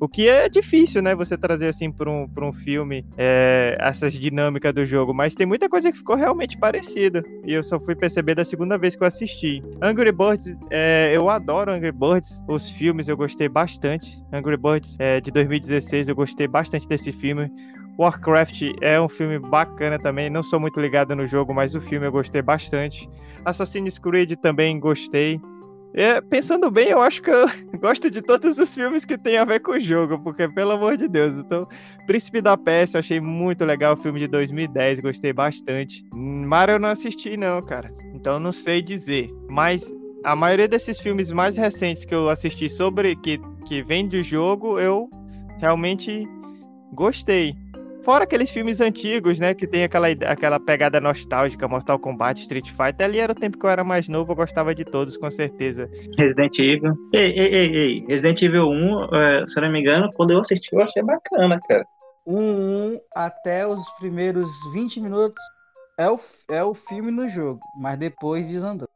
O 0.00 0.08
que 0.08 0.28
é 0.28 0.48
difícil, 0.48 1.02
né? 1.02 1.14
Você 1.14 1.36
trazer 1.36 1.68
assim 1.68 1.90
para 1.90 2.08
um, 2.08 2.28
um 2.40 2.52
filme 2.52 3.04
é, 3.16 3.76
essas 3.80 4.12
dinâmicas 4.12 4.72
do 4.72 4.86
jogo. 4.86 5.12
Mas 5.12 5.34
tem 5.34 5.46
muita 5.46 5.68
coisa 5.68 5.90
que 5.90 5.98
ficou 5.98 6.14
realmente 6.14 6.56
parecida. 6.56 7.24
E 7.44 7.52
eu 7.52 7.62
só 7.62 7.80
fui 7.80 7.96
perceber 7.96 8.34
da 8.34 8.44
segunda 8.44 8.78
vez 8.78 8.94
que 8.94 9.02
eu 9.02 9.06
assisti. 9.06 9.62
Angry 9.82 10.12
Birds, 10.12 10.56
é, 10.70 11.10
eu 11.14 11.28
adoro 11.28 11.72
Angry 11.72 11.92
Birds. 11.92 12.40
Os 12.48 12.70
filmes 12.70 13.08
eu 13.08 13.16
gostei 13.16 13.48
bastante. 13.48 14.22
Angry 14.32 14.56
Birds 14.56 14.96
é, 15.00 15.20
de 15.20 15.32
2016, 15.32 16.08
eu 16.08 16.14
gostei 16.14 16.46
bastante 16.46 16.86
desse 16.86 17.12
filme. 17.12 17.50
Warcraft 17.98 18.62
é 18.80 19.00
um 19.00 19.08
filme 19.08 19.40
bacana 19.40 19.98
também. 19.98 20.30
Não 20.30 20.42
sou 20.42 20.60
muito 20.60 20.80
ligado 20.80 21.16
no 21.16 21.26
jogo, 21.26 21.52
mas 21.52 21.74
o 21.74 21.80
filme 21.80 22.06
eu 22.06 22.12
gostei 22.12 22.40
bastante. 22.40 23.10
Assassin's 23.44 23.98
Creed 23.98 24.34
também 24.36 24.78
gostei. 24.78 25.40
É, 25.94 26.20
pensando 26.20 26.70
bem, 26.70 26.88
eu 26.88 27.00
acho 27.00 27.22
que 27.22 27.30
eu 27.30 27.46
gosto 27.80 28.10
de 28.10 28.20
todos 28.22 28.58
os 28.58 28.74
filmes 28.74 29.04
que 29.04 29.16
tem 29.16 29.38
a 29.38 29.44
ver 29.44 29.60
com 29.60 29.72
o 29.72 29.80
jogo, 29.80 30.18
porque, 30.18 30.48
pelo 30.48 30.72
amor 30.72 30.96
de 30.96 31.08
Deus, 31.08 31.34
então, 31.34 31.66
Príncipe 32.06 32.40
da 32.40 32.56
Peste, 32.56 32.94
eu 32.94 33.00
achei 33.00 33.20
muito 33.20 33.64
legal, 33.64 33.94
o 33.94 33.96
filme 33.96 34.20
de 34.20 34.28
2010, 34.28 35.00
gostei 35.00 35.32
bastante. 35.32 36.04
Mario 36.12 36.74
eu 36.74 36.78
não 36.78 36.90
assisti, 36.90 37.36
não, 37.36 37.62
cara, 37.62 37.92
então 38.14 38.38
não 38.38 38.52
sei 38.52 38.82
dizer, 38.82 39.30
mas 39.48 39.92
a 40.24 40.36
maioria 40.36 40.68
desses 40.68 41.00
filmes 41.00 41.30
mais 41.30 41.56
recentes 41.56 42.04
que 42.04 42.14
eu 42.14 42.28
assisti 42.28 42.68
sobre, 42.68 43.16
que, 43.16 43.40
que 43.64 43.82
vem 43.82 44.06
do 44.06 44.22
jogo, 44.22 44.78
eu 44.78 45.08
realmente 45.58 46.28
gostei. 46.92 47.56
Fora 48.02 48.24
aqueles 48.24 48.50
filmes 48.50 48.80
antigos, 48.80 49.38
né? 49.38 49.54
Que 49.54 49.66
tem 49.66 49.84
aquela, 49.84 50.08
aquela 50.08 50.60
pegada 50.60 51.00
nostálgica, 51.00 51.68
Mortal 51.68 51.98
Kombat, 51.98 52.40
Street 52.40 52.70
Fighter. 52.70 53.06
Ali 53.06 53.18
era 53.18 53.32
o 53.32 53.34
tempo 53.34 53.58
que 53.58 53.66
eu 53.66 53.70
era 53.70 53.84
mais 53.84 54.08
novo, 54.08 54.32
eu 54.32 54.36
gostava 54.36 54.74
de 54.74 54.84
todos, 54.84 55.16
com 55.16 55.30
certeza. 55.30 55.90
Resident 56.16 56.58
Evil. 56.58 56.94
Ei, 57.12 57.32
ei, 57.32 57.54
ei, 57.54 57.76
ei. 57.76 58.04
Resident 58.06 58.40
Evil 58.42 58.68
1, 58.68 59.14
é, 59.14 59.46
se 59.46 59.58
eu 59.58 59.62
não 59.62 59.72
me 59.72 59.80
engano, 59.80 60.10
quando 60.14 60.30
eu 60.30 60.40
assisti, 60.40 60.74
eu 60.74 60.82
achei 60.82 61.02
bacana, 61.02 61.60
cara. 61.68 61.84
1 62.26 63.00
até 63.14 63.66
os 63.66 63.88
primeiros 63.98 64.50
20 64.72 65.00
minutos 65.00 65.42
é 65.98 66.10
o, 66.10 66.20
é 66.50 66.62
o 66.62 66.74
filme 66.74 67.10
no 67.10 67.28
jogo, 67.28 67.60
mas 67.76 67.98
depois 67.98 68.46
desandou. 68.46 68.88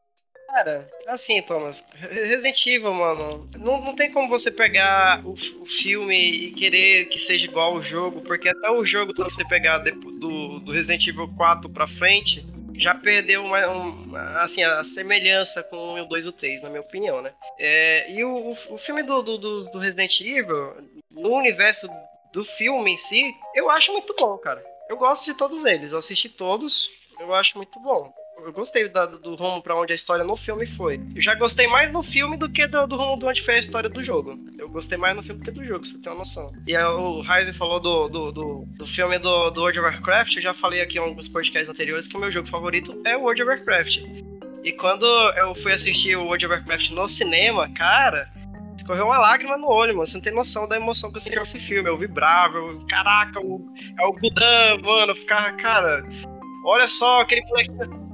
Cara, 0.53 0.87
assim, 1.07 1.41
Thomas, 1.41 1.83
Resident 1.95 2.67
Evil, 2.67 2.93
mano, 2.93 3.49
não, 3.57 3.81
não 3.81 3.95
tem 3.95 4.11
como 4.11 4.29
você 4.29 4.51
pegar 4.51 5.25
o, 5.25 5.31
o 5.31 5.65
filme 5.65 6.15
e 6.15 6.51
querer 6.51 7.05
que 7.05 7.17
seja 7.17 7.45
igual 7.45 7.71
ao 7.71 7.81
jogo, 7.81 8.21
porque 8.21 8.49
até 8.49 8.69
o 8.69 8.85
jogo, 8.85 9.13
se 9.15 9.35
você 9.35 9.47
pegar 9.47 9.79
do, 9.79 10.59
do 10.59 10.71
Resident 10.71 11.07
Evil 11.07 11.27
4 11.35 11.67
pra 11.71 11.87
frente, 11.87 12.45
já 12.75 12.93
perdeu 12.93 13.43
uma, 13.43 13.67
uma, 13.67 14.43
assim, 14.43 14.63
a 14.63 14.83
semelhança 14.83 15.63
com 15.63 15.99
o 15.99 16.05
2 16.05 16.25
e 16.25 16.29
o 16.29 16.31
3, 16.31 16.61
na 16.61 16.69
minha 16.69 16.81
opinião, 16.81 17.19
né? 17.19 17.33
É, 17.57 18.11
e 18.11 18.23
o, 18.23 18.51
o 18.69 18.77
filme 18.77 19.01
do, 19.01 19.23
do, 19.23 19.63
do 19.71 19.79
Resident 19.79 20.21
Evil, 20.21 20.75
no 21.09 21.31
universo 21.31 21.89
do 22.31 22.45
filme 22.45 22.91
em 22.91 22.97
si, 22.97 23.33
eu 23.55 23.71
acho 23.71 23.91
muito 23.91 24.13
bom, 24.19 24.37
cara. 24.37 24.63
Eu 24.87 24.97
gosto 24.97 25.25
de 25.25 25.33
todos 25.33 25.65
eles, 25.65 25.93
eu 25.93 25.97
assisti 25.97 26.29
todos, 26.29 26.91
eu 27.19 27.33
acho 27.33 27.57
muito 27.57 27.79
bom 27.79 28.13
eu 28.45 28.51
gostei 28.51 28.89
do 28.89 29.35
rumo 29.35 29.61
para 29.61 29.75
onde 29.75 29.93
a 29.93 29.95
história 29.95 30.23
no 30.23 30.35
filme 30.35 30.65
foi. 30.65 30.99
Eu 31.15 31.21
já 31.21 31.35
gostei 31.35 31.67
mais 31.67 31.91
no 31.91 32.03
filme 32.03 32.37
do 32.37 32.49
que 32.49 32.67
do, 32.67 32.85
do 32.87 32.95
rumo 32.95 33.17
de 33.17 33.25
onde 33.25 33.41
foi 33.41 33.55
a 33.55 33.59
história 33.59 33.89
do 33.89 34.03
jogo. 34.03 34.37
Eu 34.57 34.69
gostei 34.69 34.97
mais 34.97 35.15
no 35.15 35.23
filme 35.23 35.39
do 35.39 35.45
que 35.45 35.51
do 35.51 35.63
jogo, 35.63 35.85
você 35.85 36.01
tem 36.01 36.11
uma 36.11 36.19
noção. 36.19 36.51
E 36.67 36.75
aí, 36.75 36.83
o 36.83 37.21
Ryzen 37.21 37.53
falou 37.53 37.79
do, 37.79 38.07
do, 38.09 38.31
do, 38.31 38.65
do, 38.77 38.87
filme 38.87 39.17
do, 39.19 39.49
do 39.51 39.61
World 39.61 39.79
of 39.79 39.87
Warcraft, 39.87 40.35
eu 40.35 40.41
já 40.41 40.53
falei 40.53 40.81
aqui 40.81 40.97
em 40.97 41.01
alguns 41.01 41.27
podcasts 41.27 41.69
anteriores 41.69 42.07
que 42.07 42.17
o 42.17 42.19
meu 42.19 42.31
jogo 42.31 42.47
favorito 42.47 42.99
é 43.05 43.15
o 43.15 43.21
World 43.21 43.41
of 43.43 43.51
Warcraft. 43.51 43.97
E 44.63 44.71
quando 44.73 45.05
eu 45.05 45.53
fui 45.55 45.73
assistir 45.73 46.15
o 46.15 46.23
World 46.23 46.45
of 46.45 46.55
Warcraft 46.55 46.89
no 46.91 47.07
cinema, 47.07 47.69
cara, 47.73 48.29
escorreu 48.75 49.05
uma 49.05 49.17
lágrima 49.17 49.57
no 49.57 49.69
olho, 49.69 49.93
mano. 49.93 50.07
Você 50.07 50.17
não 50.17 50.23
tem 50.23 50.33
noção 50.33 50.67
da 50.67 50.75
emoção 50.75 51.11
que 51.11 51.17
eu 51.17 51.21
senti 51.21 51.37
nesse 51.37 51.59
filme. 51.59 51.89
Eu 51.89 51.97
vibrava, 51.97 52.57
eu, 52.57 52.85
caraca, 52.87 53.39
o, 53.39 53.61
é 53.99 54.05
o 54.05 54.13
Gudan, 54.13 54.77
mano. 54.81 55.15
Ficava, 55.15 55.51
cara, 55.57 56.03
olha 56.65 56.87
só 56.87 57.21
aquele 57.21 57.41
moleque 57.41 57.71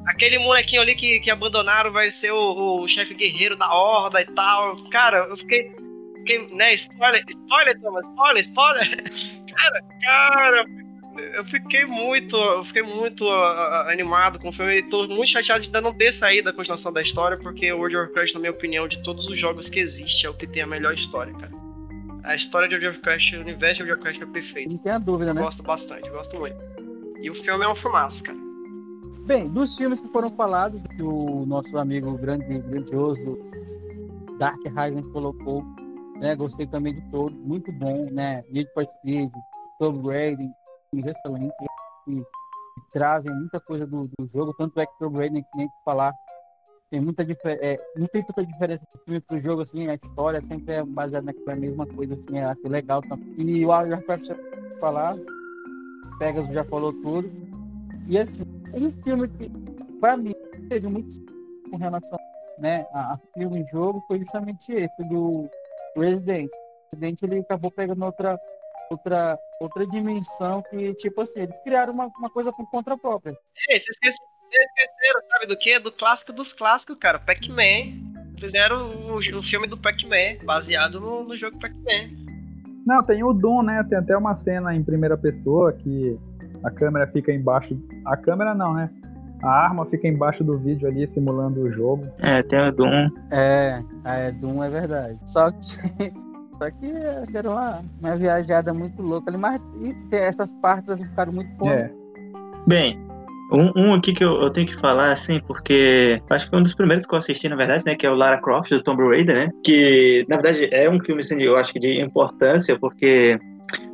Aquele 0.09 0.39
molequinho 0.39 0.81
ali 0.81 0.95
que, 0.95 1.19
que 1.19 1.29
abandonaram 1.29 1.91
vai 1.91 2.11
ser 2.11 2.31
o, 2.31 2.81
o 2.81 2.87
chefe 2.87 3.13
guerreiro 3.13 3.55
da 3.55 3.71
horda 3.71 4.19
e 4.19 4.25
tal. 4.25 4.75
Cara, 4.89 5.27
eu 5.29 5.37
fiquei. 5.37 5.71
fiquei 6.17 6.47
né, 6.51 6.73
spoiler, 6.73 7.23
spoiler, 7.29 7.79
Thomas, 7.79 8.05
spoiler, 8.07 8.41
spoiler. 8.41 9.39
Cara, 9.59 9.83
cara, 10.01 10.65
eu 11.35 11.43
fiquei 11.43 11.85
muito, 11.85 12.33
eu 12.37 12.63
fiquei 12.63 12.81
muito 12.81 13.25
uh, 13.25 13.89
animado 13.89 14.39
com 14.39 14.47
o 14.47 14.51
filme 14.53 14.77
e 14.77 14.83
tô 14.83 15.05
muito 15.05 15.29
chateado 15.31 15.59
de 15.59 15.67
ainda 15.67 15.81
não 15.81 15.93
ter 15.93 16.13
saído 16.13 16.47
a 16.47 16.53
continuação 16.53 16.93
da 16.93 17.01
história, 17.01 17.37
porque 17.37 17.69
o 17.73 17.77
World 17.77 17.97
of 17.97 18.05
Warcraft, 18.05 18.33
na 18.35 18.39
minha 18.39 18.51
opinião, 18.51 18.87
de 18.87 19.03
todos 19.03 19.27
os 19.27 19.37
jogos 19.37 19.69
que 19.69 19.81
existe, 19.81 20.25
é 20.25 20.29
o 20.29 20.33
que 20.33 20.47
tem 20.47 20.61
a 20.61 20.67
melhor 20.67 20.93
história, 20.93 21.33
cara. 21.33 21.51
A 22.23 22.35
história 22.35 22.69
de 22.69 22.75
World 22.75 22.87
of 22.87 22.97
Warcraft, 22.99 23.33
o 23.33 23.41
universo 23.41 23.83
de 23.83 23.89
World 23.89 23.99
of 23.99 24.07
Warcraft 24.07 24.29
é 24.29 24.33
perfeito. 24.33 24.71
Não 24.71 24.77
tem 24.77 24.91
a 24.93 24.97
dúvida, 24.97 25.33
né? 25.33 25.41
Gosto 25.41 25.61
bastante, 25.61 26.09
gosto 26.09 26.39
muito. 26.39 26.57
E 27.21 27.29
o 27.29 27.35
filme 27.35 27.65
é 27.65 27.67
um 27.67 27.75
fumaço, 27.75 28.23
cara. 28.23 28.48
Bem, 29.29 29.47
dos 29.47 29.75
filmes 29.75 30.01
que 30.01 30.07
foram 30.07 30.31
falados, 30.31 30.81
que 30.81 31.03
o 31.03 31.45
nosso 31.45 31.77
amigo 31.77 32.17
grande, 32.17 32.45
grandioso 32.61 33.37
Dark 34.39 34.57
Rising 34.65 35.03
colocou, 35.11 35.63
né? 36.19 36.35
Gostei 36.35 36.65
também 36.65 36.95
de 36.95 37.01
todos, 37.11 37.37
muito 37.37 37.71
bom, 37.73 38.09
né? 38.09 38.43
Need 38.49 38.67
for 38.73 38.85
Speed, 38.85 39.31
Tomb 39.77 40.07
Raider, 40.07 40.49
filmes 40.89 41.11
excelentes, 41.11 41.53
que, 42.05 42.23
trazem 42.91 43.31
muita 43.31 43.59
coisa 43.59 43.85
do, 43.85 44.09
do, 44.17 44.27
jogo, 44.33 44.51
tanto 44.57 44.79
é 44.79 44.87
que 44.87 44.97
Tomb 44.97 45.19
Raider, 45.19 45.43
que 45.43 45.57
nem 45.59 45.69
falar, 45.85 46.11
tem 46.89 46.99
muita 46.99 47.21
é, 47.21 47.77
não 47.95 48.07
tem 48.07 48.23
tanta 48.23 48.43
diferença 48.43 48.81
do 48.91 48.99
filme 49.03 49.21
pro 49.21 49.37
jogo, 49.37 49.61
assim, 49.61 49.89
a 49.89 49.93
história 49.93 50.41
sempre 50.41 50.73
é 50.73 50.83
baseada 50.83 51.27
naquela 51.27 51.55
mesma 51.55 51.85
coisa, 51.85 52.15
assim, 52.15 52.39
é 52.39 52.45
acho 52.45 52.67
legal 52.67 52.99
também. 53.03 53.31
E 53.37 53.63
o 53.63 53.67
Warcraft 53.67 54.31
falar, 54.79 55.15
Pegas 56.17 56.47
já 56.47 56.63
falou 56.63 56.91
tudo, 56.91 57.31
e 58.07 58.17
assim, 58.17 58.43
um 58.73 58.91
filme 59.03 59.27
que, 59.27 59.49
para 59.99 60.17
mim, 60.17 60.33
teve 60.69 60.87
muito 60.87 61.15
com 61.69 61.77
relação 61.77 62.17
né, 62.59 62.85
a, 62.93 63.13
a 63.13 63.19
filme 63.33 63.61
e 63.61 63.71
jogo 63.71 64.03
foi 64.07 64.19
justamente 64.19 64.71
esse, 64.73 65.03
do 65.09 65.49
Resident. 65.95 66.49
O 66.93 66.95
Resident 66.95 67.21
ele 67.23 67.39
acabou 67.39 67.71
pegando 67.71 68.03
outra, 68.03 68.37
outra, 68.91 69.39
outra 69.59 69.87
dimensão 69.87 70.61
que, 70.69 70.93
tipo 70.95 71.21
assim, 71.21 71.41
eles 71.41 71.57
criaram 71.59 71.93
uma, 71.93 72.07
uma 72.19 72.29
coisa 72.29 72.51
por 72.51 72.69
conta 72.69 72.97
própria. 72.97 73.37
É, 73.69 73.77
vocês 73.77 73.85
esqueceram, 73.89 74.29
vocês 74.43 74.65
esqueceram, 74.65 75.21
sabe 75.29 75.47
do 75.47 75.57
que? 75.57 75.79
Do 75.79 75.91
clássico 75.91 76.33
dos 76.33 76.53
clássicos, 76.53 76.97
cara, 76.97 77.19
Pac-Man. 77.19 78.09
Fizeram 78.39 78.91
o, 78.91 79.17
o 79.17 79.43
filme 79.43 79.67
do 79.67 79.77
Pac-Man, 79.77 80.45
baseado 80.45 80.99
no, 80.99 81.23
no 81.23 81.37
jogo 81.37 81.59
Pac-Man. 81.59 82.29
Não, 82.85 83.03
tem 83.03 83.23
o 83.23 83.33
Doom, 83.33 83.63
né? 83.63 83.85
Tem 83.89 83.97
até 83.97 84.15
uma 84.15 84.33
cena 84.33 84.73
em 84.73 84.83
primeira 84.83 85.17
pessoa 85.17 85.73
que 85.73 86.17
a 86.63 86.71
câmera 86.71 87.07
fica 87.07 87.31
embaixo. 87.31 87.77
A 88.05 88.17
câmera 88.17 88.53
não, 88.53 88.73
né? 88.73 88.89
A 89.41 89.49
arma 89.49 89.85
fica 89.85 90.07
embaixo 90.07 90.43
do 90.43 90.57
vídeo 90.57 90.87
ali, 90.87 91.07
simulando 91.07 91.61
o 91.61 91.71
jogo. 91.71 92.07
É, 92.19 92.43
tem 92.43 92.59
o 92.59 92.71
Doom. 92.71 93.09
É, 93.31 93.81
é 94.03 94.31
Doom 94.33 94.63
é 94.63 94.69
verdade. 94.69 95.17
Só 95.25 95.51
que. 95.51 96.13
Só 96.59 96.69
que 96.71 96.91
era 97.33 97.49
uma, 97.49 97.81
uma 98.01 98.17
viajada 98.17 98.73
muito 98.73 99.01
louca 99.01 99.31
ali, 99.31 99.37
mas 99.37 99.61
essas 100.11 100.53
partes 100.55 100.89
assim, 100.89 101.05
ficaram 101.05 101.31
muito 101.31 101.49
boas. 101.55 101.71
É. 101.71 101.91
Bem, 102.67 102.99
um, 103.49 103.71
um, 103.77 103.93
aqui 103.93 104.13
que 104.13 104.23
eu, 104.23 104.35
eu, 104.41 104.49
tenho 104.49 104.67
que 104.67 104.75
falar, 104.75 105.13
assim, 105.13 105.39
porque 105.47 106.21
acho 106.29 106.45
que 106.45 106.49
foi 106.49 106.59
um 106.59 106.63
dos 106.63 106.75
primeiros 106.75 107.05
que 107.05 107.13
eu 107.13 107.17
assisti, 107.17 107.47
na 107.47 107.55
verdade, 107.55 107.85
né? 107.85 107.95
Que 107.95 108.05
é 108.05 108.11
o 108.11 108.13
Lara 108.13 108.41
Croft, 108.41 108.69
do 108.69 108.83
Tomb 108.83 109.01
Raider, 109.07 109.35
né? 109.35 109.51
Que, 109.63 110.25
na 110.27 110.35
verdade, 110.35 110.67
é 110.71 110.89
um 110.89 110.99
filme, 110.99 111.21
assim, 111.21 111.41
eu 111.41 111.55
acho 111.55 111.71
que 111.71 111.79
de 111.79 112.01
importância, 112.01 112.77
porque 112.77 113.39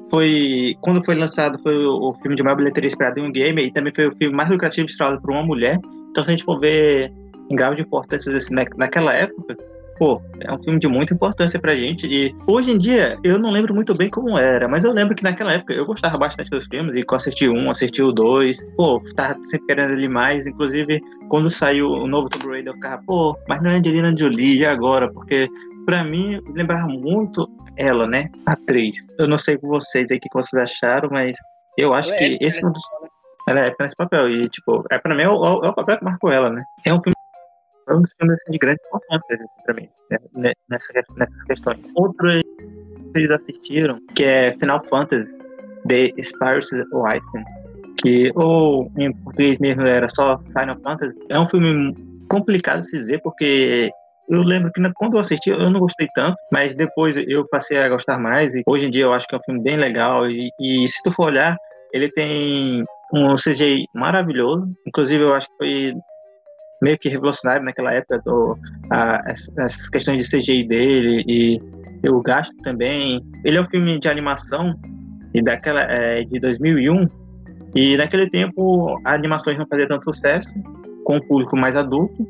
foi 0.09 0.75
quando 0.81 1.03
foi 1.03 1.15
lançado 1.15 1.59
foi 1.61 1.75
o, 1.75 2.13
filme 2.21 2.35
de 2.35 2.43
maior 2.43 2.55
bilheteria 2.55 2.87
esperado 2.87 3.19
em 3.19 3.23
um 3.23 3.31
game 3.31 3.65
e 3.65 3.71
também 3.71 3.93
foi 3.93 4.07
o 4.07 4.15
filme 4.15 4.35
mais 4.35 4.49
lucrativo 4.49 4.85
estrelado 4.85 5.21
por 5.21 5.31
uma 5.31 5.43
mulher. 5.43 5.79
Então 6.09 6.23
se 6.23 6.29
a 6.29 6.35
gente 6.35 6.45
for 6.45 6.59
ver 6.59 7.11
em 7.49 7.55
grau 7.55 7.73
de 7.73 7.81
importância 7.81 8.35
assim, 8.35 8.55
naquela 8.77 9.13
época, 9.13 9.55
pô, 9.97 10.21
é 10.41 10.51
um 10.51 10.59
filme 10.61 10.79
de 10.79 10.87
muita 10.87 11.13
importância 11.13 11.59
pra 11.59 11.75
gente. 11.75 12.07
E 12.07 12.35
hoje 12.47 12.71
em 12.71 12.77
dia, 12.77 13.17
eu 13.23 13.39
não 13.39 13.51
lembro 13.51 13.73
muito 13.73 13.93
bem 13.93 14.09
como 14.09 14.37
era, 14.37 14.67
mas 14.67 14.83
eu 14.83 14.91
lembro 14.91 15.15
que 15.15 15.23
naquela 15.23 15.53
época 15.53 15.73
eu 15.73 15.85
gostava 15.85 16.17
bastante 16.17 16.49
dos 16.49 16.65
filmes, 16.65 16.95
e 16.95 17.03
assisti 17.09 17.47
um, 17.47 17.69
assisti 17.69 18.01
o 18.01 18.11
dois, 18.11 18.63
pô, 18.75 19.01
tava 19.15 19.37
sempre 19.43 19.67
querendo 19.67 19.93
ele 19.93 20.07
mais. 20.07 20.47
Inclusive, 20.47 21.01
quando 21.29 21.49
saiu 21.49 21.87
o 21.87 22.07
novo 22.07 22.29
Tomb 22.29 22.47
Raider, 22.47 22.73
eu 22.73 22.75
ficava, 22.75 23.01
pô, 23.05 23.37
mas 23.47 23.61
não 23.61 23.71
é 23.71 23.75
Angelina 23.75 24.15
Jolie, 24.15 24.59
e 24.59 24.65
agora? 24.65 25.11
Porque 25.11 25.47
pra 25.85 26.03
mim, 26.03 26.41
lembrava 26.53 26.87
muito 26.87 27.47
ela, 27.77 28.07
né? 28.07 28.29
Atriz. 28.45 28.95
Eu 29.17 29.27
não 29.27 29.37
sei 29.37 29.57
com 29.57 29.67
vocês 29.67 30.11
aí 30.11 30.17
o 30.17 30.19
que 30.19 30.29
vocês 30.33 30.61
acharam, 30.61 31.09
mas 31.11 31.37
eu 31.77 31.93
acho 31.93 32.09
ela 32.09 32.17
que 32.17 32.23
é 32.23 32.37
esse 32.41 32.63
é 32.63 32.67
um 32.67 32.71
dos. 32.71 32.81
Ela 33.47 33.67
é 33.67 33.75
nesse 33.79 33.95
papel. 33.95 34.29
E, 34.29 34.49
tipo, 34.49 34.83
é, 34.89 34.97
pra 34.97 35.15
mim 35.15 35.23
é 35.23 35.29
o, 35.29 35.63
é 35.63 35.69
o 35.69 35.73
papel 35.73 35.97
que 35.97 36.05
marcou 36.05 36.31
ela, 36.31 36.49
né? 36.49 36.63
É 36.85 36.93
um 36.93 36.99
filme. 36.99 37.15
É 37.87 37.93
um 37.93 38.01
dos 38.01 38.11
filmes 38.19 38.37
assim, 38.41 38.51
de 38.51 38.57
grande 38.57 38.79
importância 38.87 39.37
pra 39.63 39.75
mim, 39.75 39.89
né? 40.33 40.51
Nessa, 40.69 40.91
nessas 41.15 41.43
questões. 41.43 41.87
Outro 41.95 42.31
aí 42.31 42.41
que 42.43 43.11
vocês 43.13 43.29
assistiram, 43.29 43.99
que 44.15 44.23
é 44.23 44.53
Final 44.57 44.83
Fantasy 44.85 45.45
The 45.87 46.11
Spirits 46.21 46.71
Awakening, 46.91 47.45
que 47.97 48.31
ou 48.35 48.91
em 48.97 49.13
português 49.13 49.57
mesmo 49.59 49.83
era 49.83 50.09
só 50.09 50.39
Final 50.47 50.79
Fantasy. 50.81 51.15
É 51.29 51.39
um 51.39 51.45
filme 51.45 51.95
complicado 52.27 52.81
de 52.81 52.89
se 52.89 52.97
dizer, 52.97 53.21
porque 53.21 53.91
eu 54.29 54.41
lembro 54.41 54.71
que 54.71 54.81
quando 54.95 55.15
eu 55.15 55.19
assisti, 55.19 55.49
eu 55.49 55.69
não 55.69 55.79
gostei 55.79 56.07
tanto, 56.13 56.35
mas 56.51 56.73
depois 56.73 57.15
eu 57.27 57.47
passei 57.47 57.77
a 57.77 57.89
gostar 57.89 58.17
mais. 58.17 58.53
E 58.53 58.63
hoje 58.65 58.87
em 58.87 58.89
dia 58.89 59.03
eu 59.03 59.13
acho 59.13 59.27
que 59.27 59.35
é 59.35 59.37
um 59.37 59.43
filme 59.43 59.61
bem 59.61 59.77
legal. 59.77 60.29
E, 60.29 60.49
e 60.59 60.87
se 60.87 61.01
tu 61.03 61.11
for 61.11 61.27
olhar, 61.27 61.55
ele 61.93 62.11
tem 62.11 62.83
um 63.13 63.35
CGI 63.35 63.85
maravilhoso. 63.93 64.67
Inclusive, 64.87 65.23
eu 65.23 65.33
acho 65.33 65.47
que 65.47 65.57
foi 65.57 65.93
meio 66.81 66.97
que 66.97 67.09
revolucionário 67.09 67.63
naquela 67.63 67.93
época 67.93 68.21
do, 68.25 68.57
a, 68.91 69.21
as 69.59 69.89
questões 69.89 70.21
de 70.21 70.37
CGI 70.37 70.67
dele 70.67 71.23
e, 71.27 71.59
e 72.03 72.09
o 72.09 72.21
gasto 72.21 72.55
também. 72.63 73.21
Ele 73.43 73.57
é 73.57 73.61
um 73.61 73.69
filme 73.69 73.99
de 73.99 74.09
animação 74.09 74.73
e 75.33 75.41
daquela 75.41 75.81
é, 75.83 76.23
de 76.23 76.39
2001 76.39 77.07
e 77.75 77.97
naquele 77.97 78.29
tempo 78.29 78.97
as 79.03 79.15
animações 79.15 79.57
não 79.57 79.67
faziam 79.67 79.87
tanto 79.87 80.05
sucesso 80.05 80.49
com 81.03 81.17
o 81.17 81.27
público 81.27 81.57
mais 81.57 81.75
adulto. 81.75 82.27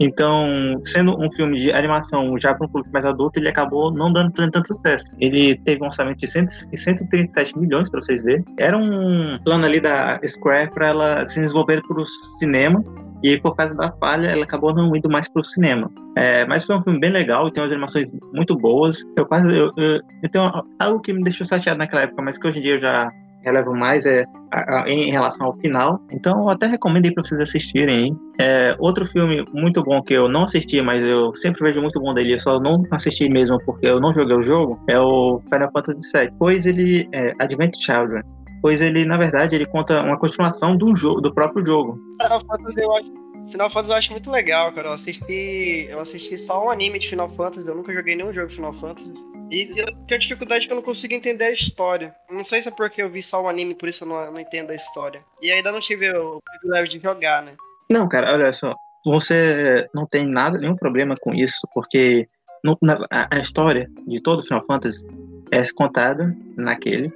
Então, 0.00 0.80
sendo 0.84 1.18
um 1.20 1.30
filme 1.32 1.56
de 1.56 1.72
animação 1.72 2.38
já 2.38 2.54
para 2.54 2.66
um 2.66 2.70
público 2.70 2.92
mais 2.92 3.04
adulto, 3.04 3.38
ele 3.38 3.48
acabou 3.48 3.92
não 3.92 4.12
dando 4.12 4.32
tanto 4.32 4.68
sucesso. 4.68 5.14
Ele 5.20 5.56
teve 5.64 5.82
um 5.82 5.86
orçamento 5.86 6.18
de 6.18 6.26
137 6.26 7.58
milhões, 7.58 7.90
para 7.90 8.00
vocês 8.00 8.22
verem. 8.22 8.44
Era 8.58 8.76
um 8.76 9.38
plano 9.44 9.66
ali 9.66 9.80
da 9.80 10.20
Square 10.26 10.70
para 10.70 10.88
ela 10.88 11.26
se 11.26 11.40
desenvolver 11.40 11.82
para 11.86 12.00
o 12.00 12.06
cinema. 12.38 12.84
E 13.20 13.36
por 13.36 13.56
causa 13.56 13.74
da 13.74 13.90
falha, 13.90 14.28
ela 14.28 14.44
acabou 14.44 14.72
não 14.72 14.94
indo 14.94 15.10
mais 15.10 15.28
para 15.28 15.40
o 15.40 15.44
cinema. 15.44 15.90
É, 16.16 16.46
mas 16.46 16.64
foi 16.64 16.76
um 16.76 16.82
filme 16.82 17.00
bem 17.00 17.10
legal, 17.10 17.50
tem 17.50 17.60
umas 17.60 17.72
animações 17.72 18.08
muito 18.32 18.56
boas. 18.56 19.02
Eu 19.16 19.26
quase. 19.26 19.48
Eu, 19.48 19.72
eu, 19.76 20.00
eu 20.22 20.30
tenho 20.30 20.64
algo 20.78 21.00
que 21.00 21.12
me 21.12 21.24
deixou 21.24 21.44
chateado 21.44 21.78
naquela 21.78 22.02
época, 22.02 22.22
mas 22.22 22.38
que 22.38 22.46
hoje 22.46 22.60
em 22.60 22.62
dia 22.62 22.74
eu 22.74 22.80
já 22.80 23.10
relevo 23.44 23.74
mais 23.74 24.06
é 24.06 24.24
a, 24.52 24.82
a, 24.82 24.88
em 24.88 25.10
relação 25.10 25.46
ao 25.46 25.58
final. 25.58 26.00
Então, 26.10 26.42
eu 26.42 26.50
até 26.50 26.66
recomendo 26.66 27.06
aí 27.06 27.14
para 27.14 27.24
vocês 27.24 27.40
assistirem. 27.40 28.16
É, 28.40 28.74
outro 28.78 29.06
filme 29.06 29.44
muito 29.52 29.82
bom 29.82 30.02
que 30.02 30.14
eu 30.14 30.28
não 30.28 30.44
assisti, 30.44 30.80
mas 30.80 31.02
eu 31.02 31.34
sempre 31.34 31.64
vejo 31.64 31.80
muito 31.80 32.00
bom 32.00 32.14
dele, 32.14 32.34
eu 32.34 32.40
só 32.40 32.58
não 32.60 32.82
assisti 32.92 33.28
mesmo 33.28 33.58
porque 33.64 33.86
eu 33.86 34.00
não 34.00 34.12
joguei 34.12 34.36
o 34.36 34.42
jogo, 34.42 34.78
é 34.88 34.98
o 34.98 35.40
Final 35.52 35.70
Fantasy 35.72 36.18
VII. 36.18 36.30
Pois 36.38 36.66
ele 36.66 37.08
é 37.12 37.32
Advent 37.38 37.76
Children. 37.76 38.22
Pois 38.60 38.80
ele, 38.80 39.04
na 39.04 39.16
verdade, 39.16 39.54
ele 39.54 39.66
conta 39.66 40.02
uma 40.02 40.18
continuação 40.18 40.76
do 40.76 40.94
jogo, 40.94 41.20
do 41.20 41.32
próprio 41.32 41.64
jogo. 41.64 41.98
Final 42.20 42.40
Fantasy 42.46 42.80
eu 42.80 42.96
acho 42.96 43.17
Final 43.50 43.70
Fantasy 43.70 43.90
eu 43.90 43.96
acho 43.96 44.12
muito 44.12 44.30
legal, 44.30 44.72
cara. 44.72 44.88
Eu 44.88 44.92
assisti, 44.92 45.86
eu 45.88 46.00
assisti 46.00 46.36
só 46.36 46.66
um 46.66 46.70
anime 46.70 46.98
de 46.98 47.08
Final 47.08 47.28
Fantasy, 47.30 47.66
eu 47.66 47.74
nunca 47.74 47.92
joguei 47.92 48.14
nenhum 48.14 48.32
jogo 48.32 48.48
de 48.48 48.56
Final 48.56 48.72
Fantasy. 48.72 49.12
E 49.50 49.72
eu 49.76 49.86
tenho 50.06 50.20
dificuldade 50.20 50.66
que 50.66 50.72
eu 50.72 50.76
não 50.76 50.82
consigo 50.82 51.14
entender 51.14 51.44
a 51.44 51.50
história. 51.50 52.14
Não 52.30 52.44
sei 52.44 52.60
se 52.60 52.68
é 52.68 52.70
porque 52.70 53.02
eu 53.02 53.10
vi 53.10 53.22
só 53.22 53.42
o 53.42 53.48
anime, 53.48 53.74
por 53.74 53.88
isso 53.88 54.04
eu 54.04 54.08
não, 54.08 54.32
não 54.32 54.40
entendo 54.40 54.70
a 54.70 54.74
história. 54.74 55.22
E 55.40 55.50
ainda 55.50 55.72
não 55.72 55.80
tive 55.80 56.10
o 56.10 56.40
privilégio 56.42 56.98
de 56.98 57.02
jogar, 57.02 57.42
né? 57.42 57.54
Não, 57.90 58.06
cara, 58.08 58.32
olha 58.32 58.52
só. 58.52 58.74
Você 59.06 59.88
não 59.94 60.06
tem 60.06 60.26
nada, 60.26 60.58
nenhum 60.58 60.76
problema 60.76 61.14
com 61.18 61.32
isso, 61.32 61.66
porque 61.72 62.28
no, 62.62 62.76
na, 62.82 62.98
a, 63.10 63.38
história 63.38 63.90
de 64.06 64.20
todo 64.20 64.42
Final 64.42 64.64
Fantasy 64.66 65.06
é 65.50 65.62
contada 65.74 66.36
naquele 66.56 67.10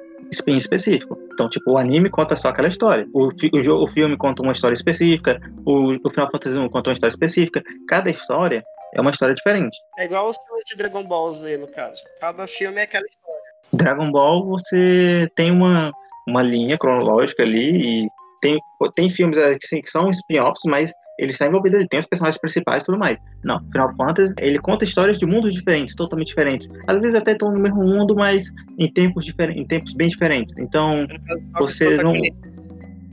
em 0.46 0.56
específico. 0.56 1.18
Então, 1.32 1.48
tipo, 1.48 1.72
o 1.72 1.78
anime 1.78 2.10
conta 2.10 2.36
só 2.36 2.48
aquela 2.48 2.68
história. 2.68 3.06
O, 3.12 3.28
o, 3.28 3.60
jogo, 3.60 3.84
o 3.84 3.86
filme 3.86 4.16
conta 4.16 4.42
uma 4.42 4.52
história 4.52 4.74
específica. 4.74 5.40
O, 5.64 5.90
o 5.90 6.10
Final 6.10 6.30
Fantasy 6.30 6.58
1 6.58 6.68
conta 6.68 6.90
uma 6.90 6.94
história 6.94 7.12
específica. 7.12 7.62
Cada 7.88 8.10
história 8.10 8.62
é 8.94 9.00
uma 9.00 9.10
história 9.10 9.34
diferente. 9.34 9.76
É 9.98 10.04
igual 10.04 10.28
os 10.28 10.36
filmes 10.46 10.64
de 10.66 10.76
Dragon 10.76 11.04
Ball 11.04 11.32
Z, 11.32 11.56
no 11.58 11.68
caso. 11.68 12.02
Cada 12.20 12.46
filme 12.46 12.80
é 12.80 12.84
aquela 12.84 13.04
história. 13.04 13.42
Dragon 13.72 14.10
Ball, 14.10 14.46
você 14.46 15.28
tem 15.34 15.50
uma, 15.50 15.92
uma 16.28 16.42
linha 16.42 16.76
cronológica 16.76 17.42
ali 17.42 18.04
e 18.04 18.08
tem, 18.40 18.58
tem 18.94 19.08
filmes 19.08 19.38
assim, 19.38 19.80
que 19.80 19.88
são 19.88 20.10
spin-offs, 20.10 20.62
mas 20.66 20.92
ele 21.18 21.30
está 21.30 21.46
envolvido, 21.46 21.76
ele 21.76 21.88
tem 21.88 22.00
os 22.00 22.06
personagens 22.06 22.40
principais 22.40 22.82
e 22.82 22.86
tudo 22.86 22.98
mais. 22.98 23.18
Não, 23.44 23.60
Final 23.70 23.94
Fantasy, 23.96 24.34
ele 24.38 24.58
conta 24.58 24.84
histórias 24.84 25.18
de 25.18 25.26
mundos 25.26 25.52
diferentes, 25.52 25.94
totalmente 25.94 26.28
diferentes. 26.28 26.68
Às 26.86 26.98
vezes 26.98 27.14
até 27.14 27.32
estão 27.32 27.52
no 27.52 27.60
mesmo 27.60 27.82
mundo, 27.82 28.14
mas 28.14 28.50
em 28.78 28.90
tempos, 28.92 29.24
diferentes, 29.24 29.62
em 29.62 29.66
tempos 29.66 29.94
bem 29.94 30.08
diferentes. 30.08 30.56
Então, 30.58 31.06
você 31.58 31.96
não 32.02 32.14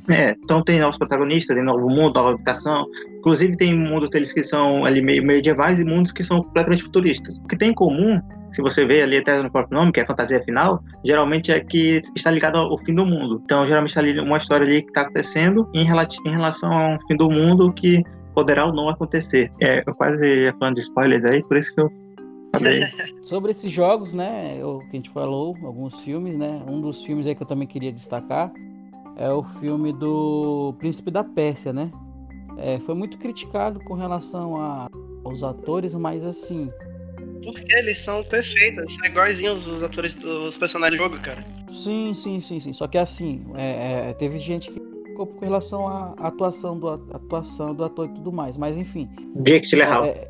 é, 0.10 0.32
então 0.44 0.64
tem 0.64 0.80
novos 0.80 0.98
protagonistas, 0.98 1.56
tem 1.56 1.64
novo 1.64 1.88
mundo, 1.88 2.16
nova 2.16 2.32
habitação. 2.32 2.86
Inclusive 3.20 3.56
tem 3.56 3.76
mundos 3.76 4.10
deles 4.10 4.34
que 4.34 4.42
são 4.42 4.84
ali 4.86 5.02
meio 5.02 5.24
medievais 5.24 5.80
e 5.80 5.86
mundos 5.86 6.12
que 6.12 6.24
são 6.24 6.42
completamente 6.42 6.84
futuristas. 6.84 7.38
O 7.40 7.48
que 7.48 7.56
tem 7.56 7.70
em 7.70 7.74
comum, 7.74 8.20
se 8.52 8.62
você 8.62 8.86
vê 8.86 9.02
ali 9.02 9.18
até 9.18 9.42
no 9.42 9.52
próprio 9.52 9.78
nome, 9.78 9.92
que 9.92 10.00
é 10.00 10.04
a 10.04 10.08
fantasia 10.08 10.42
final, 10.44 10.82
geralmente 11.04 11.52
é 11.52 11.60
que 11.60 12.02
está 12.16 12.32
ligado 12.32 12.58
ao 12.58 12.78
fim 12.80 12.94
do 12.94 13.06
mundo. 13.06 13.42
Então 13.44 13.66
geralmente 13.66 13.90
está 13.90 14.02
ali 14.02 14.20
uma 14.20 14.38
história 14.38 14.66
ali 14.66 14.82
que 14.82 14.90
está 14.90 15.02
acontecendo 15.02 15.70
em, 15.74 15.82
em 15.82 16.32
relação 16.32 16.72
ao 16.72 17.00
fim 17.08 17.16
do 17.16 17.30
mundo 17.30 17.72
que 17.74 18.04
poderá 18.34 18.66
ou 18.66 18.74
não 18.74 18.90
acontecer. 18.90 19.52
É, 19.62 19.84
eu 19.86 19.94
quase 19.94 20.26
ia 20.26 20.54
falando 20.58 20.76
de 20.76 20.82
spoilers 20.82 21.26
aí, 21.26 21.44
por 21.44 21.58
isso 21.58 21.74
que 21.74 21.82
eu 21.82 21.92
falei. 22.52 22.84
Sobre 23.24 23.52
esses 23.52 23.72
jogos, 23.72 24.14
né, 24.14 24.64
o 24.64 24.80
que 24.80 24.92
a 24.94 24.96
gente 24.96 25.10
falou, 25.10 25.56
alguns 25.64 26.00
filmes, 26.02 26.38
né, 26.38 26.62
um 26.68 26.82
dos 26.82 27.04
filmes 27.04 27.28
aí 27.28 27.36
que 27.36 27.44
eu 27.44 27.48
também 27.48 27.68
queria 27.68 27.92
destacar 27.92 28.52
é 29.20 29.30
o 29.32 29.44
filme 29.44 29.92
do 29.92 30.74
Príncipe 30.80 31.12
da 31.12 31.26
Pérsia, 31.26 31.74
né? 31.74 31.92
É, 32.58 32.80
foi 32.80 32.96
muito 32.96 33.18
criticado 33.18 33.80
com 33.82 33.94
relação 33.94 34.56
a, 34.56 34.88
aos 35.26 35.44
atores, 35.44 35.94
mas 35.94 36.24
assim. 36.24 36.72
Porque 37.44 37.78
eles 37.78 38.00
são 38.00 38.24
perfeitos, 38.24 38.80
eles 38.80 38.96
são 38.96 39.06
iguaizinhos 39.06 39.68
os 39.68 39.84
atores 39.84 40.16
dos 40.16 40.58
personagens 40.58 41.00
do 41.00 41.04
jogo, 41.04 41.20
cara. 41.22 41.44
Sim, 41.72 42.14
sim, 42.14 42.40
sim, 42.40 42.60
sim. 42.60 42.74
Só 42.74 42.88
que 42.88 42.98
assim, 42.98 43.46
é, 43.56 44.10
é, 44.10 44.14
teve 44.14 44.40
gente 44.40 44.72
que 44.72 44.80
ficou 45.08 45.28
com 45.28 45.40
relação 45.46 45.88
à 45.88 46.14
atuação 46.20 46.78
do, 46.78 46.90
atuação 46.90 47.74
do 47.74 47.84
ator 47.84 48.08
e 48.08 48.14
tudo 48.14 48.32
mais, 48.32 48.58
mas 48.58 48.78
enfim. 48.78 49.10
Jake 49.36 49.68
Gyllenhaal. 49.68 50.06
É, 50.06 50.28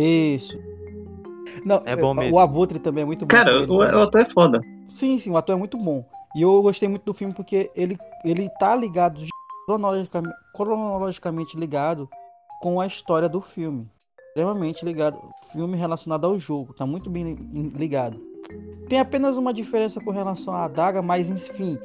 isso. 0.00 0.58
Não, 1.64 1.82
é 1.84 1.96
bom 1.96 2.14
mesmo. 2.14 2.36
O 2.36 2.38
Abutre 2.38 2.78
também 2.78 3.02
é 3.02 3.04
muito 3.04 3.24
bom. 3.24 3.28
Cara, 3.28 3.62
o, 3.62 3.76
o 3.76 3.82
ator 3.82 4.20
é 4.20 4.28
foda. 4.28 4.60
Sim, 4.90 5.18
sim, 5.18 5.30
o 5.30 5.36
ator 5.36 5.56
é 5.56 5.58
muito 5.58 5.76
bom. 5.76 6.04
E 6.36 6.42
eu 6.42 6.62
gostei 6.62 6.88
muito 6.88 7.04
do 7.04 7.14
filme 7.14 7.32
porque 7.34 7.70
ele, 7.74 7.96
ele 8.24 8.48
tá 8.60 8.76
ligado, 8.76 9.20
cronologicamente, 9.66 10.36
cronologicamente 10.54 11.56
ligado 11.56 12.08
com 12.60 12.80
a 12.80 12.86
história 12.86 13.28
do 13.28 13.40
filme. 13.40 13.88
Extremamente 14.36 14.84
ligado. 14.84 15.18
Filme 15.50 15.78
relacionado 15.78 16.26
ao 16.26 16.38
jogo, 16.38 16.74
tá 16.74 16.84
muito 16.84 17.08
bem 17.08 17.32
ligado. 17.74 18.20
Tem 18.86 19.00
apenas 19.00 19.38
uma 19.38 19.50
diferença 19.50 19.98
com 19.98 20.10
relação 20.10 20.52
à 20.52 20.66
adaga, 20.66 21.00
mas 21.00 21.30
enfim, 21.30 21.78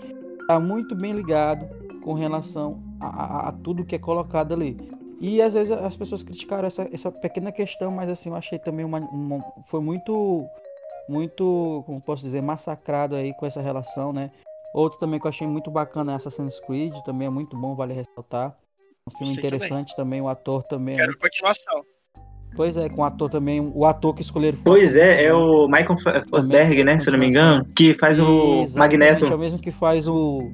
tá 0.48 0.60
muito 0.60 0.94
bem 0.94 1.14
ligado 1.14 1.66
com 2.02 2.12
relação 2.12 2.84
a, 3.00 3.08
a, 3.08 3.48
a 3.48 3.52
tudo 3.54 3.86
que 3.86 3.96
é 3.96 4.00
colocado 4.00 4.54
ali. 4.54 4.78
E 5.22 5.42
às 5.42 5.54
vezes 5.54 5.72
as 5.72 5.96
pessoas 5.96 6.24
criticaram 6.24 6.68
essa, 6.68 6.90
essa 6.92 7.10
pequena 7.10 7.54
questão, 7.54 7.90
mas 7.90 8.10
assim, 8.10 8.28
eu 8.28 8.36
achei 8.36 8.60
também 8.60 8.84
uma, 8.84 9.00
uma 9.00 9.40
foi 9.68 9.80
muito 9.80 10.46
muito, 11.08 11.84
como 11.86 12.02
posso 12.02 12.22
dizer, 12.22 12.42
massacrado 12.42 13.16
aí 13.16 13.34
com 13.34 13.46
essa 13.46 13.62
relação, 13.62 14.12
né? 14.12 14.30
Outro 14.74 15.00
também 15.00 15.22
que 15.22 15.26
eu 15.26 15.30
achei 15.30 15.48
muito 15.48 15.72
bacana 15.72 16.12
é 16.12 16.16
Assassin's 16.16 16.60
Creed, 16.60 16.94
também 17.06 17.28
é 17.28 17.32
muito 17.32 17.56
bom, 17.56 17.76
vale 17.76 17.94
ressaltar. 17.94 18.58
Um 19.08 19.18
filme 19.18 19.38
interessante 19.38 19.96
também. 19.96 20.20
também. 20.20 20.22
o 20.22 20.28
ator 20.28 20.64
também. 20.64 20.96
É 20.96 20.98
Quero 20.98 21.14
é... 21.14 21.18
continuação. 21.18 21.86
Pois 22.56 22.76
é, 22.76 22.90
com 22.90 23.02
o 23.02 23.04
ator 23.06 23.30
também, 23.30 23.72
o 23.74 23.86
ator 23.86 24.14
que 24.14 24.22
escolheram. 24.22 24.58
Pois 24.64 24.96
é, 24.96 25.24
é 25.24 25.34
o 25.34 25.68
Michael 25.68 25.96
Fosberg, 26.30 26.84
né? 26.84 27.00
Se 27.00 27.10
eu 27.10 27.14
não 27.14 27.20
me 27.20 27.28
engano, 27.28 27.66
que 27.76 27.94
faz 27.94 28.20
o 28.20 28.66
Magneto. 28.76 29.26
É 29.26 29.36
o 29.36 29.40
mesmo 29.40 29.58
que 29.60 29.72
faz 29.72 30.08
o. 30.08 30.52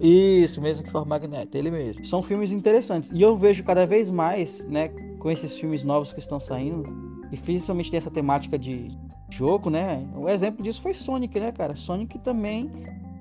Isso, 0.00 0.60
mesmo 0.60 0.84
que 0.84 0.90
faz 0.90 1.04
o 1.04 1.08
Magneto, 1.08 1.56
ele 1.56 1.70
mesmo. 1.70 2.04
São 2.04 2.22
filmes 2.22 2.50
interessantes. 2.50 3.10
E 3.14 3.22
eu 3.22 3.36
vejo 3.36 3.62
cada 3.62 3.86
vez 3.86 4.10
mais, 4.10 4.66
né, 4.68 4.88
com 5.18 5.30
esses 5.30 5.56
filmes 5.56 5.82
novos 5.82 6.12
que 6.12 6.18
estão 6.20 6.38
saindo, 6.38 6.84
e 7.32 7.36
principalmente 7.36 7.90
tem 7.90 7.98
essa 7.98 8.10
temática 8.10 8.58
de 8.58 8.90
jogo, 9.30 9.70
né? 9.70 10.04
O 10.14 10.28
exemplo 10.28 10.62
disso 10.62 10.82
foi 10.82 10.94
Sonic, 10.94 11.38
né, 11.38 11.52
cara? 11.52 11.74
Sonic 11.76 12.18
também 12.18 12.70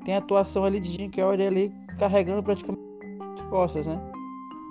tem 0.04 0.16
a 0.16 0.18
atuação 0.18 0.66
ali 0.66 0.80
de 0.80 0.92
Jim 0.92 1.10
Carrey 1.10 1.48
ali 1.48 1.74
carregando 1.98 2.44
praticamente 2.44 2.82
as 3.34 3.42
costas, 3.50 3.86
né? 3.86 4.00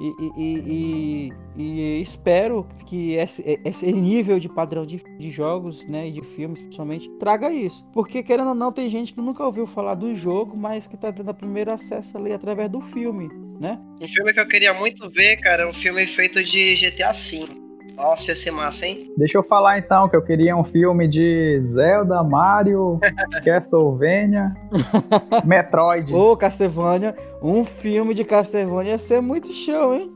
E, 0.00 0.14
e, 0.36 1.32
e, 1.56 1.62
e, 1.62 2.02
espero 2.02 2.66
que 2.86 3.14
esse, 3.14 3.60
esse 3.64 3.92
nível 3.92 4.40
de 4.40 4.48
padrão 4.48 4.84
de, 4.84 5.02
de 5.18 5.30
jogos, 5.30 5.86
né, 5.86 6.08
e 6.08 6.12
de 6.12 6.20
filmes, 6.20 6.60
principalmente, 6.60 7.08
traga 7.18 7.52
isso. 7.52 7.84
Porque, 7.92 8.22
querendo 8.22 8.48
ou 8.48 8.54
não, 8.54 8.72
tem 8.72 8.88
gente 8.90 9.12
que 9.12 9.20
nunca 9.20 9.44
ouviu 9.44 9.66
falar 9.66 9.94
do 9.94 10.14
jogo, 10.14 10.56
mas 10.56 10.86
que 10.86 10.96
tá 10.96 11.12
tendo 11.12 11.30
o 11.30 11.34
primeiro 11.34 11.70
acesso 11.70 12.16
ali 12.16 12.32
através 12.32 12.68
do 12.68 12.80
filme, 12.80 13.28
né? 13.60 13.78
Um 14.00 14.08
filme 14.08 14.32
que 14.32 14.40
eu 14.40 14.48
queria 14.48 14.74
muito 14.74 15.08
ver, 15.10 15.36
cara, 15.36 15.62
é 15.62 15.66
um 15.66 15.72
filme 15.72 16.06
feito 16.06 16.42
de 16.42 16.74
GTA 16.74 17.12
V. 17.12 17.63
Nossa, 17.96 18.30
ia 18.30 18.36
ser 18.36 18.50
massa, 18.50 18.86
hein? 18.86 19.12
Deixa 19.16 19.38
eu 19.38 19.42
falar 19.42 19.78
então 19.78 20.08
que 20.08 20.16
eu 20.16 20.22
queria 20.22 20.56
um 20.56 20.64
filme 20.64 21.06
de 21.06 21.60
Zelda, 21.62 22.22
Mario, 22.22 22.98
Castlevania, 23.44 24.52
Metroid. 25.44 26.12
Ô, 26.12 26.36
Castlevania, 26.36 27.14
um 27.40 27.64
filme 27.64 28.14
de 28.14 28.24
Castlevania 28.24 28.92
ia 28.92 28.98
ser 28.98 29.20
muito 29.20 29.52
show, 29.52 29.94
hein? 29.94 30.12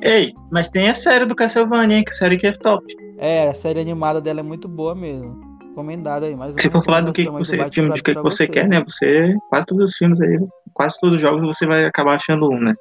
Ei, 0.00 0.32
mas 0.50 0.68
tem 0.68 0.88
a 0.88 0.94
série 0.94 1.26
do 1.26 1.34
Castlevania, 1.34 1.98
hein? 1.98 2.04
Que 2.04 2.14
série 2.14 2.38
que 2.38 2.46
é 2.46 2.52
top. 2.52 2.84
É, 3.18 3.48
a 3.48 3.54
série 3.54 3.80
animada 3.80 4.20
dela 4.20 4.40
é 4.40 4.42
muito 4.42 4.68
boa 4.68 4.94
mesmo. 4.94 5.40
Recomendada 5.68 6.26
aí, 6.26 6.36
mas 6.36 6.54
Se 6.58 6.70
for 6.70 6.84
falar 6.84 7.00
do 7.00 7.12
que, 7.12 7.24
que 7.24 7.30
você, 7.30 7.56
filme 7.70 7.92
de 7.92 8.02
que, 8.02 8.14
que 8.14 8.20
você 8.20 8.46
quer, 8.46 8.68
né? 8.68 8.82
Você, 8.86 9.34
quase 9.48 9.66
todos 9.66 9.90
os 9.90 9.96
filmes 9.96 10.20
aí, 10.20 10.38
quase 10.74 10.96
todos 11.00 11.16
os 11.16 11.22
jogos 11.22 11.44
você 11.44 11.66
vai 11.66 11.84
acabar 11.86 12.14
achando 12.14 12.50
um, 12.50 12.60
né? 12.60 12.74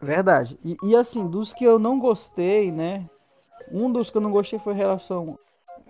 Verdade. 0.00 0.58
E, 0.64 0.76
e, 0.82 0.96
assim, 0.96 1.26
dos 1.26 1.52
que 1.52 1.64
eu 1.64 1.78
não 1.78 1.98
gostei, 1.98 2.70
né? 2.70 3.04
Um 3.70 3.90
dos 3.90 4.10
que 4.10 4.16
eu 4.16 4.20
não 4.20 4.30
gostei 4.30 4.58
foi 4.58 4.74
relação. 4.74 5.38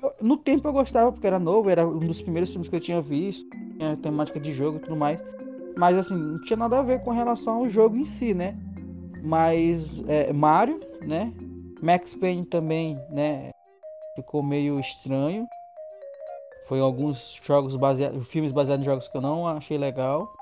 eu- 0.02 0.12
no 0.20 0.36
tempo 0.36 0.66
eu 0.68 0.72
gostava 0.72 1.11
porque 1.11 1.26
era 1.26 1.38
novo, 1.38 1.68
era 1.68 1.86
um 1.86 1.98
dos 1.98 2.22
primeiros 2.22 2.50
filmes 2.50 2.68
que 2.68 2.76
eu 2.76 2.80
tinha 2.80 3.00
visto, 3.00 3.44
tinha 3.76 3.96
temática 3.96 4.38
de 4.38 4.52
jogo 4.52 4.78
e 4.78 4.80
tudo 4.80 4.96
mais. 4.96 5.20
Mas 5.76 5.96
assim, 5.98 6.16
não 6.16 6.40
tinha 6.40 6.56
nada 6.56 6.78
a 6.78 6.82
ver 6.82 7.02
com 7.02 7.11
relação 7.11 7.59
ao 7.59 7.68
jogo 7.68 7.96
em 7.96 8.04
si, 8.04 8.32
né? 8.32 8.56
Mas 9.22 10.02
é, 10.06 10.32
Mario, 10.32 10.80
né? 11.02 11.32
Max 11.82 12.14
Payne 12.14 12.44
também, 12.44 12.96
né? 13.11 13.50
Ficou 14.14 14.42
meio 14.42 14.78
estranho. 14.80 15.46
Foi 16.66 16.80
alguns 16.80 17.38
jogos 17.44 17.76
baseados, 17.76 18.26
filmes 18.28 18.52
baseados 18.52 18.84
em 18.84 18.90
jogos 18.90 19.09
que 19.09 19.16
eu 19.16 19.20
não 19.20 19.46
achei 19.46 19.78
legal. 19.78 20.32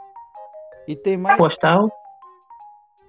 E 0.88 0.96
tem 0.96 1.16
mais 1.16 1.36
Postal. 1.36 1.90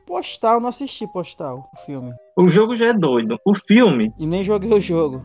Postal, 0.08 0.62
não 0.62 0.70
assisti 0.70 1.06
Postal, 1.06 1.70
o 1.74 1.86
filme. 1.86 2.14
O 2.38 2.48
jogo 2.48 2.78
já 2.78 2.88
é 2.88 2.94
doido. 2.94 3.38
O 3.46 3.54
filme, 3.54 4.14
E 4.18 4.26
nem 4.26 4.42
joguei 4.42 4.74
o 4.74 4.80
jogo. 4.80 5.22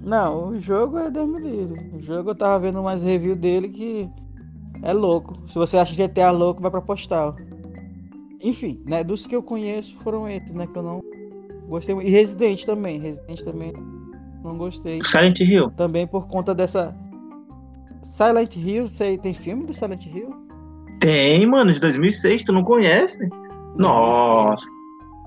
Não, 0.00 0.50
o 0.50 0.60
jogo 0.60 0.96
é 0.96 1.10
Deus 1.10 1.28
me 1.28 1.40
livre. 1.40 1.90
O 1.92 2.00
jogo 2.00 2.30
eu 2.30 2.34
tava 2.34 2.60
vendo 2.60 2.80
mais 2.80 3.02
review 3.02 3.34
dele 3.34 3.68
que 3.68 4.08
é 4.84 4.92
louco. 4.92 5.36
Se 5.48 5.56
você 5.56 5.76
acha 5.76 5.92
GTA 5.92 6.30
louco, 6.30 6.62
vai 6.62 6.70
pra 6.70 6.80
Postal. 6.80 7.34
Enfim, 8.40 8.80
né, 8.86 9.02
dos 9.02 9.26
que 9.26 9.34
eu 9.34 9.42
conheço 9.42 9.96
foram 10.04 10.28
esses, 10.28 10.52
né, 10.52 10.68
que 10.68 10.78
eu 10.78 10.82
não 10.84 11.00
gostei 11.68 11.92
muito. 11.92 12.06
E 12.06 12.10
Resident 12.10 12.64
também, 12.64 13.00
Resident 13.00 13.42
também 13.42 13.72
não 14.44 14.56
gostei. 14.56 15.00
Silent 15.02 15.40
Hill. 15.40 15.70
Também 15.72 16.06
por 16.06 16.28
conta 16.28 16.54
dessa 16.54 16.94
Silent 18.04 18.54
Hill, 18.54 18.86
sei, 18.86 19.18
tem 19.18 19.34
filme 19.34 19.66
do 19.66 19.74
Silent 19.74 20.06
Hill? 20.06 20.32
Tem, 21.00 21.44
mano, 21.44 21.72
de 21.72 21.80
2006, 21.80 22.44
tu 22.44 22.52
não 22.52 22.62
conhece? 22.62 23.28
Nossa. 23.78 24.66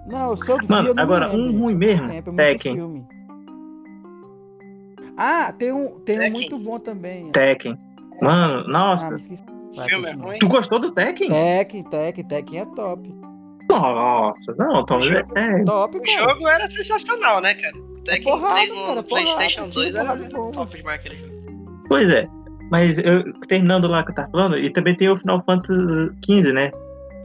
Não, 0.08 0.32
eu 0.32 0.38
sou 0.38 0.60
de 0.60 0.70
Mano, 0.70 0.94
não 0.94 1.04
agora, 1.04 1.28
lembro, 1.28 1.42
um 1.44 1.50
gente. 1.52 1.62
ruim 1.62 1.76
mesmo, 1.76 2.10
Tempo, 2.10 2.32
é 2.32 2.36
Tekken. 2.36 2.76
filme. 2.76 3.06
Ah, 5.18 5.52
tem 5.58 5.72
um, 5.72 6.00
tem 6.00 6.20
um 6.30 6.32
muito 6.32 6.58
bom 6.58 6.80
também. 6.80 7.32
Tekken. 7.32 7.78
Mano, 8.22 8.64
Ah, 8.66 8.72
nossa. 8.72 9.10
Vai, 9.76 9.88
Filme 9.88 10.08
é 10.10 10.14
ruim. 10.14 10.40
Tu 10.40 10.48
gostou 10.48 10.80
do 10.80 10.92
Tekken? 10.92 11.30
Tekken, 11.30 11.84
Tekken, 11.84 12.24
Tekken 12.26 12.60
é 12.62 12.66
top. 12.76 13.14
Nossa, 13.70 14.56
não, 14.58 14.84
Tom. 14.84 15.00
É, 15.36 15.64
Top, 15.64 15.96
O 15.98 16.02
cara. 16.02 16.30
jogo 16.34 16.48
era 16.48 16.68
sensacional, 16.68 17.40
né, 17.42 17.54
cara? 17.54 17.74
Tekken 18.04 18.24
porrada, 18.24 18.56
3 18.56 18.74
no 18.74 18.86
cara, 18.88 19.04
PlayStation 19.04 19.56
porrada, 19.70 19.74
2 19.74 19.90
tinha 19.92 20.02
era 20.02 20.16
porrada 20.16 20.52
top 20.54 20.78
demais 20.78 21.00
aquele 21.00 21.16
jogo. 21.18 21.84
pois 21.88 22.10
é. 22.10 22.28
Mas 22.72 22.98
eu, 23.00 23.24
terminando 23.48 23.88
lá 23.88 24.04
que 24.04 24.12
eu 24.12 24.16
tava 24.16 24.30
falando, 24.32 24.58
e 24.58 24.70
também 24.72 24.96
tem 24.96 25.10
o 25.10 25.18
Final 25.18 25.44
Fantasy 25.44 25.82
XV, 26.26 26.54
né? 26.54 26.72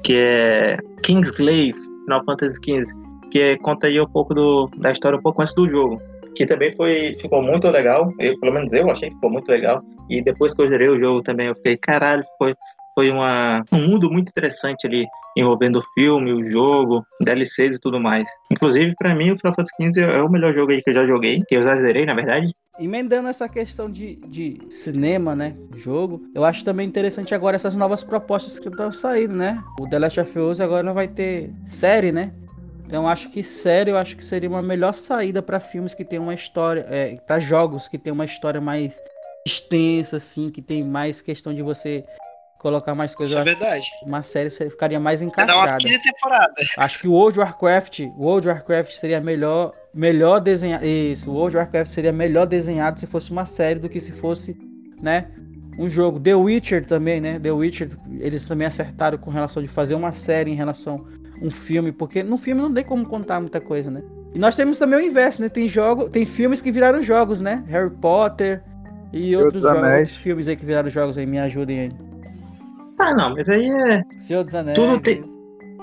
Que 0.05 0.17
é 0.17 0.77
Kingsglaive, 1.03 1.79
Final 2.05 2.25
Fantasy 2.25 2.57
XV. 2.57 2.95
Que 3.31 3.41
é, 3.41 3.59
conta 3.59 3.89
aí 3.89 4.01
um 4.01 4.07
pouco 4.07 4.33
do, 4.33 4.71
da 4.77 4.93
história 4.93 5.19
um 5.19 5.23
pouco 5.23 5.43
antes 5.43 5.55
do 5.55 5.69
jogo. 5.69 6.01
Que 6.37 6.47
também 6.47 6.73
foi, 6.73 7.17
ficou 7.19 7.43
muito 7.43 7.69
legal. 7.69 8.13
Eu, 8.21 8.39
pelo 8.39 8.53
menos 8.53 8.73
eu 8.73 8.91
achei 8.91 9.09
que 9.09 9.15
ficou 9.17 9.31
muito 9.31 9.49
legal. 9.49 9.83
E 10.09 10.23
depois 10.23 10.55
que 10.55 10.63
eu 10.63 10.69
zerei 10.69 10.89
o 10.89 11.01
jogo 11.01 11.23
também, 11.23 11.49
eu 11.49 11.55
fiquei, 11.57 11.77
caralho, 11.77 12.25
foi, 12.39 12.55
foi 12.95 13.11
uma, 13.11 13.65
um 13.73 13.89
mundo 13.89 14.11
muito 14.11 14.29
interessante 14.29 14.87
ali, 14.87 15.07
envolvendo 15.37 15.81
o 15.81 15.83
filme, 15.95 16.33
o 16.33 16.43
jogo, 16.43 17.05
DLCs 17.21 17.77
e 17.77 17.81
tudo 17.81 18.01
mais. 18.01 18.29
Inclusive, 18.51 18.95
pra 18.97 19.15
mim, 19.15 19.33
o 19.33 19.39
Final 19.39 19.55
Fantasy 19.55 19.93
XV 19.93 20.01
é 20.03 20.23
o 20.23 20.31
melhor 20.31 20.53
jogo 20.53 20.73
aí 20.73 20.81
que 20.81 20.91
eu 20.91 20.95
já 20.95 21.07
joguei, 21.07 21.41
que 21.47 21.57
eu 21.57 21.63
já 21.63 21.75
zerei, 21.77 22.07
na 22.07 22.15
verdade. 22.15 22.55
Emendando 22.79 23.29
essa 23.29 23.49
questão 23.49 23.91
de, 23.91 24.17
de 24.27 24.59
cinema, 24.69 25.35
né? 25.35 25.57
Jogo, 25.77 26.23
eu 26.35 26.45
acho 26.45 26.65
também 26.65 26.87
interessante 26.87 27.35
agora 27.35 27.57
essas 27.57 27.75
novas 27.75 28.03
propostas 28.03 28.59
que 28.59 28.69
estão 28.69 28.93
saindo, 28.93 29.35
né? 29.35 29.63
O 29.81 29.89
The 29.89 29.99
Last 29.99 30.21
of 30.21 30.39
Us 30.39 30.61
agora 30.61 30.93
vai 30.93 31.09
ter 31.09 31.53
série, 31.69 32.13
né? 32.13 32.33
Então 32.87 33.09
acho 33.09 33.29
que 33.31 33.43
série 33.43 33.91
eu 33.91 33.97
acho 33.97 34.17
que 34.17 34.25
seria 34.25 34.49
uma 34.49 34.63
melhor 34.63 34.93
saída 34.95 35.43
para 35.43 35.59
filmes 35.59 35.95
que 35.95 36.05
tem 36.05 36.19
uma 36.19 36.35
história, 36.35 36.85
é, 36.89 37.17
para 37.27 37.41
jogos 37.41 37.89
que 37.89 37.99
tem 37.99 38.13
uma 38.13 38.25
história 38.25 38.61
mais 38.61 39.01
extensa, 39.47 40.17
assim, 40.17 40.51
que 40.51 40.63
tem 40.63 40.83
mais 40.83 41.21
questão 41.21 41.55
de 41.55 41.63
você 41.63 42.05
colocar 42.65 42.95
mais 42.95 43.15
coisas. 43.15 43.39
Isso 43.39 43.41
é 43.41 43.45
verdade. 43.45 43.87
uma 44.03 44.23
série 44.23 44.49
ficaria 44.49 44.99
mais 44.99 45.21
Vai 45.21 45.47
dar 45.47 45.57
umas 45.59 45.73
encaixada. 45.73 45.83
15 45.83 46.03
temporadas. 46.03 46.69
Acho 46.79 46.99
que 46.99 47.07
o 47.07 47.13
World 47.13 47.39
of 47.39 47.51
Warcraft, 47.51 48.01
o 48.01 48.23
World 48.23 48.49
of 48.49 48.59
Warcraft 48.59 48.93
seria 48.95 49.21
melhor, 49.21 49.73
melhor 49.93 50.41
desenhado. 50.41 50.87
Isso, 50.87 51.31
o 51.31 51.35
World 51.35 51.59
of 51.59 51.65
Warcraft 51.65 51.93
seria 51.93 52.11
melhor 52.11 52.47
desenhado 52.47 52.99
se 52.99 53.07
fosse 53.07 53.31
uma 53.31 53.45
série 53.45 53.79
do 53.79 53.87
que 53.87 54.01
se 54.01 54.13
fosse, 54.13 54.57
né, 55.03 55.27
um 55.79 55.91
jogo. 55.91 56.19
The 56.19 56.35
Witcher 56.35 56.87
também, 56.87 57.21
né? 57.21 57.39
The 57.39 57.53
Witcher, 57.53 57.91
eles 58.19 58.49
também 58.49 58.67
acertaram 58.67 59.19
com 59.19 59.31
relação 59.31 59.63
de 59.63 59.69
fazer 59.69 59.95
uma 59.95 60.13
série 60.13 60.51
em 60.51 60.55
relação 60.55 61.05
a 61.39 61.45
um 61.45 61.51
filme, 61.51 61.93
porque 61.93 62.23
no 62.23 62.39
filme 62.39 62.63
não 62.63 62.73
tem 62.73 62.83
como 62.83 63.05
contar 63.05 63.41
muita 63.41 63.61
coisa, 63.61 63.91
né? 63.91 64.03
E 64.35 64.39
nós 64.39 64.57
temos 64.57 64.79
também 64.79 64.99
o 64.99 65.03
inverso, 65.03 65.43
né? 65.43 65.51
Tem 65.51 65.69
jogo, 65.69 66.09
tem 66.09 66.25
filmes 66.25 66.63
que 66.63 66.73
viraram 66.73 67.03
jogos, 67.03 67.43
né? 67.43 67.63
Harry 67.69 67.91
Potter 67.91 68.63
e 69.13 69.37
outros, 69.37 69.63
jogos, 69.63 69.83
outros 69.83 70.17
filmes 70.17 70.49
aí 70.49 70.57
que 70.57 70.65
viraram 70.65 70.89
jogos 70.89 71.19
aí, 71.19 71.27
me 71.27 71.39
ajudem 71.39 71.81
aí. 71.81 72.14
Ah, 73.07 73.15
não, 73.15 73.35
mas 73.35 73.49
aí 73.49 73.69
é. 73.69 74.03
Senhor 74.19 74.45
dos 74.45 74.55
Anéis. 74.55 74.77
Tudo 74.79 74.99
tem- 75.01 75.23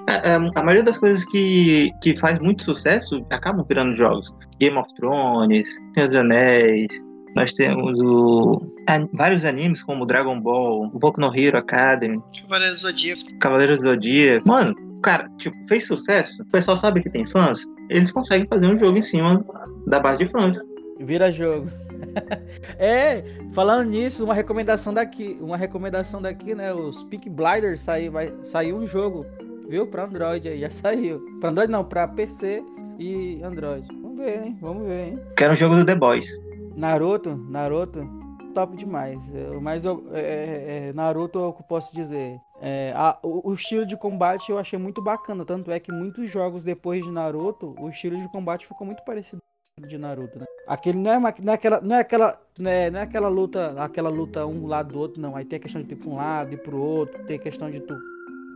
A, 0.07 0.13
a- 0.35 0.51
a 0.55 0.63
maioria 0.63 0.83
das 0.83 0.97
coisas 0.97 1.23
que, 1.25 1.91
que 2.01 2.17
faz 2.19 2.39
muito 2.39 2.63
sucesso 2.63 3.23
acabam 3.29 3.63
virando 3.67 3.93
jogos. 3.93 4.33
Game 4.59 4.77
of 4.77 4.91
Thrones, 4.95 5.67
Senhor 5.93 6.07
dos 6.07 6.15
Anéis, 6.15 6.87
nós 7.35 7.53
temos 7.53 7.99
o, 8.01 8.61
a- 8.89 9.07
vários 9.13 9.45
animes 9.45 9.83
como 9.83 10.05
Dragon 10.05 10.39
Ball, 10.41 10.89
Boku 10.89 11.21
no 11.21 11.33
Hero 11.35 11.57
Academy, 11.59 12.19
Cavaleiro 12.41 12.73
do 12.73 12.79
Zodíaco. 12.79 13.37
Cavaleiros 13.39 13.79
do 13.79 13.83
Zodíaco. 13.83 14.47
Mano, 14.47 14.75
cara, 15.03 15.29
tipo, 15.37 15.55
fez 15.67 15.85
sucesso, 15.85 16.41
o 16.41 16.45
pessoal 16.47 16.75
sabe 16.75 17.01
que 17.03 17.09
tem 17.09 17.25
fãs, 17.25 17.61
eles 17.89 18.11
conseguem 18.11 18.47
fazer 18.47 18.67
um 18.67 18.75
jogo 18.75 18.97
em 18.97 19.01
cima 19.01 19.45
da 19.85 19.99
base 19.99 20.25
de 20.25 20.31
fãs. 20.31 20.59
Vira 20.99 21.31
jogo. 21.31 21.69
é, 22.77 23.23
falando 23.53 23.89
nisso, 23.89 24.23
uma 24.23 24.33
recomendação 24.33 24.93
daqui, 24.93 25.37
uma 25.41 25.57
recomendação 25.57 26.21
daqui, 26.21 26.53
né? 26.55 26.73
Os 26.73 27.03
Peak 27.03 27.29
Blinders 27.29 27.81
saiu, 27.81 28.11
vai 28.11 28.33
sair 28.45 28.73
um 28.73 28.85
jogo, 28.85 29.25
viu? 29.67 29.87
Pra 29.87 30.05
Android 30.05 30.47
aí, 30.49 30.59
já 30.61 30.69
saiu. 30.69 31.19
Pra 31.39 31.49
Android 31.49 31.71
não, 31.71 31.83
pra 31.83 32.07
PC 32.07 32.63
e 32.99 33.41
Android. 33.43 33.87
Vamos 34.01 34.17
ver, 34.17 34.43
hein? 34.43 34.57
Vamos 34.61 34.87
ver, 34.87 35.07
hein? 35.09 35.19
Que 35.35 35.43
era 35.43 35.53
um 35.53 35.55
jogo 35.55 35.75
do 35.75 35.85
The 35.85 35.95
Boys. 35.95 36.27
Naruto, 36.75 37.35
Naruto, 37.49 38.07
top 38.53 38.75
demais. 38.77 39.19
Eu- 39.33 39.59
Mas 39.61 39.83
eu, 39.85 40.03
é, 40.13 40.19
é, 40.19 40.87
é, 40.89 40.93
Naruto 40.93 41.39
é 41.39 41.45
o 41.47 41.53
que 41.53 41.61
eu 41.61 41.65
posso 41.65 41.93
dizer. 41.95 42.37
É, 42.61 42.93
a- 42.95 43.17
o, 43.23 43.49
o 43.49 43.53
estilo 43.53 43.85
de 43.85 43.97
combate 43.97 44.51
eu 44.51 44.57
achei 44.59 44.77
muito 44.77 45.01
bacana. 45.01 45.43
Tanto 45.43 45.71
é 45.71 45.79
que 45.79 45.91
muitos 45.91 46.29
jogos 46.29 46.63
depois 46.63 47.03
de 47.03 47.11
Naruto, 47.11 47.75
o 47.79 47.89
estilo 47.89 48.19
de 48.21 48.27
combate 48.31 48.67
ficou 48.67 48.85
muito 48.85 49.03
parecido 49.03 49.39
de 49.79 49.97
Naruto, 49.97 50.39
né? 50.39 50.45
Aquele 50.67 50.97
não 50.97 51.11
é, 51.11 51.17
uma- 51.17 51.33
não 51.41 51.53
é 51.53 51.55
aquela, 51.55 51.81
não 51.81 51.95
é 51.95 51.99
aquela, 51.99 52.41
não 52.59 52.69
é, 52.71 52.91
não 52.91 52.99
é 52.99 53.03
aquela 53.03 53.27
luta, 53.29 53.73
aquela 53.81 54.09
luta 54.09 54.45
um 54.45 54.67
lado 54.67 54.93
do 54.93 54.99
outro, 54.99 55.21
não. 55.21 55.35
Aí 55.35 55.45
tem 55.45 55.57
a 55.57 55.61
questão 55.61 55.81
de 55.81 55.91
ir 55.93 55.95
pra 55.95 56.09
um 56.09 56.15
lado 56.15 56.53
e 56.53 56.57
pro 56.57 56.77
outro, 56.77 57.23
tem 57.25 57.37
a 57.37 57.41
questão 57.41 57.69
de 57.71 57.79
tu 57.81 57.97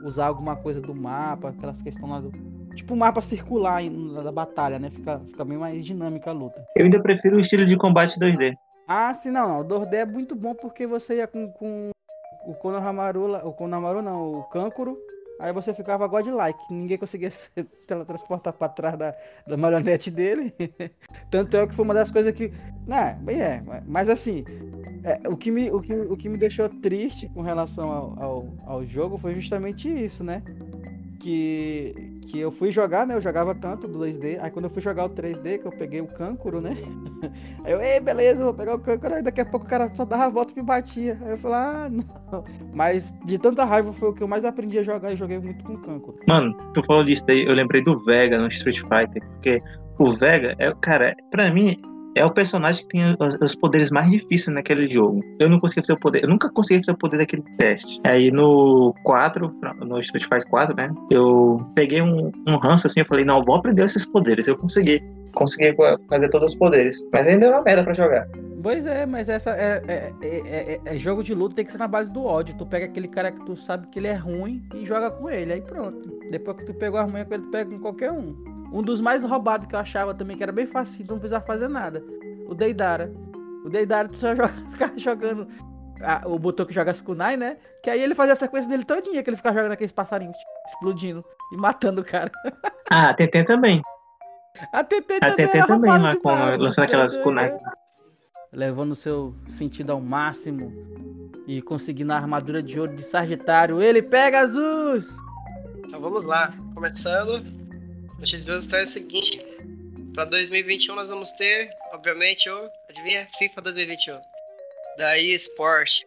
usar 0.04 0.28
alguma 0.28 0.56
coisa 0.56 0.80
do 0.82 0.94
mapa, 0.94 1.50
aquelas 1.50 1.82
questões 1.82 2.10
lá 2.10 2.20
do. 2.20 2.32
Tipo 2.76 2.94
o 2.94 2.98
mapa 2.98 3.22
circular 3.22 3.82
da 4.24 4.32
batalha, 4.32 4.78
né? 4.78 4.90
Fica, 4.90 5.20
fica 5.20 5.46
bem 5.46 5.58
mais 5.58 5.84
dinâmica 5.86 6.30
a 6.30 6.34
luta. 6.34 6.64
Eu 6.76 6.86
ainda 6.86 7.02
prefiro 7.02 7.38
o 7.38 7.40
estilo 7.40 7.66
de 7.66 7.78
combate 7.78 8.20
2D. 8.20 8.56
Ah, 8.88 9.14
sim, 9.14 9.32
não, 9.32 9.48
não. 9.48 9.62
O 9.62 9.64
2D 9.64 9.96
é 9.96 10.06
muito 10.06 10.36
bom 10.36 10.54
porque 10.54 10.86
você 10.86 11.16
ia 11.16 11.28
com, 11.28 11.48
com 11.54 11.90
o 12.46 12.54
Konohamaru, 12.56 13.34
o 13.48 13.54
Konohamaru 13.54 14.02
não, 14.02 14.34
o 14.34 14.44
Kankuro, 14.44 14.98
aí 15.40 15.52
você 15.52 15.74
ficava 15.74 16.08
godlike, 16.08 16.60
ninguém 16.70 16.98
conseguia 16.98 17.30
se 17.32 17.50
teletransportar 17.88 18.54
pra 18.54 18.70
trás 18.70 18.98
da, 18.98 19.16
da 19.48 19.58
marionete 19.58 20.10
dele. 20.10 20.54
Tanto 21.30 21.58
é 21.58 21.68
que 21.68 21.74
foi 21.74 21.86
uma 21.86 21.94
das 21.94 22.12
coisas 22.12 22.32
que. 22.32 22.52
Não, 22.88 23.16
bem 23.20 23.42
é, 23.42 23.64
mas 23.86 24.10
assim, 24.10 24.46
é, 25.04 25.28
o, 25.28 25.36
que 25.36 25.52
me, 25.52 25.72
o, 25.72 25.82
que, 25.82 25.94
o 25.94 26.18
que 26.18 26.30
me 26.30 26.38
deixou 26.38 26.70
triste 26.70 27.28
com 27.30 27.42
relação 27.42 27.92
ao, 27.92 28.24
ao, 28.24 28.54
ao 28.66 28.86
jogo 28.86 29.18
foi 29.18 29.36
justamente 29.36 29.88
isso, 29.88 30.24
né? 30.24 30.42
Que, 31.20 32.15
que 32.26 32.40
eu 32.40 32.52
fui 32.52 32.72
jogar, 32.72 33.06
né? 33.06 33.16
Eu 33.16 33.22
jogava 33.22 33.54
tanto 33.56 33.88
do 33.88 34.00
2D. 34.00 34.38
Aí 34.42 34.52
quando 34.52 34.66
eu 34.66 34.72
fui 34.72 34.82
jogar 34.82 35.06
o 35.06 35.10
3D, 35.10 35.60
que 35.60 35.66
eu 35.66 35.72
peguei 35.72 36.02
o 36.02 36.08
Kankuro, 36.08 36.60
né? 36.60 36.76
Aí 37.64 37.72
eu, 37.72 37.82
ei, 37.82 38.00
beleza, 38.00 38.44
vou 38.44 38.54
pegar 38.54 38.76
o 38.76 38.80
Kankuro. 38.80 39.16
Aí 39.16 39.24
daqui 39.24 39.42
a 39.42 39.46
pouco 39.46 39.66
o 39.66 39.70
cara 39.70 39.90
só 39.94 40.06
dava 40.06 40.26
a 40.26 40.30
volta 40.30 40.54
e 40.54 40.58
me 40.58 40.64
batia. 40.64 41.18
Aí 41.22 41.32
eu 41.32 41.38
falei, 41.38 41.58
ah, 41.58 41.90
não. 41.90 42.44
Mas 42.74 43.14
de 43.26 43.38
tanta 43.38 43.64
raiva 43.64 43.94
foi 43.94 44.10
o 44.10 44.14
que 44.14 44.24
eu 44.24 44.28
mais 44.28 44.44
aprendi 44.44 44.80
a 44.80 44.84
jogar 44.84 45.14
e 45.14 45.16
joguei 45.18 45.40
muito 45.40 45.64
com 45.64 45.74
o 45.74 45.82
Kankuro. 45.82 46.20
Mano, 46.28 46.56
tu 46.74 46.84
falou 46.84 47.04
disso 47.04 47.26
daí, 47.26 47.46
eu 47.46 47.54
lembrei 47.54 47.84
do 47.84 48.04
Vega 48.04 48.38
no 48.38 48.48
Street 48.48 48.80
Fighter, 48.80 49.24
porque 49.30 49.62
o 50.00 50.12
Vega 50.12 50.56
é, 50.60 50.74
cara, 50.82 51.16
pra 51.32 51.52
mim, 51.52 51.78
é 52.16 52.26
o 52.26 52.32
personagem 52.32 52.84
que 52.84 52.90
tem 52.90 53.16
os, 53.42 53.56
poderes 53.56 53.92
mais 53.92 54.10
difíceis 54.10 54.56
naquele 54.56 54.88
jogo. 54.88 55.22
Eu 55.40 55.50
não 55.50 55.60
consegui 55.60 55.82
fazer 55.82 55.94
o 55.94 56.00
poder, 56.00 56.24
eu 56.24 56.30
nunca 56.30 56.50
consegui 56.50 56.80
fazer 56.80 56.94
o 56.94 56.98
poder 56.98 57.18
daquele 57.18 57.44
teste. 57.58 58.00
Aí 58.06 58.32
no 58.32 58.94
4, 59.04 59.54
no 59.82 60.00
Street 60.00 60.24
Fighter 60.24 60.50
4, 60.50 60.76
né, 60.76 60.90
eu 61.12 61.66
peguei 61.76 62.02
um, 62.02 62.32
um 62.48 62.56
ranço 62.58 62.88
assim, 62.88 63.02
eu 63.02 63.06
falei, 63.06 63.26
não, 63.26 63.42
vou 63.42 63.56
aprender 63.56 63.84
esses 63.84 64.06
poderes, 64.06 64.48
eu 64.48 64.58
consegui. 64.58 65.04
Consegui 65.34 65.76
fazer 66.10 66.30
todos 66.30 66.54
os 66.54 66.58
poderes. 66.58 67.06
Mas 67.12 67.28
ainda 67.28 67.48
é 67.48 67.50
uma 67.50 67.62
merda 67.62 67.84
pra 67.84 67.94
jogar. 67.94 68.26
Pois 68.64 68.86
é, 68.86 69.06
mas 69.06 69.28
essa 69.28 69.52
é, 69.52 69.84
é, 69.88 70.14
é, 70.24 70.74
é- 70.74 70.82
é 70.86 70.98
jogo 70.98 71.22
de 71.22 71.36
luta, 71.36 71.56
tem 71.56 71.66
que 71.66 71.72
ser 71.72 71.78
na 71.78 71.88
base 71.88 72.12
do 72.12 72.24
ódio. 72.24 72.56
Tu 72.58 72.66
pega 72.66 72.86
aquele 72.86 73.08
cara 73.08 73.32
que 73.32 73.46
tu 73.46 73.56
sabe 73.58 73.86
que 73.88 74.00
ele 74.00 74.08
é 74.08 74.16
ruim 74.16 74.64
e 74.74 74.86
joga 74.86 75.12
com 75.12 75.30
ele, 75.30 75.54
aí 75.54 75.62
pronto. 75.62 76.18
Depois 76.32 76.58
que 76.58 76.66
tu 76.66 76.74
pegou 76.74 77.00
a 77.00 77.06
manha 77.06 77.26
com 77.26 77.34
ele, 77.34 77.44
tu 77.44 77.52
pega 77.52 77.70
com 77.70 77.80
qualquer 77.80 78.12
um. 78.12 78.55
Um 78.76 78.82
dos 78.82 79.00
mais 79.00 79.24
roubados 79.24 79.68
que 79.68 79.74
eu 79.74 79.80
achava 79.80 80.14
também, 80.14 80.36
que 80.36 80.44
era 80.44 80.52
bem 80.52 80.66
fácil, 80.68 81.06
não 81.08 81.18
precisava 81.18 81.46
fazer 81.46 81.70
nada. 81.70 82.04
O 82.46 82.54
Deidara. 82.54 83.10
O 83.64 83.70
Deidara 83.70 84.10
só 84.12 84.36
joga, 84.36 84.54
ficava 84.74 84.98
jogando 84.98 85.48
a, 86.02 86.28
o 86.28 86.38
botão 86.38 86.66
que 86.66 86.74
joga 86.74 86.92
as 86.92 87.00
kunai, 87.00 87.38
né? 87.38 87.56
Que 87.82 87.90
aí 87.90 88.02
ele 88.02 88.14
fazia 88.14 88.34
a 88.34 88.36
sequência 88.36 88.70
dele 88.70 88.84
todinha, 88.84 89.24
que 89.24 89.30
ele 89.30 89.38
ficava 89.38 89.56
jogando 89.56 89.72
aqueles 89.72 89.94
passarinhos 89.94 90.36
explodindo 90.68 91.24
e 91.54 91.58
matando 91.58 92.02
o 92.02 92.06
cara. 92.06 92.30
Ah, 92.92 93.10
a 93.10 93.14
TT 93.16 93.46
também. 93.46 93.82
A 94.72 94.84
TT 94.84 95.16
A 95.20 95.32
também, 95.32 95.48
TT 95.48 95.58
era 95.58 95.66
também, 95.66 95.90
lá 95.90 96.16
com, 96.16 96.36
demais, 96.36 96.58
lançando 96.60 96.86
aquelas 96.86 97.18
kunai. 97.18 97.58
Levando 98.54 98.92
o 98.92 98.96
seu 98.96 99.34
sentido 99.50 99.92
ao 99.92 100.00
máximo 100.00 100.72
e 101.48 101.64
conseguindo 101.64 102.14
a 102.14 102.16
armadura 102.16 102.62
de 102.62 102.80
ouro 102.80 102.96
de 102.96 103.02
Sagitário. 103.02 103.82
Ele 103.82 104.04
pega 104.04 104.42
azul! 104.42 105.00
Então 105.80 106.00
vamos 106.00 106.24
lá. 106.26 106.54
Começando. 106.76 107.65
Notícias 108.20 108.46
de 108.46 108.52
hoje 108.52 108.76
é 108.76 108.82
o 108.82 108.86
seguinte. 108.86 109.46
Para 110.14 110.26
2021 110.26 110.96
nós 110.96 111.10
vamos 111.10 111.32
ter, 111.32 111.70
obviamente, 111.92 112.50
o. 112.50 112.70
Adivinha? 112.90 113.28
FIFA 113.38 113.62
2021. 113.62 114.20
Daí 114.98 115.34
Sport. 115.34 116.02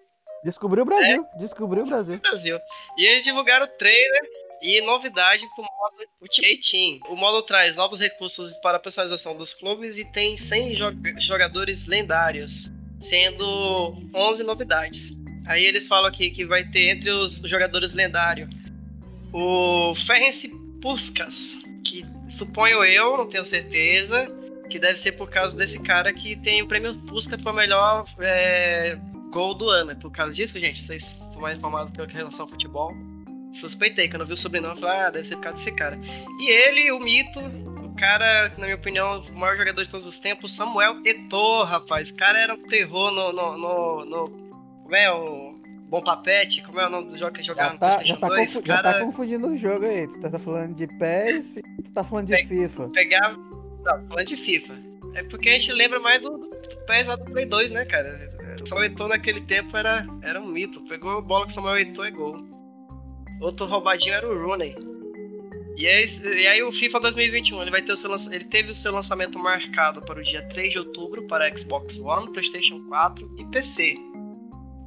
Descobriu 0.44 0.84
o 0.84 0.86
Brasil. 0.86 1.26
Descobriu 1.38 1.82
o 1.84 1.86
Brasil. 1.86 2.18
Brasil. 2.20 2.58
E 2.96 3.04
eles 3.06 3.22
divulgaram 3.24 3.66
o 3.66 3.68
trailer 3.68 4.22
e 4.62 4.80
novidade 4.82 5.44
pro 5.54 5.64
modo 5.64 5.96
Ultimate 6.22 6.70
Team. 6.70 7.00
O 7.12 7.16
modo 7.16 7.42
traz 7.42 7.76
novos 7.76 8.00
recursos 8.00 8.56
para 8.56 8.78
a 8.78 8.80
personalização 8.80 9.36
dos 9.36 9.52
clubes 9.52 9.98
e 9.98 10.04
tem 10.12 10.36
100 10.36 10.72
jo- 10.76 10.92
jogadores 11.20 11.86
lendários, 11.86 12.70
sendo 13.00 13.94
11 14.14 14.42
novidades. 14.44 15.10
Aí 15.46 15.64
eles 15.64 15.86
falam 15.86 16.06
aqui 16.08 16.30
que 16.30 16.44
vai 16.46 16.64
ter 16.64 16.90
entre 16.90 17.10
os 17.10 17.36
jogadores 17.44 17.92
lendários 17.94 18.48
o 19.32 19.94
Ferenc 19.94 20.48
Puskas, 20.80 21.58
que 21.88 22.06
suponho 22.28 22.84
eu, 22.84 23.16
não 23.16 23.26
tenho 23.26 23.44
certeza, 23.44 24.30
que 24.68 24.78
deve 24.78 24.98
ser 24.98 25.12
por 25.12 25.30
causa 25.30 25.56
desse 25.56 25.82
cara 25.82 26.12
que 26.12 26.36
tem 26.36 26.62
o 26.62 26.68
prêmio 26.68 26.94
Puskas 27.06 27.40
para 27.40 27.52
melhor 27.52 28.04
é, 28.20 28.98
gol 29.30 29.54
do 29.54 29.68
ano. 29.68 29.92
É 29.92 29.94
por 29.94 30.10
causa 30.10 30.32
disso, 30.32 30.58
gente? 30.58 30.82
Vocês 30.82 31.20
estão 31.26 31.40
mais 31.40 31.56
informados 31.56 31.92
que 31.92 32.00
eu 32.00 32.04
em 32.04 32.12
relação 32.12 32.44
ao 32.44 32.50
futebol? 32.50 32.94
Suspeitei, 33.52 34.08
que 34.08 34.16
eu 34.16 34.26
vi 34.26 34.34
o 34.34 34.36
sobrenome, 34.36 34.74
eu 34.74 34.80
falei, 34.80 35.00
ah, 35.00 35.10
deve 35.10 35.24
ser 35.24 35.36
por 35.36 35.44
causa 35.44 35.56
desse 35.56 35.74
cara. 35.74 35.98
E 36.38 36.50
ele, 36.50 36.92
o 36.92 37.00
mito, 37.00 37.40
o 37.40 37.94
cara, 37.96 38.50
na 38.58 38.66
minha 38.66 38.76
opinião, 38.76 39.20
o 39.20 39.38
maior 39.38 39.56
jogador 39.56 39.84
de 39.84 39.90
todos 39.90 40.06
os 40.06 40.18
tempos, 40.18 40.54
Samuel 40.54 41.00
Eto'o, 41.04 41.64
rapaz. 41.64 42.10
O 42.10 42.16
cara 42.16 42.38
era 42.38 42.54
um 42.54 42.62
terror 42.64 43.10
no. 43.10 43.32
no, 43.32 43.58
no, 43.58 44.04
no 44.04 44.48
como 44.82 44.96
é 44.96 45.12
o. 45.12 45.54
Bom 45.88 46.02
Papete, 46.02 46.62
como 46.62 46.78
é 46.80 46.86
o 46.86 46.90
nome 46.90 47.08
do 47.08 47.16
jogo 47.18 47.32
que 47.32 47.42
jogava 47.42 47.68
Já 47.70 47.72
no 47.74 47.78
tá, 47.80 47.88
PlayStation 47.96 48.14
já, 48.14 48.20
tá 48.20 48.28
2? 48.28 48.38
confu- 48.40 48.58
O 48.58 48.66
já 48.66 48.82
cara 48.82 48.92
tá 48.92 49.04
confundindo 49.04 49.46
o 49.48 49.56
jogo 49.56 49.84
aí. 49.86 50.06
Tu 50.06 50.20
tá 50.20 50.38
falando 50.38 50.74
de 50.74 50.86
PES 50.86 51.56
e 51.56 51.82
tu 51.82 51.92
tá 51.92 52.04
falando 52.04 52.26
de 52.26 52.36
Pe- 52.36 52.44
FIFA. 52.46 52.88
pegava. 52.90 53.36
Não, 53.36 54.08
falando 54.08 54.26
de 54.26 54.36
FIFA. 54.36 54.74
É 55.14 55.22
porque 55.24 55.48
a 55.48 55.52
gente 55.52 55.72
lembra 55.72 55.98
mais 55.98 56.20
do, 56.20 56.30
do, 56.36 56.50
PES 56.86 57.06
lá 57.06 57.16
do 57.16 57.24
Play 57.24 57.46
2, 57.46 57.70
né, 57.70 57.84
cara? 57.86 58.28
O 58.62 58.68
Samuel 58.68 58.86
Eto'o 58.86 59.08
naquele 59.08 59.40
tempo 59.42 59.76
era, 59.76 60.06
era 60.22 60.40
um 60.40 60.46
mito. 60.46 60.80
Pegou 60.82 61.16
a 61.16 61.20
bola 61.22 61.44
com 61.44 61.50
o 61.50 61.54
Samuel 61.54 61.78
Eto'o 61.78 62.06
e 62.06 62.10
gol. 62.10 62.36
Outro 63.40 63.66
roubadinho 63.66 64.14
era 64.14 64.28
o 64.28 64.46
Rooney. 64.46 64.76
E 65.76 65.86
aí, 65.86 66.04
e 66.24 66.46
aí 66.48 66.62
o 66.62 66.72
FIFA 66.72 66.98
2021, 67.00 67.62
ele 67.62 67.70
vai 67.70 67.80
ter 67.80 67.92
o 67.92 67.96
seu 67.96 68.10
ele 68.32 68.44
teve 68.46 68.72
o 68.72 68.74
seu 68.74 68.92
lançamento 68.92 69.38
marcado 69.38 70.02
para 70.02 70.18
o 70.18 70.22
dia 70.24 70.42
3 70.48 70.72
de 70.72 70.78
outubro 70.80 71.22
para 71.28 71.56
Xbox 71.56 71.96
One, 72.00 72.32
Playstation 72.32 72.82
4 72.88 73.30
e 73.38 73.44
PC. 73.46 73.94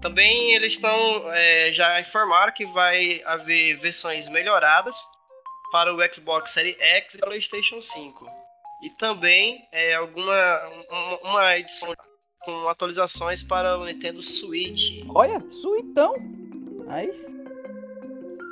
Também 0.02 0.54
eles 0.56 0.74
estão 0.74 1.32
é, 1.34 1.72
já 1.74 2.00
informaram 2.02 2.52
que 2.54 2.66
vai 2.66 3.22
haver 3.26 3.76
versões 3.78 4.28
melhoradas 4.28 4.96
para 5.72 5.94
o 5.94 6.14
Xbox 6.14 6.52
Series 6.52 6.76
X 6.80 7.16
e 7.16 7.20
PlayStation 7.20 7.80
5. 7.80 8.28
E 8.84 8.90
também 8.98 9.68
é, 9.72 9.94
alguma 9.94 10.68
um- 10.92 11.30
uma 11.30 11.58
edição 11.58 11.94
com 12.40 12.68
atualizações 12.68 13.44
para 13.44 13.78
o 13.78 13.86
Nintendo 13.86 14.22
Switch, 14.22 15.04
Olha, 15.14 15.40
suitão. 15.52 16.16
Aí, 16.88 17.12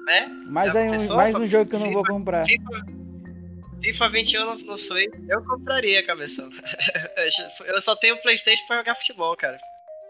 né? 0.06 0.28
mais, 0.46 0.76
aí 0.76 0.90
um, 0.90 1.16
mais 1.16 1.36
um 1.36 1.48
jogo 1.48 1.70
que 1.70 1.76
eu 1.76 1.80
não 1.80 1.92
vou 1.92 2.06
comprar. 2.06 2.46
FIFA, 2.46 2.86
FIFA 3.84 4.10
21 4.10 4.46
no, 4.46 4.56
no 4.66 4.78
Switch, 4.78 5.12
eu 5.28 5.44
compraria, 5.44 6.06
cabeção. 6.06 6.48
eu 7.66 7.82
só 7.82 7.96
tenho 7.96 8.22
PlayStation 8.22 8.64
para 8.68 8.78
jogar 8.78 8.96
futebol, 8.96 9.36
cara. 9.36 9.60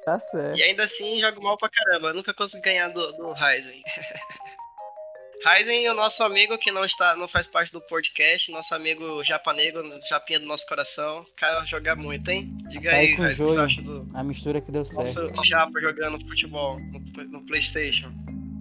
Tá 0.10 0.20
certo. 0.20 0.58
E 0.58 0.64
ainda 0.64 0.84
assim 0.84 1.20
jogo 1.20 1.44
mal 1.44 1.58
pra 1.58 1.70
caramba. 1.70 2.14
Nunca 2.14 2.34
consegui 2.34 2.64
ganhar 2.64 2.90
do, 2.90 3.12
do 3.14 3.32
Ryzen. 3.34 3.84
Ryzen 5.46 5.86
e 5.86 5.90
o 5.90 5.94
nosso 5.94 6.22
amigo 6.24 6.58
que 6.58 6.72
não 6.72 6.84
está, 6.84 7.16
não 7.16 7.28
faz 7.28 7.48
parte 7.48 7.72
do 7.72 7.80
podcast, 7.80 8.52
nosso 8.52 8.76
amigo 8.76 9.24
Japanego, 9.24 9.80
Japinha 10.10 10.40
do 10.40 10.46
nosso 10.46 10.68
coração. 10.68 11.26
Cara, 11.38 11.64
jogar 11.66 11.96
muito, 11.96 12.30
hein? 12.30 12.52
Diga 12.70 12.90
Sai 12.90 13.00
aí, 13.00 13.16
com 13.16 13.22
Ryzen, 13.22 13.46
o 13.46 13.48
que 13.48 13.52
você 13.52 13.54
joio. 13.54 13.66
acha 13.66 13.82
do 13.82 14.08
A 14.14 14.24
mistura 14.24 14.60
que 14.62 14.72
deu 14.72 14.84
certo. 14.84 15.30
nosso 15.30 15.46
Japa 15.46 15.80
jogando 15.80 16.20
futebol 16.28 16.80
no, 16.80 17.24
no 17.26 17.46
Playstation? 17.46 18.12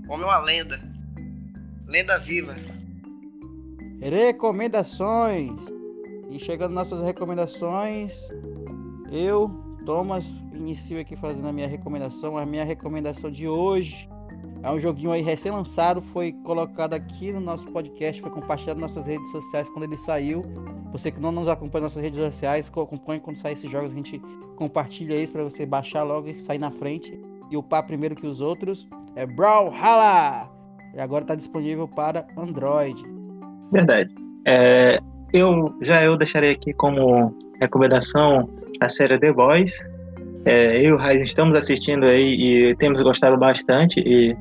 Homem 0.08 0.22
é 0.22 0.26
uma 0.26 0.38
lenda. 0.38 0.80
Lenda 1.86 2.18
viva. 2.18 2.54
Recomendações. 4.00 5.66
E 6.30 6.38
chegando 6.38 6.74
nossas 6.74 7.02
recomendações, 7.02 8.14
eu, 9.10 9.48
Thomas, 9.88 10.44
inicio 10.52 11.00
aqui 11.00 11.16
fazendo 11.16 11.48
a 11.48 11.52
minha 11.52 11.66
recomendação. 11.66 12.36
A 12.36 12.44
minha 12.44 12.62
recomendação 12.62 13.30
de 13.30 13.48
hoje 13.48 14.06
é 14.62 14.70
um 14.70 14.78
joguinho 14.78 15.12
aí 15.12 15.22
recém-lançado, 15.22 16.02
foi 16.02 16.30
colocado 16.44 16.92
aqui 16.92 17.32
no 17.32 17.40
nosso 17.40 17.66
podcast, 17.68 18.20
foi 18.20 18.30
compartilhado 18.30 18.78
nas 18.78 18.94
nossas 18.94 19.08
redes 19.10 19.30
sociais 19.30 19.66
quando 19.70 19.84
ele 19.84 19.96
saiu. 19.96 20.44
Você 20.92 21.10
que 21.10 21.18
não 21.18 21.32
nos 21.32 21.48
acompanha 21.48 21.84
nas 21.84 21.92
nossas 21.94 22.02
redes 22.02 22.20
sociais, 22.20 22.68
co- 22.68 22.82
acompanhe 22.82 23.18
quando 23.18 23.36
sair 23.36 23.54
esses 23.54 23.70
jogos, 23.70 23.90
a 23.90 23.94
gente 23.94 24.20
compartilha 24.56 25.14
isso 25.14 25.32
para 25.32 25.42
você 25.42 25.64
baixar 25.64 26.02
logo 26.02 26.28
e 26.28 26.38
sair 26.38 26.58
na 26.58 26.70
frente 26.70 27.18
e 27.50 27.56
upar 27.56 27.86
primeiro 27.86 28.14
que 28.14 28.26
os 28.26 28.42
outros. 28.42 28.86
É 29.16 29.24
Brawlhalla! 29.24 30.50
E 30.94 31.00
agora 31.00 31.24
está 31.24 31.34
disponível 31.34 31.88
para 31.88 32.26
Android. 32.36 33.02
Verdade. 33.72 34.14
É, 34.46 34.98
eu 35.32 35.74
já 35.80 36.04
eu 36.04 36.14
deixarei 36.18 36.50
aqui 36.50 36.74
como 36.74 37.34
recomendação 37.58 38.57
a 38.80 38.88
série 38.88 39.18
The 39.18 39.32
Boys. 39.32 39.74
É, 40.44 40.78
eu 40.78 40.90
e 40.90 40.92
o 40.92 40.96
Raizen 40.96 41.24
estamos 41.24 41.54
assistindo 41.54 42.06
aí 42.06 42.70
e 42.70 42.76
temos 42.76 43.02
gostado 43.02 43.36
bastante 43.36 44.00
e 44.00 44.36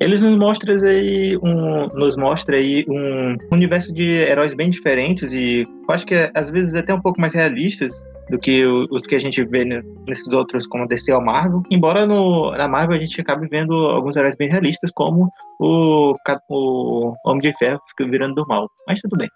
eles 0.00 0.20
nos 0.20 0.36
mostram 0.36 0.74
aí 0.74 1.36
um, 1.38 1.86
nos 1.94 2.16
mostra 2.16 2.56
aí 2.56 2.84
um 2.88 3.36
universo 3.50 3.92
de 3.92 4.04
heróis 4.04 4.54
bem 4.54 4.68
diferentes 4.68 5.32
e 5.32 5.66
acho 5.88 6.06
que 6.06 6.14
é, 6.14 6.30
às 6.34 6.50
vezes 6.50 6.74
até 6.74 6.92
um 6.92 7.00
pouco 7.00 7.20
mais 7.20 7.32
realistas 7.32 8.04
do 8.28 8.38
que 8.38 8.66
os 8.66 9.06
que 9.06 9.14
a 9.14 9.18
gente 9.18 9.42
vê 9.44 9.64
ne- 9.64 9.82
nesses 10.06 10.32
outros 10.32 10.66
como 10.66 10.86
DC 10.86 11.12
ou 11.12 11.22
Marvel. 11.22 11.62
Embora 11.70 12.06
no, 12.06 12.50
na 12.52 12.68
Marvel 12.68 12.96
a 12.96 13.00
gente 13.00 13.20
acabe 13.20 13.46
vendo 13.48 13.72
alguns 13.72 14.16
heróis 14.16 14.36
bem 14.36 14.48
realistas 14.48 14.90
como 14.90 15.30
o, 15.60 16.14
o 16.50 17.14
Homem 17.24 17.40
de 17.40 17.56
Ferro 17.56 17.80
fica 17.88 18.10
virando 18.10 18.34
do 18.34 18.46
mal. 18.46 18.68
Mas 18.86 19.00
tudo 19.00 19.16
bem. 19.16 19.28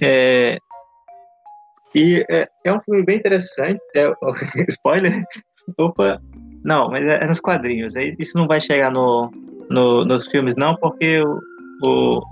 É, 0.00 0.56
e 1.94 2.24
é, 2.30 2.48
é 2.64 2.72
um 2.72 2.80
filme 2.80 3.04
bem 3.04 3.18
interessante. 3.18 3.80
É, 3.94 4.10
spoiler? 4.68 5.22
Opa! 5.78 6.20
Não, 6.64 6.88
mas 6.90 7.04
é, 7.04 7.24
é 7.24 7.26
nos 7.26 7.40
quadrinhos. 7.40 7.94
Isso 8.18 8.38
não 8.38 8.46
vai 8.46 8.60
chegar 8.60 8.90
no, 8.90 9.30
no- 9.68 10.04
nos 10.04 10.26
filmes, 10.28 10.54
não, 10.56 10.76
porque 10.76 11.20
o, 11.20 11.40
o, 11.84 12.22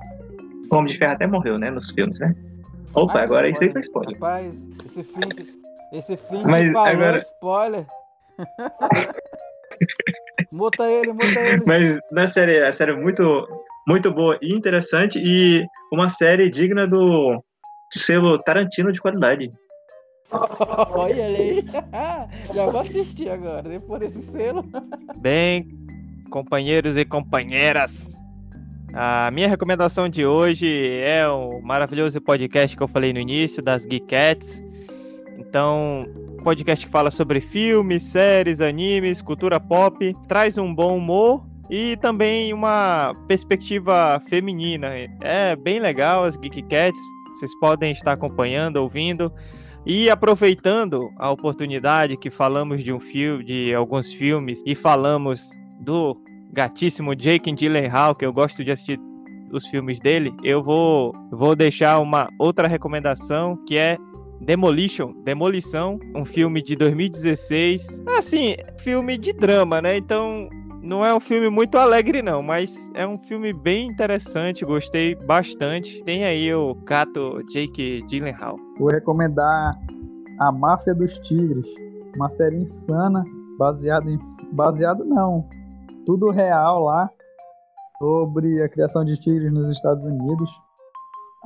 Homem 0.73 0.93
de 0.93 0.99
Ferro 0.99 1.13
até 1.15 1.27
morreu, 1.27 1.59
né? 1.59 1.71
Nos 1.71 1.91
filmes, 1.91 2.19
né? 2.21 2.29
Opa, 2.95 3.21
Ah, 3.21 3.23
agora 3.23 3.49
isso 3.49 3.63
aí 3.63 3.71
foi 3.73 3.81
spoiler. 3.81 4.15
Rapaz, 4.15 4.67
esse 4.87 5.03
filme, 5.03 5.49
esse 5.93 6.17
filme 6.17 6.45
Mas 6.45 6.73
falou 6.73 6.89
agora- 6.89 7.19
spoiler. 7.19 7.87
muta 10.53 10.91
ele, 10.91 11.13
muta 11.13 11.41
ele. 11.41 11.63
Mas 11.67 12.01
na 12.11 12.27
série, 12.29 12.63
a 12.65 12.73
série 12.73 12.93
é 12.93 12.97
muito, 12.97 13.47
muito 13.87 14.11
boa 14.13 14.39
e 14.43 14.55
interessante 14.55 15.19
e 15.19 15.65
uma 15.93 16.09
série 16.09 16.49
digna 16.49 16.87
do 16.87 17.43
selo 17.93 18.39
Tarantino 18.39 18.93
de 18.93 19.01
qualidade. 19.01 19.53
Olha 20.91 21.25
aí. 21.25 21.65
Já 22.55 22.67
vou 22.67 22.81
assistir 22.81 23.31
agora, 23.31 23.63
depois 23.63 24.01
desse 24.01 24.23
selo. 24.31 24.65
Bem, 25.19 25.69
companheiros 26.31 26.97
e 26.97 27.05
companheiras, 27.05 28.11
a 28.93 29.31
minha 29.31 29.49
recomendação 29.49 30.09
de 30.09 30.27
hoje 30.27 31.01
é 31.03 31.27
o 31.29 31.61
maravilhoso 31.63 32.21
podcast 32.21 32.77
que 32.77 32.83
eu 32.83 32.89
falei 32.89 33.13
no 33.13 33.21
início, 33.21 33.63
das 33.63 33.85
Geekettes. 33.85 34.63
Então, 35.39 36.07
podcast 36.43 36.87
que 36.87 36.93
fala 36.93 37.11
sobre 37.11 37.41
filmes, 37.41 38.03
séries, 38.03 38.61
animes, 38.61 39.23
cultura 39.23 39.61
pop, 39.61 40.15
traz 40.27 40.59
um 40.59 40.75
bom 40.75 40.97
humor 40.97 41.45
e 41.71 41.97
também 41.99 42.53
uma 42.53 43.15
perspectiva 43.29 44.21
feminina. 44.29 44.89
É 45.21 45.55
bem 45.55 45.79
legal 45.79 46.25
as 46.25 46.37
Geekettes, 46.37 47.01
vocês 47.41 47.59
podem 47.59 47.93
estar 47.93 48.13
acompanhando, 48.13 48.77
ouvindo. 48.77 49.33
E 49.87 50.11
aproveitando 50.11 51.11
a 51.19 51.31
oportunidade 51.31 52.17
que 52.17 52.31
falamos 52.31 52.85
de 52.85 52.93
um 52.93 53.01
filme, 53.01 53.43
de 53.43 53.75
alguns 53.75 54.13
filmes 54.13 54.63
e 54.67 54.75
falamos 54.75 55.49
do 55.81 56.21
gatíssimo 56.53 57.15
Jake 57.15 57.51
Gyllenhaal, 57.55 58.15
que 58.15 58.27
eu 58.27 58.33
gosto 58.33 58.63
de 58.63 58.71
assistir 58.71 59.01
os 59.51 59.67
filmes 59.67 59.99
dele, 59.99 60.33
eu 60.45 60.63
vou, 60.63 61.15
vou 61.33 61.57
deixar 61.57 61.99
uma 61.99 62.29
outra 62.39 62.69
recomendação 62.69 63.57
que 63.67 63.77
é 63.77 63.97
Demolition, 64.41 65.13
Demolição, 65.25 65.99
um 66.15 66.25
filme 66.25 66.63
de 66.63 66.77
2016. 66.77 68.03
Assim, 68.19 68.57
filme 68.79 69.19
de 69.19 69.33
drama, 69.33 69.83
né? 69.83 69.97
Então, 69.97 70.49
não 70.83 71.05
é 71.05 71.15
um 71.15 71.21
filme 71.21 71.49
muito 71.49 71.77
alegre, 71.77 72.23
não, 72.23 72.43
mas 72.43 72.75
é 72.95 73.07
um 73.07 73.19
filme 73.19 73.53
bem 73.53 73.89
interessante, 73.89 74.65
gostei 74.65 75.15
bastante. 75.15 76.03
Tem 76.05 76.25
aí 76.25 76.53
o 76.55 76.75
Cato 76.87 77.43
Jake 77.53 78.03
Gyllenhaal. 78.09 78.57
Vou 78.79 78.89
recomendar 78.89 79.79
A 80.39 80.51
Máfia 80.51 80.95
dos 80.95 81.19
Tigres, 81.19 81.67
uma 82.17 82.29
série 82.29 82.57
insana, 82.57 83.25
baseada 83.59 84.11
em. 84.11 84.19
Baseado 84.53 85.05
não, 85.05 85.49
tudo 86.05 86.31
real 86.31 86.83
lá, 86.83 87.09
sobre 88.01 88.63
a 88.63 88.69
criação 88.69 89.05
de 89.05 89.17
tigres 89.17 89.53
nos 89.53 89.71
Estados 89.71 90.05
Unidos. 90.05 90.51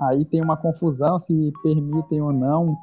Aí 0.01 0.25
tem 0.25 0.43
uma 0.43 0.57
confusão 0.57 1.19
se 1.19 1.53
permitem 1.63 2.23
ou 2.23 2.33
não 2.33 2.75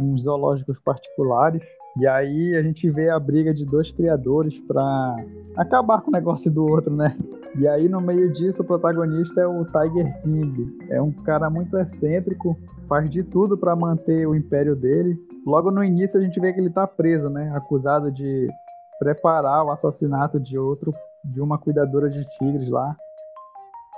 uns 0.00 0.22
zoológicos 0.22 0.78
particulares. 0.80 1.62
E 1.96 2.06
aí 2.06 2.56
a 2.56 2.62
gente 2.62 2.90
vê 2.90 3.08
a 3.08 3.18
briga 3.18 3.54
de 3.54 3.64
dois 3.64 3.90
criadores 3.90 4.58
para 4.66 5.16
acabar 5.56 6.00
com 6.00 6.10
o 6.10 6.12
negócio 6.12 6.50
do 6.50 6.66
outro, 6.66 6.94
né? 6.94 7.16
E 7.56 7.68
aí 7.68 7.88
no 7.88 8.00
meio 8.00 8.32
disso 8.32 8.62
o 8.62 8.64
protagonista 8.64 9.40
é 9.40 9.46
o 9.46 9.64
Tiger 9.64 10.20
King. 10.22 10.76
É 10.90 11.00
um 11.00 11.12
cara 11.12 11.48
muito 11.48 11.78
excêntrico, 11.78 12.58
faz 12.88 13.08
de 13.08 13.22
tudo 13.22 13.56
para 13.56 13.76
manter 13.76 14.26
o 14.26 14.34
império 14.34 14.74
dele. 14.74 15.16
Logo 15.46 15.70
no 15.70 15.84
início 15.84 16.18
a 16.18 16.22
gente 16.22 16.40
vê 16.40 16.52
que 16.52 16.60
ele 16.60 16.70
tá 16.70 16.86
preso, 16.86 17.30
né? 17.30 17.52
Acusado 17.54 18.10
de 18.10 18.48
preparar 18.98 19.64
o 19.64 19.70
assassinato 19.70 20.40
de 20.40 20.58
outro, 20.58 20.92
de 21.24 21.40
uma 21.40 21.58
cuidadora 21.58 22.10
de 22.10 22.24
tigres 22.30 22.68
lá. 22.68 22.96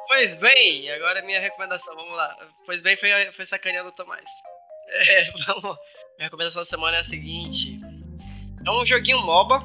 Pois 0.09 0.35
bem, 0.35 0.91
agora 0.91 1.21
é 1.21 1.23
minha 1.23 1.41
recomendação, 1.41 1.95
vamos 1.97 2.15
lá. 2.15 2.37
Pois 2.67 2.83
bem, 2.83 2.97
foi, 2.97 3.11
foi 3.33 3.47
sacaneando 3.47 3.89
o 3.89 3.93
Tomás. 3.93 4.25
É, 4.89 5.25
vamos. 5.45 5.77
Minha 6.17 6.29
recomendação 6.29 6.61
da 6.61 6.65
semana 6.65 6.97
é 6.97 7.01
a 7.01 7.05
seguinte: 7.05 7.76
é 8.67 8.71
um 8.71 8.85
joguinho 8.85 9.23
MOBA 9.23 9.65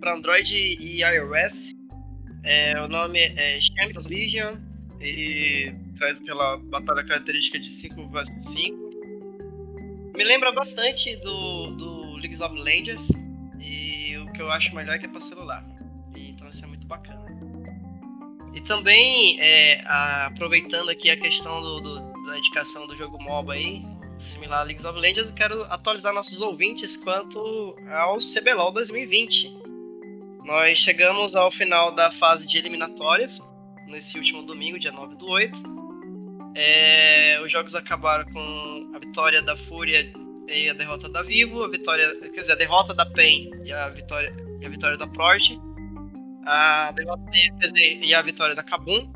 para 0.00 0.14
Android 0.14 0.52
e 0.54 1.02
iOS. 1.02 1.70
É, 2.42 2.80
o 2.80 2.88
nome 2.88 3.20
é 3.20 3.60
Champions 3.60 4.06
Legion 4.06 4.56
e 5.00 5.72
traz 5.96 6.20
aquela 6.20 6.56
batalha 6.56 7.04
característica 7.04 7.58
de 7.58 7.70
5 7.70 8.08
vs 8.08 8.28
5. 8.40 8.76
Me 10.16 10.24
lembra 10.24 10.50
bastante 10.52 11.14
do, 11.16 11.70
do 11.76 12.16
League 12.16 12.42
of 12.42 12.54
Legends 12.58 13.08
e 13.60 14.16
o 14.18 14.32
que 14.32 14.42
eu 14.42 14.50
acho 14.50 14.74
melhor 14.74 14.96
é 14.96 14.98
que 14.98 15.06
é 15.06 15.08
para 15.08 15.20
celular. 15.20 15.64
Então 16.16 16.48
isso 16.48 16.64
é 16.64 16.68
muito 16.68 16.86
bacana. 16.86 17.24
E 18.52 18.60
também, 18.62 19.38
é, 19.38 19.84
aproveitando 19.86 20.88
aqui 20.88 21.10
a 21.10 21.16
questão 21.16 21.60
do, 21.60 21.80
do, 21.80 22.24
da 22.24 22.38
indicação 22.38 22.86
do 22.86 22.96
jogo 22.96 23.22
MOBA 23.22 23.52
aí, 23.52 23.82
similar 24.18 24.60
a 24.60 24.62
League 24.62 24.84
of 24.86 24.98
Legends, 24.98 25.28
eu 25.28 25.34
quero 25.34 25.64
atualizar 25.64 26.12
nossos 26.12 26.40
ouvintes 26.40 26.96
quanto 26.96 27.76
ao 27.90 28.18
CBLOL 28.18 28.72
2020. 28.72 29.56
Nós 30.44 30.78
chegamos 30.78 31.34
ao 31.34 31.50
final 31.50 31.94
da 31.94 32.10
fase 32.10 32.46
de 32.46 32.56
eliminatórias, 32.58 33.40
nesse 33.86 34.16
último 34.16 34.42
domingo, 34.42 34.78
dia 34.78 34.92
9 34.92 35.16
do 35.16 35.26
8. 35.26 35.58
É, 36.54 37.40
os 37.44 37.50
jogos 37.50 37.74
acabaram 37.74 38.24
com 38.32 38.92
a 38.94 38.98
vitória 38.98 39.42
da 39.42 39.56
Fúria 39.56 40.12
e 40.48 40.68
a 40.68 40.72
derrota 40.72 41.08
da 41.08 41.22
Vivo, 41.22 41.62
a 41.62 41.68
vitória, 41.68 42.14
quer 42.30 42.40
dizer, 42.40 42.52
a 42.52 42.56
derrota 42.56 42.94
da 42.94 43.04
PEN 43.04 43.50
e 43.64 43.72
a 43.72 43.88
vitória, 43.88 44.34
e 44.60 44.66
a 44.66 44.68
vitória 44.68 44.96
da 44.96 45.06
Proj 45.06 45.58
a 46.46 46.92
derrota 46.92 47.24
da 47.24 47.80
e 47.80 48.14
a 48.14 48.22
vitória 48.22 48.54
da 48.54 48.62
Cabum, 48.62 49.10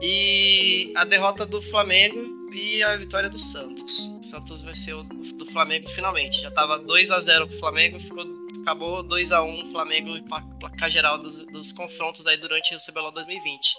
e 0.00 0.92
a 0.96 1.04
derrota 1.04 1.46
do 1.46 1.62
Flamengo 1.62 2.41
e 2.54 2.82
a 2.82 2.96
vitória 2.96 3.28
do 3.28 3.38
Santos. 3.38 4.06
O 4.20 4.22
Santos 4.22 4.62
venceu 4.62 5.02
do 5.02 5.46
Flamengo 5.46 5.88
finalmente. 5.90 6.40
Já 6.40 6.48
estava 6.48 6.78
2 6.78 7.10
a 7.10 7.20
0 7.20 7.48
pro 7.48 7.58
Flamengo, 7.58 8.00
ficou, 8.00 8.24
acabou 8.62 9.02
2 9.02 9.32
a 9.32 9.42
1 9.42 9.72
Flamengo 9.72 10.16
e 10.16 10.22
placar 10.58 10.90
geral 10.90 11.18
dos, 11.18 11.38
dos 11.46 11.72
confrontos 11.72 12.26
aí 12.26 12.36
durante 12.36 12.74
o 12.74 12.78
CBLOL 12.78 13.12
2020. 13.12 13.74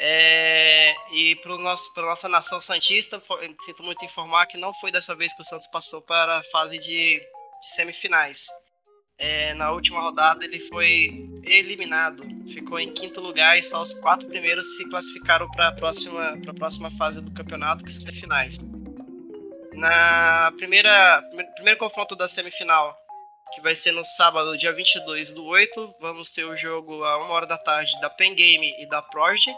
É, 0.00 0.94
e 1.12 1.34
para 1.36 1.56
nosso, 1.58 1.92
nossa 1.96 2.28
nação 2.28 2.60
Santista, 2.60 3.20
sinto 3.64 3.82
muito 3.82 4.04
informar 4.04 4.46
que 4.46 4.56
não 4.56 4.72
foi 4.74 4.92
dessa 4.92 5.14
vez 5.14 5.34
que 5.34 5.42
o 5.42 5.44
Santos 5.44 5.66
passou 5.66 6.00
para 6.00 6.38
a 6.38 6.42
fase 6.44 6.78
de, 6.78 7.18
de 7.18 7.74
semifinais. 7.74 8.46
É, 9.20 9.52
na 9.54 9.72
última 9.72 10.00
rodada 10.00 10.44
ele 10.44 10.60
foi 10.60 11.28
eliminado, 11.42 12.22
ficou 12.52 12.78
em 12.78 12.92
quinto 12.92 13.20
lugar 13.20 13.58
e 13.58 13.62
só 13.62 13.82
os 13.82 13.92
quatro 13.94 14.28
primeiros 14.28 14.76
se 14.76 14.88
classificaram 14.88 15.50
para 15.50 15.68
a 15.68 15.72
próxima, 15.72 16.38
próxima 16.56 16.88
fase 16.92 17.20
do 17.20 17.32
campeonato, 17.32 17.82
que 17.82 17.92
são 17.92 18.08
as 18.08 18.14
finais. 18.16 18.58
Na 19.72 20.52
primeira 20.56 21.20
primeiro 21.56 21.80
confronto 21.80 22.14
da 22.14 22.28
semifinal, 22.28 22.96
que 23.52 23.60
vai 23.60 23.74
ser 23.74 23.90
no 23.90 24.04
sábado, 24.04 24.56
dia 24.56 24.72
22 24.72 25.30
do 25.30 25.44
8, 25.46 25.96
vamos 26.00 26.30
ter 26.30 26.44
o 26.44 26.56
jogo 26.56 27.02
a 27.02 27.26
1 27.26 27.30
hora 27.30 27.46
da 27.46 27.58
tarde 27.58 27.90
da 28.00 28.08
Pen 28.08 28.36
Game 28.36 28.72
e 28.78 28.88
da 28.88 29.02
Proge. 29.02 29.50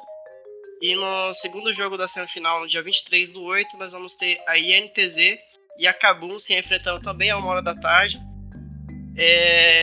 E 0.80 0.94
no 0.94 1.34
segundo 1.34 1.74
jogo 1.74 1.98
da 1.98 2.08
semifinal, 2.08 2.60
no 2.60 2.66
dia 2.66 2.82
23 2.82 3.30
do 3.30 3.42
8, 3.42 3.76
nós 3.76 3.92
vamos 3.92 4.14
ter 4.14 4.42
a 4.46 4.58
INTZ 4.58 5.38
e 5.76 5.86
a 5.86 5.92
Kabum 5.92 6.38
se 6.38 6.58
enfrentando 6.58 7.02
também 7.02 7.30
a 7.30 7.36
1 7.36 7.46
hora 7.46 7.60
da 7.60 7.74
tarde 7.74 8.18
é, 9.16 9.82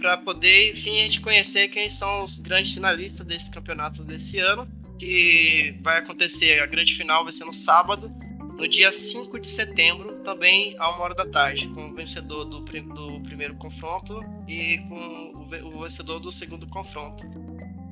para 0.00 0.16
poder, 0.18 0.72
enfim, 0.72 1.00
a 1.00 1.02
gente 1.02 1.20
conhecer 1.20 1.68
quem 1.68 1.88
são 1.88 2.24
os 2.24 2.38
grandes 2.38 2.72
finalistas 2.72 3.26
desse 3.26 3.50
campeonato 3.50 4.02
desse 4.02 4.38
ano, 4.38 4.66
que 4.98 5.74
vai 5.82 5.98
acontecer, 5.98 6.60
a 6.60 6.66
grande 6.66 6.94
final 6.94 7.22
vai 7.22 7.32
ser 7.32 7.44
no 7.44 7.52
sábado, 7.52 8.10
no 8.56 8.68
dia 8.68 8.92
5 8.92 9.38
de 9.38 9.48
setembro, 9.48 10.22
também 10.22 10.76
a 10.78 10.90
uma 10.90 11.04
hora 11.04 11.14
da 11.14 11.26
tarde, 11.26 11.66
com 11.68 11.88
o 11.88 11.94
vencedor 11.94 12.44
do, 12.44 12.60
do 12.60 13.22
primeiro 13.22 13.54
confronto 13.54 14.22
e 14.46 14.78
com 14.88 15.32
o, 15.34 15.76
o, 15.76 15.82
vencedor 15.82 16.20
do 16.20 16.30
segundo 16.30 16.66
confronto, 16.66 17.24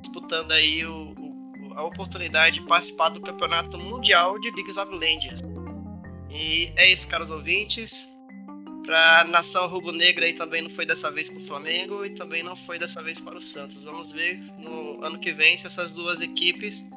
disputando 0.02 0.52
aí 0.52 0.84
o, 0.84 1.14
o, 1.18 1.74
a 1.74 1.82
oportunidade 1.84 2.60
de 2.60 2.66
participar 2.66 3.08
do 3.08 3.20
campeonato 3.20 3.78
mundial 3.78 4.38
de 4.38 4.50
League 4.50 4.70
of 4.70 4.94
Legends. 4.94 5.40
E 6.30 6.70
é 6.76 6.90
isso, 6.90 7.08
caros 7.08 7.30
ouvintes. 7.30 8.06
Para 8.88 9.20
a 9.20 9.24
nação 9.24 9.68
rubro-negra 9.68 10.24
aí 10.24 10.32
também 10.32 10.62
não 10.62 10.70
foi 10.70 10.86
dessa 10.86 11.10
vez 11.10 11.28
com 11.28 11.38
o 11.38 11.46
Flamengo 11.46 12.06
e 12.06 12.14
também 12.14 12.42
não 12.42 12.56
foi 12.56 12.78
dessa 12.78 13.02
vez 13.02 13.20
para 13.20 13.36
o 13.36 13.42
Santos. 13.42 13.82
Vamos 13.84 14.12
ver 14.12 14.42
no 14.56 15.04
ano 15.04 15.18
que 15.18 15.30
vem 15.30 15.58
se 15.58 15.66
essas 15.66 15.92
duas 15.92 16.22
equipes 16.22 16.88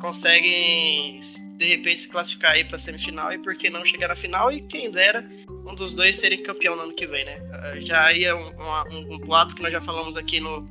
conseguem 0.00 1.20
de 1.58 1.66
repente 1.66 2.00
se 2.00 2.08
classificar 2.08 2.52
aí 2.52 2.64
para 2.64 2.76
a 2.76 2.78
semifinal 2.78 3.30
e 3.30 3.36
por 3.42 3.54
que 3.56 3.68
não 3.68 3.84
chegar 3.84 4.08
na 4.08 4.16
final 4.16 4.50
e 4.50 4.62
quem 4.62 4.90
dera 4.90 5.22
um 5.66 5.74
dos 5.74 5.92
dois 5.92 6.16
serem 6.16 6.42
campeão 6.42 6.76
no 6.76 6.84
ano 6.84 6.94
que 6.94 7.06
vem, 7.06 7.26
né? 7.26 7.38
Já 7.80 8.06
aí 8.06 8.24
é 8.24 8.34
um, 8.34 8.48
um, 8.48 9.14
um 9.14 9.18
boato 9.18 9.54
que 9.54 9.62
nós 9.62 9.70
já 9.70 9.82
falamos 9.82 10.16
aqui 10.16 10.40
no, 10.40 10.62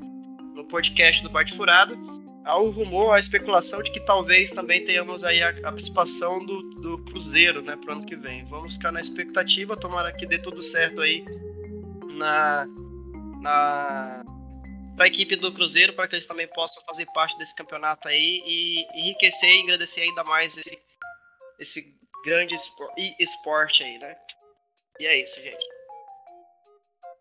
no 0.56 0.66
podcast 0.66 1.22
do 1.22 1.30
Bate 1.30 1.54
Furado 1.54 2.13
há 2.44 2.58
o 2.58 2.70
rumor, 2.70 3.14
a 3.14 3.20
especulação 3.20 3.82
de 3.82 3.92
que 3.92 4.00
talvez 4.00 4.50
também 4.50 4.84
tenhamos 4.84 5.24
aí 5.24 5.42
a, 5.42 5.50
a 5.50 5.62
participação 5.62 6.44
do, 6.46 6.62
do 6.82 6.98
Cruzeiro, 7.06 7.62
né, 7.62 7.76
pro 7.76 7.94
ano 7.94 8.06
que 8.06 8.16
vem. 8.16 8.46
Vamos 8.46 8.76
ficar 8.76 8.92
na 8.92 9.00
expectativa, 9.00 9.78
tomara 9.78 10.12
que 10.12 10.26
dê 10.26 10.38
tudo 10.38 10.62
certo 10.62 11.02
aí 11.02 11.24
na, 12.18 12.66
na 13.42 14.24
para 14.96 15.06
a 15.06 15.08
equipe 15.08 15.36
do 15.36 15.52
Cruzeiro, 15.52 15.94
para 15.94 16.08
que 16.08 16.16
eles 16.16 16.26
também 16.26 16.48
possam 16.48 16.84
fazer 16.84 17.08
parte 17.14 17.36
desse 17.40 17.56
campeonato 17.56 18.08
aí 18.08 18.44
e 18.46 18.86
enriquecer 18.94 19.50
e 19.50 19.64
agradecer 19.64 20.02
ainda 20.02 20.24
mais 20.24 20.56
esse, 20.56 20.78
esse 21.60 21.96
grande 22.24 22.54
esporte 23.20 23.84
aí, 23.84 23.98
né? 23.98 24.16
E 25.00 25.08
é 25.08 25.20
isso, 25.20 25.42
gente. 25.42 25.66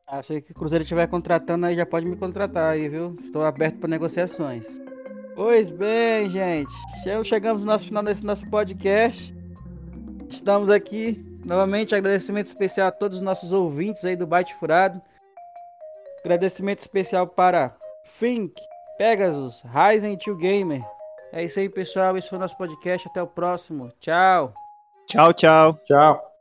Ah, 0.06 0.22
se 0.22 0.36
o 0.36 0.54
Cruzeiro 0.54 0.82
estiver 0.82 1.08
contratando 1.08 1.64
aí, 1.64 1.74
já 1.74 1.86
pode 1.86 2.04
me 2.04 2.16
contratar 2.16 2.74
aí, 2.74 2.88
viu? 2.88 3.16
Estou 3.24 3.42
aberto 3.42 3.78
para 3.78 3.88
negociações. 3.88 4.82
Pois 5.35 5.70
bem, 5.70 6.28
gente. 6.30 6.72
Chegamos 7.24 7.62
no 7.62 7.70
nosso 7.70 7.87
final 7.87 8.03
desse 8.03 8.24
nosso 8.24 8.49
podcast. 8.49 9.35
Estamos 10.28 10.70
aqui. 10.70 11.24
Novamente, 11.45 11.95
agradecimento 11.95 12.47
especial 12.47 12.89
a 12.89 12.93
todos 12.93 13.18
os 13.18 13.22
nossos 13.22 13.53
ouvintes 13.53 14.05
aí 14.05 14.14
do 14.14 14.26
Byte 14.26 14.55
Furado. 14.55 15.01
Agradecimento 16.24 16.80
especial 16.80 17.26
para 17.26 17.74
Fink, 18.18 18.55
Pegasus, 18.97 19.62
Ryzen 19.62 20.16
2 20.16 20.39
Gamer. 20.39 20.83
É 21.33 21.43
isso 21.43 21.59
aí, 21.59 21.68
pessoal. 21.68 22.16
Esse 22.16 22.28
foi 22.28 22.39
o 22.39 22.41
nosso 22.41 22.57
podcast. 22.57 23.09
Até 23.09 23.22
o 23.22 23.26
próximo. 23.26 23.91
Tchau. 23.99 24.53
Tchau, 25.09 25.33
tchau. 25.33 25.78
Tchau. 25.85 26.32